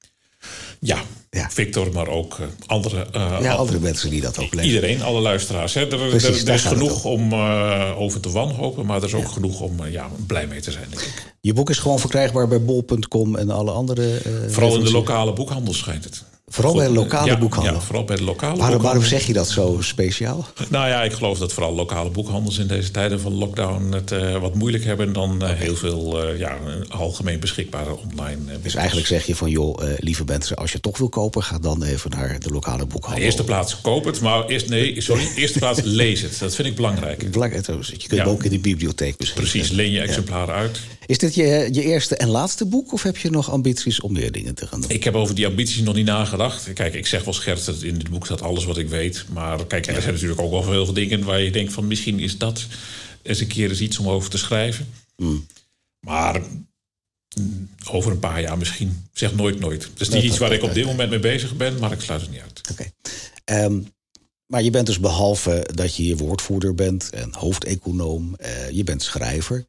Ja, 0.79 1.01
Ja. 1.29 1.49
Victor, 1.49 1.91
maar 1.93 2.07
ook 2.07 2.39
eh, 2.39 2.45
andere, 2.65 3.07
eh, 3.11 3.37
Ja, 3.41 3.53
andere 3.53 3.79
mensen 3.79 4.09
die 4.09 4.21
dat 4.21 4.37
ook 4.39 4.53
lezen. 4.53 4.69
Iedereen, 4.73 5.01
alle 5.01 5.19
luisteraars. 5.21 5.73
Hè. 5.73 5.85
Er, 5.91 6.01
er- 6.01 6.09
Precies, 6.09 6.43
er 6.43 6.53
is 6.53 6.63
genoeg 6.63 7.03
om 7.05 7.31
eh, 7.31 7.93
over 7.97 8.19
te 8.19 8.29
wanhopen, 8.31 8.85
maar 8.85 8.97
er 8.97 9.03
is 9.07 9.13
ook 9.13 9.27
genoeg 9.31 9.59
om 9.59 9.85
ja, 9.85 10.09
blij 10.27 10.47
mee 10.47 10.61
te 10.61 10.71
zijn, 10.71 10.89
denk 10.89 11.01
ik. 11.01 11.35
Je 11.41 11.53
boek 11.53 11.69
is 11.69 11.77
gewoon 11.77 11.99
verkrijgbaar 11.99 12.47
bij 12.47 12.61
bol.com 12.61 13.35
en 13.35 13.49
alle 13.49 13.71
andere... 13.71 14.21
Vooral 14.47 14.77
in 14.77 14.83
de 14.83 14.91
lokale 14.91 15.33
boekhandel 15.33 15.73
schijnt 15.73 16.03
het. 16.03 16.23
Vooral 16.51 16.75
bij 16.75 16.87
de 16.87 16.93
lokale 16.93 17.25
ja, 17.25 17.37
boekhandel? 17.37 17.73
Ja, 17.73 17.79
vooral 17.79 18.03
bij 18.03 18.15
de 18.15 18.23
lokale 18.23 18.57
Waarom, 18.57 18.81
waarom 18.81 19.03
zeg 19.03 19.25
je 19.27 19.33
dat 19.33 19.49
zo 19.49 19.77
speciaal? 19.81 20.47
Nou 20.69 20.87
ja, 20.87 21.03
ik 21.03 21.11
geloof 21.13 21.37
dat 21.39 21.53
vooral 21.53 21.73
lokale 21.73 22.09
boekhandels 22.09 22.57
in 22.57 22.67
deze 22.67 22.91
tijden 22.91 23.19
van 23.19 23.33
lockdown 23.33 23.91
het 23.91 24.11
eh, 24.11 24.37
wat 24.39 24.55
moeilijk 24.55 24.83
hebben 24.83 25.13
dan 25.13 25.43
eh, 25.43 25.49
heel 25.53 25.75
veel 25.75 26.23
eh, 26.23 26.39
ja, 26.39 26.57
algemeen 26.89 27.39
beschikbare 27.39 27.95
online. 27.97 28.51
eh, 28.51 28.57
Dus 28.61 28.75
eigenlijk 28.75 29.07
zeg 29.07 29.25
je 29.25 29.35
van, 29.35 29.49
joh, 29.49 29.83
eh, 29.83 29.93
lieve 29.97 30.23
mensen, 30.25 30.55
als 30.57 30.71
je 30.71 30.79
toch 30.79 30.97
wil 30.97 31.09
kopen... 31.09 31.43
ga 31.43 31.59
dan 31.59 31.83
even 31.83 32.09
naar 32.11 32.39
de 32.39 32.49
lokale 32.49 32.81
In 32.81 32.87
boekhandel. 32.87 33.19
de 33.19 33.25
eerste 33.25 33.43
plaats 33.43 33.81
koop 33.81 34.05
het, 34.05 34.21
maar 34.21 34.45
eerst, 34.45 34.69
nee, 34.69 35.01
sorry, 35.01 35.27
eerste 35.35 35.59
plaats 35.59 35.81
lees 35.83 36.21
het. 36.21 36.39
Dat 36.39 36.55
vind 36.55 36.67
ik 36.67 36.75
belangrijk. 36.75 37.31
Belangrijk. 37.31 37.65
Je 37.65 37.97
kunt 38.07 38.11
Ja. 38.21 38.23
ook 38.23 38.43
in 38.43 38.49
de 38.51 38.59
bibliotheek 38.59 39.17
beschikbaar. 39.17 39.49
Precies, 39.49 39.69
leen 39.71 39.91
je 39.91 40.01
exemplaren 40.01 40.53
uit. 40.55 40.79
Is 41.07 41.17
dit 41.17 41.35
je, 41.35 41.69
je 41.71 41.83
eerste 41.83 42.15
en 42.15 42.27
laatste 42.27 42.65
boek... 42.65 42.93
of 42.93 43.03
heb 43.03 43.17
je 43.17 43.29
nog 43.29 43.51
ambities 43.51 43.99
om 43.99 44.11
meer 44.11 44.31
dingen 44.31 44.55
te 44.55 44.67
gaan 44.67 44.81
doen? 44.81 44.89
Ik 44.89 45.03
heb 45.03 45.15
over 45.15 45.35
die 45.35 45.47
ambities 45.47 45.81
nog 45.81 45.95
niet 45.95 46.05
nagedacht. 46.05 46.73
Kijk, 46.73 46.93
ik 46.93 47.07
zeg 47.07 47.23
wel 47.23 47.33
scherts 47.33 47.65
dat 47.65 47.81
in 47.81 47.97
dit 47.97 48.09
boek 48.09 48.25
staat 48.25 48.41
alles 48.41 48.65
wat 48.65 48.77
ik 48.77 48.89
weet. 48.89 49.25
Maar 49.33 49.65
kijk, 49.65 49.87
er 49.87 50.01
zijn 50.01 50.13
natuurlijk 50.13 50.41
ook 50.41 50.51
wel 50.51 50.71
heel 50.71 50.85
veel 50.85 50.93
dingen 50.93 51.23
waar 51.23 51.41
je 51.41 51.51
denkt 51.51 51.73
van 51.73 51.87
misschien 51.87 52.19
is 52.19 52.37
dat 52.37 52.65
eens 53.21 53.39
een 53.39 53.47
keer 53.47 53.69
eens 53.69 53.81
iets 53.81 53.99
om 53.99 54.07
over 54.07 54.29
te 54.29 54.37
schrijven. 54.37 54.87
Maar 55.99 56.41
mm, 57.39 57.69
over 57.91 58.11
een 58.11 58.19
paar 58.19 58.41
jaar 58.41 58.57
misschien. 58.57 59.05
Zeg 59.13 59.35
nooit 59.35 59.59
nooit. 59.59 59.89
Is 59.97 60.09
niet 60.09 60.23
iets 60.23 60.37
waar 60.37 60.51
ik 60.51 60.63
op 60.63 60.73
dit 60.73 60.85
moment 60.85 61.09
mee 61.09 61.19
bezig 61.19 61.55
ben, 61.55 61.79
maar 61.79 61.91
ik 61.91 62.01
sluit 62.01 62.21
het 62.21 62.29
niet 62.31 62.41
uit. 62.41 62.61
Oké. 62.71 62.91
Ehm, 63.43 63.79
maar 64.45 64.63
je 64.63 64.69
bent 64.69 64.85
dus 64.85 64.99
behalve 64.99 65.67
dat 65.73 65.95
je 65.95 66.03
hier 66.03 66.17
woordvoerder 66.17 66.75
bent 66.75 67.09
en 67.09 67.33
hoofdeconoom, 67.33 68.35
eh, 68.35 68.69
je 68.69 68.83
bent 68.83 69.03
schrijver. 69.03 69.65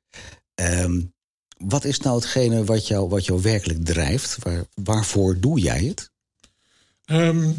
Ehm, 0.54 1.00
wat 1.58 1.84
is 1.84 1.98
nou 1.98 2.16
hetgene 2.16 2.64
wat 2.64 2.86
jou, 2.86 3.08
wat 3.08 3.26
jou 3.26 3.42
werkelijk 3.42 3.84
drijft? 3.84 4.36
Waar, 4.42 4.64
waarvoor 4.74 5.40
doe 5.40 5.60
jij 5.60 5.84
het? 5.84 6.10
Ehm, 7.04 7.50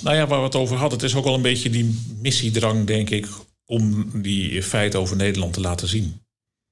nou 0.00 0.16
ja, 0.16 0.26
waar 0.26 0.38
we 0.38 0.44
het 0.44 0.54
over 0.54 0.76
hadden, 0.76 0.98
het 0.98 1.08
is 1.08 1.16
ook 1.16 1.24
wel 1.24 1.34
een 1.34 1.42
beetje 1.42 1.70
die 1.70 2.16
missiedrang, 2.20 2.86
denk 2.86 3.10
ik, 3.10 3.28
om 3.66 4.10
die 4.22 4.62
feiten 4.62 5.00
over 5.00 5.16
Nederland 5.16 5.52
te 5.52 5.60
laten 5.60 5.88
zien. 5.88 6.20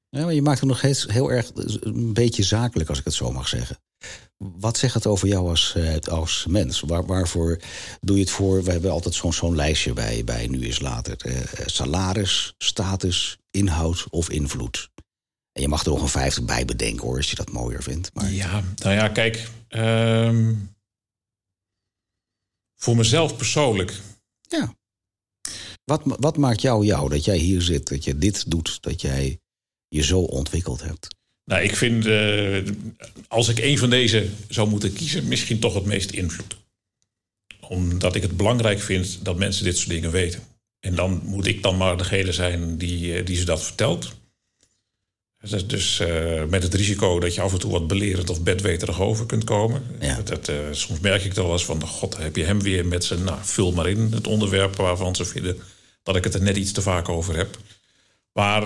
Ja, 0.08 0.24
maar 0.24 0.34
je 0.34 0.42
maakt 0.42 0.60
hem 0.60 0.68
nog 0.68 0.78
steeds 0.78 1.06
heel 1.08 1.30
erg 1.30 1.50
een 1.80 2.12
beetje 2.12 2.42
zakelijk, 2.42 2.88
als 2.88 2.98
ik 2.98 3.04
het 3.04 3.14
zo 3.14 3.32
mag 3.32 3.48
zeggen. 3.48 3.78
Wat 4.36 4.78
zegt 4.78 4.94
het 4.94 5.06
over 5.06 5.28
jou 5.28 5.48
als, 5.48 5.74
eh, 5.74 5.96
als 5.96 6.46
mens? 6.48 6.80
Waar, 6.80 7.06
waarvoor 7.06 7.60
doe 8.00 8.16
je 8.16 8.22
het 8.22 8.30
voor? 8.30 8.64
We 8.64 8.70
hebben 8.70 8.90
altijd 8.90 9.14
zo'n 9.14 9.32
zo'n 9.32 9.56
lijstje 9.56 9.92
bij, 9.92 10.24
bij 10.24 10.46
Nu 10.46 10.66
is 10.66 10.80
Later. 10.80 11.16
Eh, 11.18 11.66
salaris, 11.66 12.54
status, 12.58 13.38
inhoud 13.50 14.06
of 14.10 14.30
invloed. 14.30 14.90
En 15.54 15.62
je 15.62 15.68
mag 15.68 15.84
er 15.84 15.90
nog 15.90 16.02
een 16.02 16.08
vijftig 16.08 16.44
bij 16.44 16.64
bedenken 16.64 17.06
hoor, 17.06 17.16
als 17.16 17.30
je 17.30 17.36
dat 17.36 17.52
mooier 17.52 17.82
vindt. 17.82 18.10
Maar 18.14 18.30
Ja, 18.32 18.62
nou 18.76 18.94
ja, 18.94 19.08
kijk. 19.08 19.48
ehm, 19.68 20.54
voor 22.76 22.96
mezelf 22.96 23.36
persoonlijk. 23.36 24.00
ja. 24.48 24.74
Wat, 25.84 26.02
wat 26.04 26.36
maakt 26.36 26.60
jou 26.60 26.84
jou 26.84 27.08
dat 27.08 27.24
jij 27.24 27.36
hier 27.36 27.62
zit, 27.62 27.88
dat 27.88 28.04
je 28.04 28.18
dit 28.18 28.50
doet, 28.50 28.82
dat 28.82 29.00
jij 29.00 29.40
je 29.88 30.02
zo 30.02 30.20
ontwikkeld 30.20 30.82
hebt? 30.82 31.14
Nou, 31.44 31.62
ik 31.62 31.76
vind, 31.76 32.06
eh, 32.06 32.62
als 33.28 33.48
ik 33.48 33.58
een 33.58 33.78
van 33.78 33.90
deze 33.90 34.28
zou 34.48 34.68
moeten 34.68 34.92
kiezen, 34.92 35.28
misschien 35.28 35.58
toch 35.58 35.74
het 35.74 35.84
meest 35.84 36.10
invloed. 36.10 36.56
Omdat 37.60 38.14
ik 38.14 38.22
het 38.22 38.36
belangrijk 38.36 38.80
vind 38.80 39.24
dat 39.24 39.36
mensen 39.38 39.64
dit 39.64 39.76
soort 39.76 39.88
dingen 39.88 40.10
weten. 40.10 40.42
En 40.80 40.94
dan 40.94 41.20
moet 41.24 41.46
ik 41.46 41.62
dan 41.62 41.76
maar 41.76 41.96
degene 41.96 42.32
zijn 42.32 42.78
die, 42.78 43.14
eh, 43.16 43.26
die 43.26 43.36
ze 43.36 43.44
dat 43.44 43.64
vertelt. 43.64 44.14
Dus, 45.50 45.66
dus 45.66 46.00
eh, 46.00 46.44
met 46.44 46.62
het 46.62 46.74
risico 46.74 47.20
dat 47.20 47.34
je 47.34 47.40
af 47.40 47.52
en 47.52 47.58
toe 47.58 47.72
wat 47.72 47.86
belerend 47.86 48.30
of 48.30 48.42
bedweterig 48.42 49.00
over 49.00 49.26
kunt 49.26 49.44
komen. 49.44 49.82
Ja. 50.00 50.20
Dat, 50.24 50.48
eh, 50.48 50.56
soms 50.70 51.00
merk 51.00 51.24
ik 51.24 51.36
er 51.36 51.42
wel 51.42 51.52
eens 51.52 51.64
van, 51.64 51.86
god, 51.86 52.16
heb 52.16 52.36
je 52.36 52.44
hem 52.44 52.62
weer 52.62 52.86
met 52.86 53.04
zijn, 53.04 53.24
nou, 53.24 53.38
vul 53.42 53.72
maar 53.72 53.88
in 53.88 54.12
het 54.12 54.26
onderwerp 54.26 54.76
waarvan 54.76 55.16
ze 55.16 55.24
vinden 55.24 55.56
dat 56.02 56.16
ik 56.16 56.24
het 56.24 56.34
er 56.34 56.42
net 56.42 56.56
iets 56.56 56.72
te 56.72 56.82
vaak 56.82 57.08
over 57.08 57.36
heb. 57.36 57.58
Maar 58.32 58.64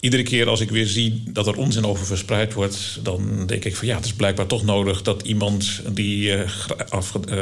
iedere 0.00 0.22
keer 0.22 0.48
als 0.48 0.60
ik 0.60 0.70
weer 0.70 0.86
zie 0.86 1.22
dat 1.26 1.46
er 1.46 1.56
onzin 1.56 1.84
over 1.84 2.06
verspreid 2.06 2.52
wordt, 2.52 2.98
dan 3.02 3.46
denk 3.46 3.64
ik 3.64 3.76
van 3.76 3.86
ja, 3.86 3.96
het 3.96 4.04
is 4.04 4.14
blijkbaar 4.14 4.46
toch 4.46 4.64
nodig 4.64 5.02
dat 5.02 5.22
iemand 5.22 5.82
die, 5.94 6.32
eh, 6.32 6.48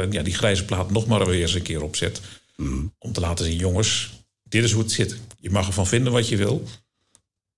ja, 0.09 0.21
die 0.21 0.33
grijze 0.33 0.65
plaat 0.65 0.91
nog 0.91 1.07
maar 1.07 1.27
weer 1.27 1.41
eens 1.41 1.53
een 1.53 1.61
keer 1.61 1.83
opzet. 1.83 2.21
Om 2.97 3.13
te 3.13 3.19
laten 3.19 3.45
zien, 3.45 3.57
jongens, 3.57 4.09
dit 4.43 4.63
is 4.63 4.71
hoe 4.71 4.83
het 4.83 4.91
zit. 4.91 5.17
Je 5.39 5.49
mag 5.49 5.67
ervan 5.67 5.87
vinden 5.87 6.13
wat 6.13 6.27
je 6.27 6.37
wil, 6.37 6.67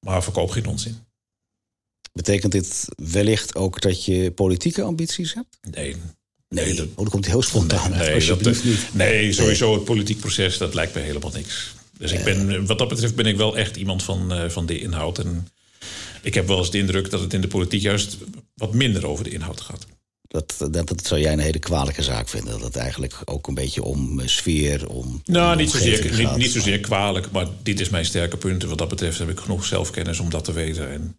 maar 0.05 0.23
verkoop 0.23 0.49
geen 0.49 0.65
onzin. 0.65 0.97
Betekent 2.13 2.51
dit 2.51 2.87
wellicht 2.95 3.55
ook 3.55 3.81
dat 3.81 4.05
je 4.05 4.31
politieke 4.31 4.81
ambities 4.81 5.33
hebt? 5.33 5.57
Nee. 5.71 5.95
Nee, 6.49 6.73
dat- 6.73 6.87
oh, 6.87 6.95
dat 6.95 7.09
komt 7.09 7.25
heel 7.25 7.41
spontaan 7.41 7.93
uit. 7.93 8.05
Nee, 8.05 8.13
alsjeblieft 8.13 8.63
dat, 8.63 8.71
niet. 8.71 8.93
nee, 8.93 9.33
sowieso 9.33 9.73
het 9.73 9.83
politiek 9.85 10.19
proces, 10.19 10.57
dat 10.57 10.73
lijkt 10.73 10.93
me 10.95 11.01
helemaal 11.01 11.31
niks. 11.31 11.73
Dus 11.97 12.11
ik 12.11 12.23
ben, 12.23 12.65
wat 12.65 12.77
dat 12.77 12.87
betreft 12.87 13.15
ben 13.15 13.25
ik 13.25 13.37
wel 13.37 13.57
echt 13.57 13.75
iemand 13.75 14.03
van, 14.03 14.31
eh, 14.33 14.49
van 14.49 14.65
de 14.65 14.79
inhoud. 14.79 15.19
En 15.19 15.47
ik 16.21 16.33
heb 16.33 16.47
wel 16.47 16.57
eens 16.57 16.71
de 16.71 16.77
indruk 16.77 17.09
dat 17.09 17.19
het 17.19 17.33
in 17.33 17.41
de 17.41 17.47
politiek 17.47 17.81
juist 17.81 18.17
wat 18.55 18.73
minder 18.73 19.07
over 19.07 19.23
de 19.23 19.29
inhoud 19.29 19.61
gaat. 19.61 19.85
Dat, 20.31 20.55
dat, 20.71 20.87
dat 20.87 21.05
zou 21.05 21.21
jij 21.21 21.33
een 21.33 21.39
hele 21.39 21.59
kwalijke 21.59 22.03
zaak 22.03 22.29
vinden. 22.29 22.51
Dat 22.53 22.61
het 22.63 22.75
eigenlijk 22.75 23.21
ook 23.25 23.47
een 23.47 23.53
beetje 23.53 23.83
om 23.83 24.19
eh, 24.19 24.27
sfeer, 24.27 24.87
om. 24.89 25.21
Nou, 25.25 25.51
om 25.51 25.57
niet 25.57 25.69
zozeer, 25.71 26.13
niet, 26.17 26.35
niet 26.35 26.51
zozeer 26.51 26.79
kwalijk, 26.79 27.31
maar 27.31 27.47
dit 27.63 27.79
is 27.79 27.89
mijn 27.89 28.05
sterke 28.05 28.37
punt. 28.37 28.63
En 28.63 28.69
wat 28.69 28.77
dat 28.77 28.87
betreft 28.87 29.17
heb 29.19 29.29
ik 29.29 29.39
genoeg 29.39 29.65
zelfkennis 29.65 30.19
om 30.19 30.29
dat 30.29 30.43
te 30.43 30.51
weten. 30.51 30.91
En 30.91 31.17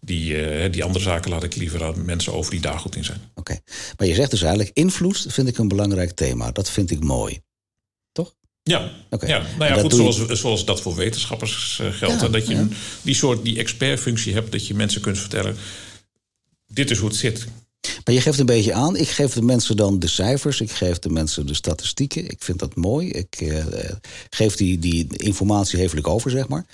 die, 0.00 0.46
eh, 0.46 0.72
die 0.72 0.84
andere 0.84 1.04
zaken 1.04 1.30
laat 1.30 1.42
ik 1.42 1.56
liever 1.56 1.84
aan 1.84 2.04
mensen 2.04 2.32
over 2.32 2.50
die 2.50 2.60
daar 2.60 2.78
goed 2.78 2.96
in 2.96 3.04
zijn. 3.04 3.20
Oké. 3.34 3.58
Maar 3.98 4.06
je 4.08 4.14
zegt 4.14 4.30
dus 4.30 4.42
eigenlijk, 4.42 4.76
invloed 4.76 5.26
vind 5.28 5.48
ik 5.48 5.58
een 5.58 5.68
belangrijk 5.68 6.10
thema. 6.12 6.50
Dat 6.52 6.70
vind 6.70 6.90
ik 6.90 7.00
mooi. 7.04 7.40
Toch? 8.12 8.34
Ja, 8.62 8.90
Oké. 9.10 9.26
ja. 9.26 9.42
nou 9.58 9.74
ja 9.74 9.80
goed, 9.80 9.90
je- 9.90 9.96
zoals, 9.96 10.26
zoals 10.40 10.64
dat 10.64 10.80
voor 10.80 10.94
wetenschappers 10.94 11.78
eh, 11.80 11.92
geldt. 11.92 12.20
Ja, 12.20 12.28
dat 12.28 12.46
je 12.46 12.54
ja. 12.54 12.60
een- 12.60 12.72
die 13.02 13.14
soort 13.14 13.44
die 13.44 13.58
expertfunctie 13.58 14.32
hebt, 14.34 14.52
dat 14.52 14.66
je 14.66 14.74
mensen 14.74 15.00
kunt 15.00 15.18
vertellen: 15.18 15.56
dit 16.66 16.90
is 16.90 16.98
hoe 16.98 17.08
het 17.08 17.18
zit. 17.18 17.46
Maar 18.04 18.14
je 18.14 18.20
geeft 18.20 18.38
een 18.38 18.46
beetje 18.46 18.72
aan. 18.72 18.96
Ik 18.96 19.08
geef 19.08 19.32
de 19.32 19.42
mensen 19.42 19.76
dan 19.76 19.98
de 19.98 20.08
cijfers. 20.08 20.60
Ik 20.60 20.70
geef 20.70 20.98
de 20.98 21.10
mensen 21.10 21.46
de 21.46 21.54
statistieken. 21.54 22.28
Ik 22.28 22.42
vind 22.42 22.58
dat 22.58 22.74
mooi. 22.74 23.08
Ik 23.08 23.36
eh, 23.38 23.58
eh, 23.58 23.96
geef 24.30 24.56
die, 24.56 24.78
die 24.78 25.06
informatie 25.16 25.78
hevelijk 25.78 26.06
over, 26.06 26.30
zeg 26.30 26.48
maar. 26.48 26.66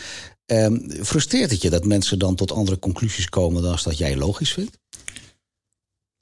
Ehm, 0.46 0.78
frustreert 1.02 1.50
het 1.50 1.62
je 1.62 1.70
dat 1.70 1.84
mensen 1.84 2.18
dan 2.18 2.34
tot 2.34 2.52
andere 2.52 2.78
conclusies 2.78 3.28
komen 3.28 3.62
dan 3.62 3.78
dat 3.82 3.98
jij 3.98 4.16
logisch 4.16 4.52
vindt? 4.52 4.78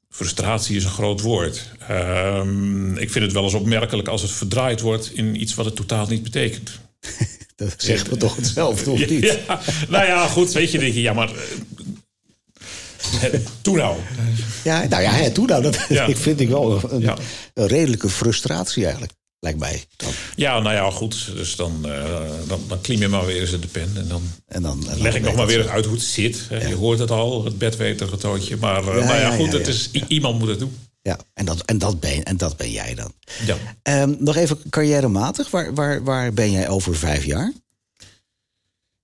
Frustratie 0.08 0.76
is 0.76 0.84
een 0.84 0.90
groot 0.90 1.20
woord. 1.20 1.70
Ehm, 1.88 2.96
ik 2.96 3.10
vind 3.10 3.24
het 3.24 3.32
wel 3.32 3.42
eens 3.42 3.54
opmerkelijk 3.54 4.08
als 4.08 4.22
het 4.22 4.30
verdraaid 4.30 4.80
wordt 4.80 5.10
in 5.14 5.40
iets 5.40 5.54
wat 5.54 5.64
het 5.64 5.76
totaal 5.76 6.06
niet 6.06 6.22
betekent. 6.22 6.70
Dat 7.56 7.74
zeggen 7.76 8.10
we 8.10 8.16
toch 8.16 8.36
hetzelfde, 8.36 8.90
of 8.90 9.06
niet? 9.10 9.22
Ja, 9.24 9.60
nou 9.88 10.06
ja, 10.06 10.28
goed, 10.28 10.52
weet 10.52 10.70
je, 10.70 10.78
denk 10.78 10.94
je, 10.94 11.00
ja, 11.00 11.12
maar. 11.12 11.30
Eh, 13.22 13.40
Toen 13.60 13.76
nou. 13.76 13.96
Ja, 14.64 14.86
nou 14.88 15.02
ja, 15.02 15.10
hè, 15.10 15.30
toen 15.30 15.46
nou, 15.46 15.62
dat 15.62 15.78
Ja. 15.88 16.08
vind 16.26 16.40
ik 16.40 16.48
wel 16.48 16.80
een, 16.90 17.00
Ja. 17.00 17.16
een 17.54 17.66
redelijke 17.66 18.08
frustratie 18.08 18.82
eigenlijk, 18.82 19.12
lijkt 19.40 19.58
mij. 19.58 19.84
Dan. 19.96 20.10
Ja, 20.36 20.60
nou 20.60 20.74
ja, 20.74 20.90
goed. 20.90 21.30
Dus 21.34 21.56
dan, 21.56 21.80
eh, 21.88 22.04
dan, 22.46 22.60
dan 22.68 22.80
klim 22.80 23.00
je 23.00 23.08
maar 23.08 23.26
weer 23.26 23.40
eens 23.40 23.52
in 23.52 23.60
de 23.60 23.66
pen. 23.66 23.90
En 23.96 24.08
dan 24.08 24.22
En 24.46 24.62
dan, 24.62 24.78
en 24.82 24.88
dan 24.88 25.02
leg 25.02 25.14
ik 25.14 25.22
nog 25.22 25.34
maar 25.34 25.46
weer 25.46 25.62
zo. 25.62 25.68
uit 25.68 25.84
hoe 25.84 25.94
het 25.94 26.04
zit. 26.04 26.46
Je 26.68 26.74
hoort 26.74 26.98
het 26.98 27.10
al, 27.10 27.44
het 27.44 27.58
bedweterige 27.58 28.16
toontje. 28.16 28.56
Maar 28.56 28.88
eh, 28.88 28.98
Ja, 28.98 29.04
nou 29.06 29.20
ja, 29.20 29.30
goed, 29.36 29.52
het 29.52 29.66
is, 29.66 29.90
iemand 30.08 30.38
moet 30.38 30.48
het 30.48 30.58
doen. 30.58 30.76
Ja, 31.02 31.18
en 31.34 31.44
dat, 31.44 31.60
en, 31.64 31.78
dat 31.78 32.00
ben, 32.00 32.22
en 32.24 32.36
dat 32.36 32.56
ben 32.56 32.70
jij 32.70 32.94
dan. 32.94 33.12
Ja. 33.46 33.56
Ehm, 33.82 34.14
nog 34.18 34.36
even 34.36 34.58
carrièrematig, 34.70 35.50
waar, 35.50 35.74
waar, 35.74 36.04
waar 36.04 36.32
ben 36.32 36.50
jij 36.50 36.68
over 36.68 36.96
vijf 36.96 37.24
jaar? 37.24 37.52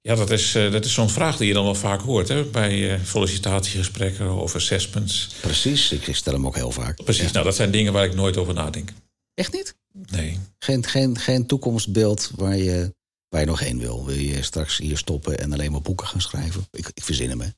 Ja, 0.02 0.14
dat 0.14 0.30
is, 0.30 0.54
eh, 0.54 0.72
dat 0.72 0.84
is 0.84 0.92
zo'n 0.94 1.08
vraag 1.10 1.36
die 1.36 1.46
je 1.46 1.52
dan 1.54 1.64
wel 1.64 1.74
vaak 1.74 2.00
hoort 2.00 2.28
hè, 2.28 2.44
bij 2.44 2.94
eh, 2.94 3.04
sollicitatiegesprekken 3.04 4.34
of 4.34 4.54
assessments. 4.54 5.28
Precies, 5.40 5.92
ik 5.92 6.14
stel 6.16 6.32
hem 6.32 6.46
ook 6.46 6.54
heel 6.54 6.70
vaak. 6.70 7.04
Precies, 7.04 7.24
Ja. 7.26 7.32
nou 7.32 7.44
dat 7.44 7.54
zijn 7.54 7.70
dingen 7.70 7.92
waar 7.92 8.04
ik 8.04 8.14
nooit 8.14 8.36
over 8.36 8.54
nadenk. 8.54 8.92
Echt 9.34 9.52
niet? 9.52 9.74
Nee. 10.10 10.38
Geen, 10.58 10.86
geen, 10.86 11.18
geen 11.18 11.46
toekomstbeeld 11.46 12.30
waar 12.36 12.56
je, 12.56 12.94
waar 13.28 13.40
je 13.40 13.46
nog 13.46 13.58
heen 13.60 13.78
wil. 13.78 14.06
Wil 14.06 14.16
je 14.16 14.42
straks 14.42 14.78
hier 14.78 14.98
stoppen 14.98 15.38
en 15.38 15.52
alleen 15.52 15.72
maar 15.72 15.82
boeken 15.82 16.06
gaan 16.06 16.20
schrijven? 16.20 16.66
Ik, 16.70 16.90
ik 16.94 17.04
verzin 17.04 17.28
hem, 17.28 17.40
hè. 17.40 17.48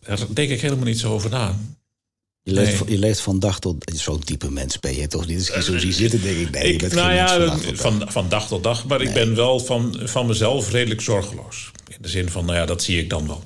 Daar 0.00 0.18
denk 0.34 0.50
ik 0.50 0.60
helemaal 0.60 0.84
niet 0.84 0.98
zo 0.98 1.12
over 1.12 1.30
na. 1.30 1.58
Je 2.50 2.56
leeft, 2.56 2.68
Nee. 2.68 2.76
van- 2.78 2.88
je 2.90 2.98
leeft 2.98 3.20
van 3.20 3.38
dag 3.38 3.58
tot... 3.60 3.90
Zo'n 3.94 4.20
type 4.24 4.50
mens 4.50 4.78
ben 4.80 4.94
je 4.94 5.06
toch 5.06 5.26
niet? 5.26 5.38
Als 5.38 5.48
ik 5.48 5.54
je 5.56 5.62
zo 5.62 5.78
zie 5.78 5.92
zitten, 5.92 6.22
denk 6.22 6.36
ik... 6.36 6.50
Nee, 6.50 6.66
je 6.72 6.86
Ik, 6.86 6.92
nou 6.92 7.12
ja, 7.12 7.28
van 7.28 7.38
dag 7.46 7.60
tot 7.60 7.76
dag. 7.76 7.80
van, 7.80 8.12
van 8.12 8.28
dag 8.28 8.48
tot 8.48 8.62
dag. 8.62 8.86
Maar 8.86 9.00
ik 9.00 9.12
ben 9.12 9.34
wel 9.34 9.58
van, 9.60 10.00
van 10.02 10.26
mezelf 10.26 10.70
redelijk 10.70 11.00
zorgeloos. 11.00 11.70
In 11.88 11.96
de 12.00 12.08
zin 12.08 12.28
van, 12.30 12.44
nou 12.44 12.58
ja, 12.58 12.66
dat 12.66 12.82
zie 12.82 12.98
ik 12.98 13.10
dan 13.10 13.26
wel. 13.26 13.44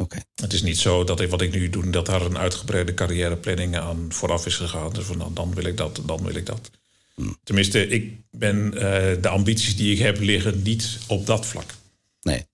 Oké. 0.00 0.18
Het 0.34 0.52
is 0.52 0.62
niet 0.62 0.78
zo 0.78 1.04
dat 1.04 1.20
ik, 1.20 1.30
wat 1.30 1.40
ik 1.40 1.52
nu 1.52 1.70
doe, 1.70 1.90
dat 1.90 2.06
daar 2.06 2.22
een 2.22 2.38
uitgebreide 2.38 2.94
carrièreplanning 2.94 3.76
aan 3.76 4.06
vooraf 4.08 4.46
is 4.46 4.54
gegaan. 4.56 4.92
Dus 4.92 5.04
van, 5.04 5.18
nou, 5.18 5.32
dan 5.34 5.54
wil 5.54 5.64
ik 5.64 5.76
dat, 5.76 6.00
dan 6.06 6.22
wil 6.24 6.34
ik 6.34 6.46
dat. 6.46 6.70
Tenminste, 7.42 7.88
ik 7.88 8.12
ben, 8.30 8.74
eh, 8.74 9.22
de 9.22 9.28
ambities 9.28 9.76
die 9.76 9.92
ik 9.92 9.98
heb 9.98 10.20
liggen 10.20 10.62
niet 10.62 10.98
op 11.06 11.26
dat 11.26 11.46
vlak. 11.46 11.74
Nee. 12.22 12.46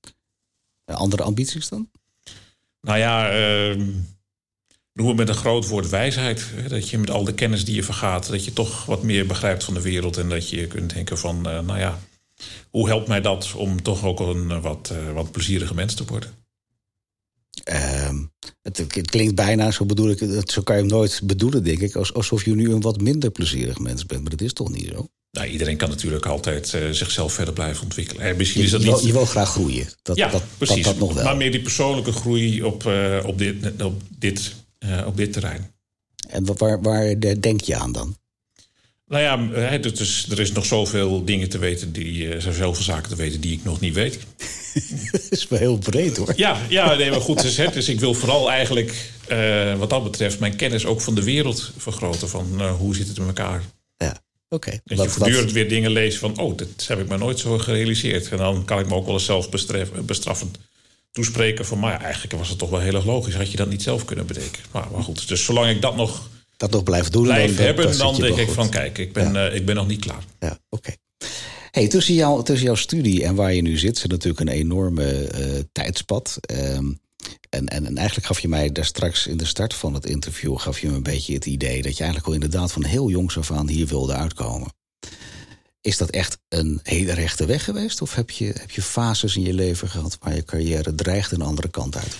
Eh, 0.85 0.96
Andere 0.96 1.22
ambities 1.22 1.68
dan? 1.68 1.90
Nou 2.80 2.98
ja, 2.98 3.37
uh, 3.70 3.80
noem 4.94 5.09
het 5.09 5.16
met 5.16 5.28
een 5.28 5.35
groot 5.35 5.68
woord 5.68 5.88
wijsheid. 5.88 6.44
Dat 6.68 6.88
je 6.88 6.98
met 6.98 7.11
al 7.11 7.24
de 7.24 7.35
kennis 7.35 7.64
die 7.64 7.74
je 7.74 7.83
vergaat, 7.83 8.30
dat 8.30 8.44
je 8.44 8.52
toch 8.52 8.85
wat 8.85 9.02
meer 9.02 9.26
begrijpt 9.26 9.64
van 9.64 9.74
de 9.74 9.83
wereld. 9.83 10.16
En 10.16 10.28
dat 10.28 10.50
je 10.50 10.66
kunt 10.66 10.94
denken 10.94 11.18
van, 11.18 11.48
eh, 11.48 11.61
nou 11.61 11.78
ja, 11.78 11.98
hoe 12.70 12.88
helpt 12.88 13.09
mij 13.09 13.20
dat 13.20 13.54
om 13.54 13.83
toch 13.83 14.04
ook 14.04 14.20
een 14.20 14.50
eh, 14.50 14.62
wat, 14.62 14.92
eh, 14.92 15.12
wat 15.12 15.30
plezierige 15.30 15.74
mens 15.74 15.94
te 15.94 16.04
worden? 16.04 16.30
Ehm, 17.64 18.16
het, 18.62 18.78
het 18.78 19.11
klinkt 19.11 19.35
bijna, 19.35 19.70
zo 19.70 19.85
bedoel 19.87 20.11
ik 20.11 20.18
het, 20.18 20.50
zo 20.50 20.62
kan 20.62 20.76
je 20.76 20.80
hem 20.80 20.90
nooit 20.90 21.20
bedoelen, 21.24 21.64
denk 21.64 21.80
ik, 21.80 21.94
als, 21.94 22.14
alsof 22.14 22.44
je 22.44 22.54
nu 22.54 22.72
een 22.72 22.80
wat 22.80 23.00
minder 23.00 23.30
plezierig 23.30 23.78
mens 23.78 24.07
bent. 24.07 24.20
Maar 24.20 24.30
dat 24.30 24.40
is 24.40 24.52
toch 24.52 24.70
niet 24.70 24.88
zo? 24.88 25.09
Nou, 25.30 25.46
iedereen 25.46 25.76
kan 25.76 25.88
natuurlijk 25.88 26.26
altijd 26.26 26.68
zichzelf 26.90 27.33
verder 27.33 27.54
blijven 27.54 27.83
ontwikkelen. 27.83 28.22
Eh, 28.22 28.37
misschien 28.37 28.62
is 28.62 28.70
Je, 28.70 28.76
dat 28.76 28.85
je, 28.85 28.90
wil, 28.90 28.98
niet... 28.98 29.07
je 29.07 29.12
wil 29.12 29.24
graag 29.24 29.50
groeien. 29.50 29.87
Dat, 30.02 30.16
ja, 30.16 30.28
dat, 30.28 30.42
precies. 30.59 30.85
Dat, 30.85 30.85
dat 30.85 30.98
nog 30.98 31.14
wel. 31.14 31.24
Maar 31.24 31.37
meer 31.37 31.50
die 31.50 31.62
persoonlijke 31.62 32.12
groei 32.12 32.62
op, 32.62 32.87
op, 33.24 33.38
dit, 33.38 33.83
op, 33.83 34.02
dit, 34.18 34.54
eh, 34.88 35.07
op 35.07 35.16
dit 35.16 35.33
terrein. 35.33 35.73
En 36.29 36.44
wa- 36.44 36.55
waar, 36.55 36.83
waar 36.83 37.18
de- 37.18 37.40
denk 37.40 37.61
je 37.61 37.77
aan 37.77 37.92
dan? 37.92 38.16
Nou 39.07 39.23
ja, 39.23 39.61
het 39.61 40.01
is, 40.01 40.27
er 40.31 40.40
is 40.40 40.53
nog 40.53 40.64
zoveel 40.66 41.25
dingen 41.25 41.49
te 41.49 41.59
weten, 41.59 41.92
die, 41.92 42.27
eh, 42.29 42.35
er 42.35 42.42
zijn 42.42 42.55
zoveel 42.55 42.83
zaken 42.83 43.09
te 43.09 43.16
weten 43.16 43.40
die 43.40 43.53
ik 43.53 43.64
nog 43.64 43.81
niet 43.81 43.94
weet. 43.94 44.18
dat 45.12 45.27
is 45.31 45.49
wel 45.49 45.59
heel 45.59 45.79
breed 45.79 46.16
hoor. 46.16 46.33
Ja, 46.37 46.61
ja 46.68 46.94
nee, 46.94 47.11
maar 47.11 47.20
goed, 47.20 47.42
dus, 47.42 47.57
hè, 47.57 47.70
dus 47.70 47.88
ik 47.88 48.01
wil 48.01 48.14
vooral 48.14 48.51
eigenlijk, 48.51 49.11
eh, 49.29 49.79
wat 49.79 49.90
dat 49.90 50.03
betreft, 50.05 50.38
mijn 50.38 50.57
kennis 50.57 50.87
ook 50.87 51.01
van 51.01 51.14
de 51.14 51.23
wereld 51.23 51.73
vergroten. 51.77 52.29
Van 52.29 52.62
hoe 52.70 52.94
zit 52.97 53.09
het 53.09 53.16
in 53.18 53.27
elkaar? 53.27 53.62
Ja, 53.97 54.16
oké. 54.49 54.81
Dat 54.85 55.03
je 55.03 55.09
voortdurend 55.09 55.53
weer 55.53 55.68
dingen 55.68 55.90
leest 55.90 56.18
van, 56.18 56.38
oh, 56.38 56.57
dat 56.57 56.85
heb 56.87 57.01
ik 57.01 57.09
me 57.09 57.16
nooit 57.18 57.38
zo 57.38 57.59
gerealiseerd. 57.59 58.29
En 58.29 58.37
dan 58.38 58.64
kan 58.64 58.79
ik 58.79 58.88
me 58.88 58.94
ook 58.94 59.05
wel 59.05 59.14
eens 59.14 59.25
zelf 59.25 59.49
bestraffend 60.05 60.59
toespreken 61.14 61.66
van, 61.66 61.79
maar 61.79 61.92
ja, 61.92 62.00
eigenlijk 62.00 62.35
was 62.35 62.48
het 62.48 62.59
toch 62.59 62.70
wel 62.70 62.81
heel 62.81 62.94
erg 62.94 63.05
logisch. 63.05 63.35
Had 63.35 63.50
je 63.50 63.57
dat 63.57 63.68
niet 63.68 63.83
zelf 63.83 64.05
kunnen 64.05 64.27
bedenken? 64.27 64.62
Maar, 64.70 64.87
maar 64.92 65.03
goed, 65.03 65.29
dus 65.29 65.44
zolang 65.44 65.70
ik 65.70 65.83
dat 65.83 65.96
nog 65.96 66.29
dat 66.57 66.70
nog 66.70 66.83
blijft 66.83 67.12
doen. 67.12 67.22
blijf 67.22 67.57
dan, 67.57 67.64
hebben, 67.64 67.98
dan 67.98 68.14
je 68.14 68.22
denk 68.22 68.37
ik 68.37 68.46
goed. 68.46 68.55
van, 68.55 68.68
kijk, 68.68 68.98
ik 68.98 69.12
ben, 69.12 69.37
eh, 69.37 69.55
ik 69.55 69.66
ben 69.66 69.74
nog 69.74 69.87
niet 69.87 70.00
klaar. 70.00 70.24
Ja, 70.40 70.59
oké. 70.68 70.94
Hey, 71.70 71.88
tussen, 71.88 72.14
jou, 72.14 72.44
tussen 72.44 72.66
jouw 72.66 72.74
studie 72.74 73.24
en 73.24 73.35
waar 73.35 73.55
je 73.55 73.62
nu 73.62 73.79
zit, 73.79 73.98
zit 73.98 74.11
natuurlijk 74.11 74.40
een 74.40 74.48
enorme 74.48 75.27
eh, 75.27 75.62
tijdspad. 75.72 76.38
Ehm, 76.40 76.92
en, 77.50 77.68
en, 77.68 77.87
en 77.87 77.96
eigenlijk 77.96 78.27
gaf 78.27 78.40
je 78.40 78.48
mij 78.48 78.72
daar 78.72 78.85
straks 78.85 79.27
in 79.27 79.37
de 79.37 79.44
start 79.44 79.74
van 79.74 79.94
het 79.94 80.07
interview... 80.07 80.59
gaf 80.59 80.79
je 80.79 80.88
me 80.88 80.96
een 80.96 81.03
beetje 81.03 81.35
het 81.35 81.46
idee 81.46 81.83
dat 81.83 81.96
je 81.96 82.03
eigenlijk 82.03 82.27
al 82.27 82.33
inderdaad 82.33 82.72
van 82.72 82.85
heel 82.85 83.11
jongs 83.11 83.38
af 83.38 83.50
aan 83.50 83.68
hier 83.68 83.87
wilde 83.87 84.12
uitkomen. 84.12 84.72
Is 85.85 85.97
dat 85.97 86.11
echt 86.11 86.38
een 86.49 86.81
hele 86.83 87.12
rechte 87.12 87.47
weg 87.47 87.64
geweest? 87.64 88.03
Of 88.03 88.14
heb 88.14 88.31
je, 88.31 88.44
heb 88.44 88.70
je 88.70 88.83
fases 88.83 89.37
in 89.37 89.42
je 89.42 89.55
leven 89.55 89.88
gehad 89.88 90.18
waar 90.20 90.35
je 90.35 90.44
carrière 90.44 90.94
dreigt 90.94 91.33
een 91.33 91.42
andere 91.42 91.68
kant 91.68 91.97
uit? 91.97 92.16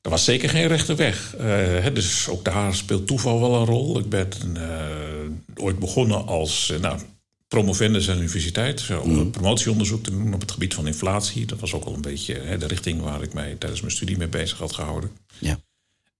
Er 0.00 0.10
was 0.10 0.24
zeker 0.24 0.48
geen 0.48 0.66
rechte 0.66 0.94
weg. 0.94 1.36
Eh, 1.36 1.94
dus 1.94 2.28
ook 2.28 2.44
daar 2.44 2.74
speelt 2.74 3.06
toeval 3.06 3.40
wel 3.40 3.54
een 3.54 3.66
rol. 3.66 3.98
Ik 3.98 4.08
ben 4.08 4.28
eh, 4.54 5.64
ooit 5.64 5.78
begonnen 5.78 6.26
als 6.26 6.70
eh, 6.70 6.80
nou, 6.80 7.00
promovendus 7.48 8.08
aan 8.08 8.14
de 8.14 8.22
universiteit. 8.22 8.88
Om 9.02 9.18
een 9.18 9.30
promotieonderzoek 9.30 10.02
te 10.04 10.10
doen 10.10 10.34
op 10.34 10.40
het 10.40 10.50
gebied 10.50 10.74
van 10.74 10.86
inflatie. 10.86 11.46
Dat 11.46 11.60
was 11.60 11.72
ook 11.72 11.84
al 11.84 11.94
een 11.94 12.00
beetje 12.00 12.34
hè, 12.34 12.58
de 12.58 12.66
richting 12.66 13.00
waar 13.00 13.22
ik 13.22 13.32
mij 13.32 13.56
tijdens 13.58 13.80
mijn 13.80 13.92
studie 13.92 14.18
mee 14.18 14.28
bezig 14.28 14.58
had 14.58 14.72
gehouden. 14.72 15.10
Ja. 15.38 15.60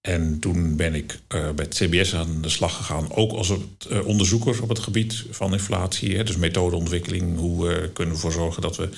En 0.01 0.39
toen 0.39 0.77
ben 0.77 0.95
ik 0.95 1.19
eh, 1.29 1.51
bij 1.51 1.65
het 1.65 1.75
CBS 1.75 2.15
aan 2.15 2.43
de 2.43 2.49
slag 2.49 2.77
gegaan. 2.77 3.13
Ook 3.13 3.33
als 3.33 3.49
het, 3.49 3.87
eh, 3.89 4.07
onderzoeker 4.07 4.63
op 4.63 4.69
het 4.69 4.79
gebied 4.79 5.25
van 5.31 5.53
inflatie. 5.53 6.17
Hè, 6.17 6.25
dus 6.25 6.37
methodeontwikkeling. 6.37 7.39
Hoe 7.39 7.69
eh, 7.69 7.77
kunnen 7.93 7.95
we 7.95 8.21
ervoor 8.21 8.33
zorgen 8.33 8.63
dat 8.63 8.77
we 8.77 8.89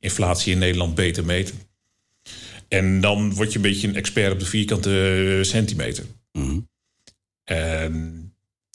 inflatie 0.00 0.52
in 0.52 0.58
Nederland 0.58 0.94
beter 0.94 1.24
meten. 1.24 1.54
En 2.68 3.00
dan 3.00 3.34
word 3.34 3.50
je 3.50 3.56
een 3.56 3.62
beetje 3.62 3.88
een 3.88 3.96
expert 3.96 4.32
op 4.32 4.38
de 4.38 4.46
vierkante 4.46 5.38
centimeter. 5.42 6.04
Mhm. 6.32 6.60
En 7.44 8.27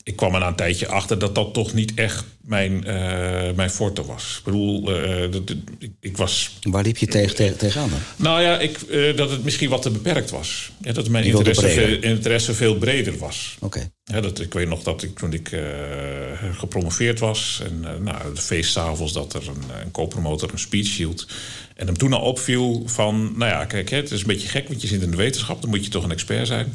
ik 0.03 0.15
kwam 0.15 0.33
er 0.33 0.39
na 0.39 0.47
een 0.47 0.55
tijdje 0.55 0.87
achter 0.87 1.19
dat 1.19 1.35
dat 1.35 1.53
toch 1.53 1.73
niet 1.73 1.93
echt 1.93 2.25
mijn, 2.41 2.85
eh, 2.85 3.51
mijn 3.55 3.69
forte 3.69 4.05
was. 4.05 4.35
Ik 4.37 4.43
bedoel, 4.43 4.95
eh, 4.95 5.31
dat, 5.31 5.47
dat- 5.47 5.57
ik, 5.79 5.91
ik 5.99 6.17
was. 6.17 6.57
Waar 6.61 6.83
liep 6.83 6.97
je 6.97 7.07
tegen, 7.07 7.35
tegen, 7.35 7.57
tegenaan 7.57 7.89
dan? 7.89 7.99
Nou 8.15 8.41
ja, 8.41 8.59
ik, 8.59 8.77
eh, 8.81 9.15
dat 9.15 9.29
het 9.29 9.43
misschien 9.43 9.69
wat 9.69 9.81
te 9.81 9.89
beperkt 9.89 10.29
was. 10.29 10.71
Ja, 10.81 10.93
dat 10.93 11.09
mijn 11.09 11.25
interesse 11.25 11.67
veel, 11.67 11.85
breder. 11.85 12.03
interesse 12.09 12.53
veel 12.53 12.75
breder 12.75 13.17
was. 13.17 13.55
Oké. 13.59 13.89
Ja, 14.03 14.21
dat, 14.21 14.39
ik 14.39 14.53
weet 14.53 14.67
nog 14.67 14.83
dat 14.83 15.03
ik 15.03 15.17
toen 15.17 15.33
ik 15.33 15.51
eh, 15.51 15.61
gepromoveerd 16.53 17.19
was... 17.19 17.61
en 17.63 17.79
eh, 17.93 17.99
nou, 17.99 18.33
de 18.33 18.41
feestavonds 18.41 19.13
dat 19.13 19.33
er 19.33 19.47
een, 19.47 19.81
een 19.83 19.91
co-promotor 19.91 20.51
een 20.51 20.59
speech 20.59 20.97
hield... 20.97 21.27
en 21.75 21.85
hem 21.85 21.97
toen 21.97 22.13
al 22.13 22.21
opviel 22.21 22.83
van... 22.85 23.33
nou 23.37 23.51
ja, 23.51 23.65
kijk, 23.65 23.89
hè, 23.89 23.97
het 23.97 24.11
is 24.11 24.21
een 24.21 24.27
beetje 24.27 24.47
gek, 24.47 24.67
want 24.67 24.81
je 24.81 24.87
zit 24.87 25.01
in 25.01 25.11
de 25.11 25.17
wetenschap... 25.17 25.61
dan 25.61 25.69
moet 25.69 25.83
je 25.83 25.91
toch 25.91 26.03
een 26.03 26.11
expert 26.11 26.47
zijn. 26.47 26.73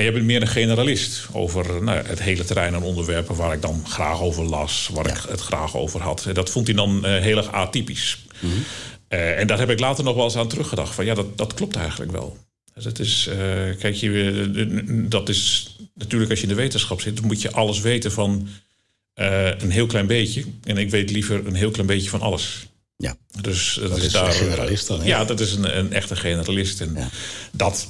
Maar 0.00 0.08
je 0.08 0.14
bent 0.14 0.26
meer 0.26 0.40
een 0.40 0.48
generalist 0.48 1.26
over 1.32 1.82
nou, 1.82 2.06
het 2.06 2.22
hele 2.22 2.44
terrein 2.44 2.74
aan 2.74 2.82
onderwerpen... 2.82 3.36
waar 3.36 3.52
ik 3.52 3.62
dan 3.62 3.84
graag 3.88 4.20
over 4.20 4.44
las, 4.44 4.90
waar 4.92 5.06
ik 5.06 5.22
het 5.28 5.40
graag 5.40 5.76
over 5.76 6.00
had. 6.00 6.26
En 6.26 6.34
dat 6.34 6.50
vond 6.50 6.66
hij 6.66 6.76
dan 6.76 7.04
eh, 7.04 7.20
heel 7.22 7.36
erg 7.36 7.52
atypisch. 7.52 8.18
Eh, 9.08 9.38
en 9.38 9.46
daar 9.46 9.58
heb 9.58 9.70
ik 9.70 9.80
later 9.80 10.04
nog 10.04 10.14
wel 10.14 10.24
eens 10.24 10.36
aan 10.36 10.48
teruggedacht. 10.48 10.94
Van 10.94 11.04
ja, 11.04 11.14
dat, 11.14 11.38
dat 11.38 11.54
klopt 11.54 11.76
eigenlijk 11.76 12.12
wel. 12.12 12.36
Dus 12.74 12.84
het 12.84 12.98
is, 12.98 13.26
eh, 13.26 13.36
kijk, 13.78 13.94
je, 13.94 15.06
dat 15.08 15.28
is 15.28 15.76
natuurlijk 15.94 16.30
als 16.30 16.40
je 16.40 16.46
in 16.46 16.52
de 16.54 16.60
wetenschap 16.60 17.00
zit, 17.00 17.16
dan 17.16 17.26
moet 17.26 17.42
je 17.42 17.52
alles 17.52 17.80
weten 17.80 18.12
van 18.12 18.48
een 19.14 19.70
heel 19.70 19.86
klein 19.86 20.06
beetje. 20.06 20.44
En 20.64 20.76
ik 20.76 20.90
weet 20.90 21.10
liever 21.10 21.46
een 21.46 21.54
heel 21.54 21.70
klein 21.70 21.86
beetje 21.86 22.10
van 22.10 22.20
alles. 22.20 22.66
Ja. 22.96 23.16
Dus 23.40 23.78
dat, 23.80 23.88
Dat 23.90 23.98
is 24.02 24.12
daar. 24.12 24.26
een 24.26 24.32
generalist 24.32 24.86
dan? 24.86 25.04
Ja, 25.04 25.24
dat 25.24 25.40
is 25.40 25.52
een, 25.52 25.78
een 25.78 25.92
echte 25.92 26.16
generalist. 26.16 26.80
En 26.80 26.92
Ja. 26.96 27.08
dat 27.52 27.88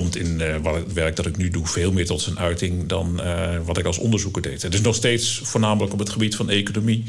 komt 0.00 0.16
in 0.16 0.40
eh, 0.40 0.74
het 0.74 0.92
werk 0.92 1.16
dat 1.16 1.26
ik 1.26 1.36
nu 1.36 1.50
doe 1.50 1.66
veel 1.66 1.92
meer 1.92 2.06
tot 2.06 2.20
zijn 2.20 2.38
uiting 2.38 2.86
dan 2.86 3.20
eh, 3.22 3.58
wat 3.64 3.78
ik 3.78 3.84
als 3.84 3.98
onderzoeker 3.98 4.42
deed. 4.42 4.62
Het 4.62 4.74
is 4.74 4.80
nog 4.80 4.94
steeds 4.94 5.40
voornamelijk 5.42 5.92
op 5.92 5.98
het 5.98 6.08
gebied 6.08 6.36
van 6.36 6.50
economie. 6.50 7.04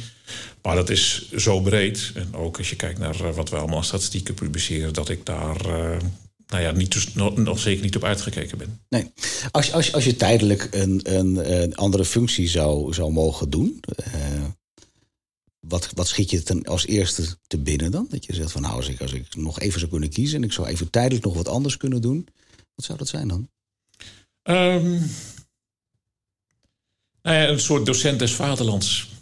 Maar 0.61 0.75
dat 0.75 0.89
is 0.89 1.31
zo 1.35 1.59
breed. 1.59 2.11
En 2.15 2.35
ook 2.35 2.57
als 2.57 2.69
je 2.69 2.75
kijkt 2.75 2.99
naar 2.99 3.25
eh, 3.25 3.35
wat 3.35 3.49
we 3.49 3.55
allemaal 3.55 3.83
statistieken 3.83 4.33
publiceren, 4.33 4.93
dat 4.93 5.09
ik 5.09 5.25
daar 5.25 5.57
nou 6.47 6.63
ja, 6.63 6.71
niet, 6.71 6.91
dus- 6.91 7.13
nog, 7.13 7.59
zeker 7.59 7.83
niet 7.83 7.95
op 7.95 8.03
uitgekeken 8.03 8.57
ben. 8.57 8.79
Nee. 8.89 9.11
Als, 9.51 9.71
als, 9.71 9.93
als 9.93 10.05
je 10.05 10.15
tijdelijk 10.15 10.67
een, 10.71 10.99
een, 11.03 11.75
andere 11.75 12.05
functie 12.05 12.47
zou, 12.47 12.93
zou 12.93 13.11
mogen 13.11 13.49
doen, 13.49 13.79
wat, 15.59 15.89
wat 15.93 16.07
schiet 16.07 16.29
je 16.29 16.43
ten, 16.43 16.63
als 16.63 16.85
eerste 16.85 17.23
te 17.47 17.57
binnen 17.57 17.91
dan? 17.91 18.07
Dat 18.09 18.25
je 18.25 18.33
zegt 18.33 18.51
van 18.51 18.61
nou, 18.61 18.75
als 18.75 18.87
ik, 18.87 19.01
als 19.01 19.13
ik 19.13 19.35
nog 19.35 19.59
even 19.59 19.79
zou 19.79 19.91
kunnen 19.91 20.09
kiezen 20.09 20.37
en 20.37 20.43
ik 20.43 20.53
zou 20.53 20.67
even 20.67 20.89
tijdelijk 20.89 21.25
nog 21.25 21.35
wat 21.35 21.47
anders 21.47 21.77
kunnen 21.77 22.01
doen, 22.01 22.27
wat 22.75 22.85
zou 22.85 22.97
dat 22.97 23.07
zijn 23.07 23.27
dan? 23.27 23.49
Ehm, 24.43 24.91
nou 27.21 27.37
ja, 27.37 27.47
een 27.47 27.59
soort 27.59 27.85
docent 27.85 28.19
des 28.19 28.33
vaderlands. 28.33 29.13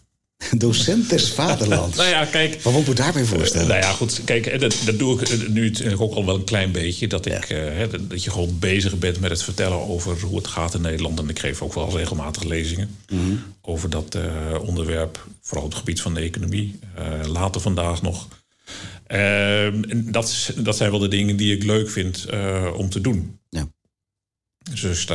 Docent 0.58 1.10
des 1.10 1.32
vaderlands. 1.32 1.98
Nou 1.98 2.10
ja, 2.10 2.26
kijk. 2.26 2.62
Wat 2.62 2.74
moet 2.74 2.82
ik 2.82 2.88
me 2.88 2.94
daarbij 2.94 3.24
voorstellen? 3.26 3.68
Nou 3.68 3.80
ja, 3.82 3.92
goed. 3.92 4.24
Kijk, 4.24 4.46
hè, 4.46 4.58
dat, 4.58 4.76
dat 4.86 5.00
doe 5.00 5.22
ik 5.22 5.30
eh, 5.30 5.48
nu 5.48 5.70
natuurlijk 5.70 6.02
ook 6.02 6.14
al 6.14 6.26
wel 6.26 6.36
een 6.36 6.44
klein 6.44 6.72
beetje. 6.72 7.08
Dat, 7.08 7.26
ik, 7.26 7.34
eh, 7.50 7.58
hè, 7.58 8.08
dat- 8.08 8.24
je 8.24 8.32
gewoon 8.32 8.60
bezig 8.60 8.98
bent 8.98 9.20
met 9.20 9.30
het 9.32 9.44
vertellen 9.44 9.78
over 9.88 10.22
hoe 10.22 10.38
het 10.38 10.48
gaat 10.48 10.74
in 10.74 10.82
Nederland. 10.82 11.20
En 11.20 11.30
ik 11.30 11.40
geef 11.40 11.62
ook 11.62 11.74
wel 11.74 11.98
regelmatig 11.98 12.44
lezingen 12.44 12.98
over 13.62 13.90
dat 13.90 14.16
eh, 14.16 14.58
onderwerp. 14.62 15.28
Vooral 15.42 15.64
op 15.66 15.70
het 15.72 15.80
gebied 15.80 16.02
van 16.02 16.14
de 16.14 16.20
economie. 16.20 16.80
Eh, 16.96 17.26
later 17.28 17.62
vandaag 17.62 18.02
nog. 18.02 18.28
Ehm, 19.14 19.84
en 19.84 20.12
dat, 20.12 20.54
dat 20.58 20.78
zijn 20.78 20.92
wel 20.92 21.00
de 21.00 21.08
dingen 21.08 21.38
die 21.38 21.56
ik 21.56 21.64
leuk 21.64 21.90
vind 21.90 22.26
eh, 22.26 22.74
om 22.78 22.90
te 22.90 23.02
doen. 23.02 23.40
Ja. 23.50 23.68
Dus 24.72 24.84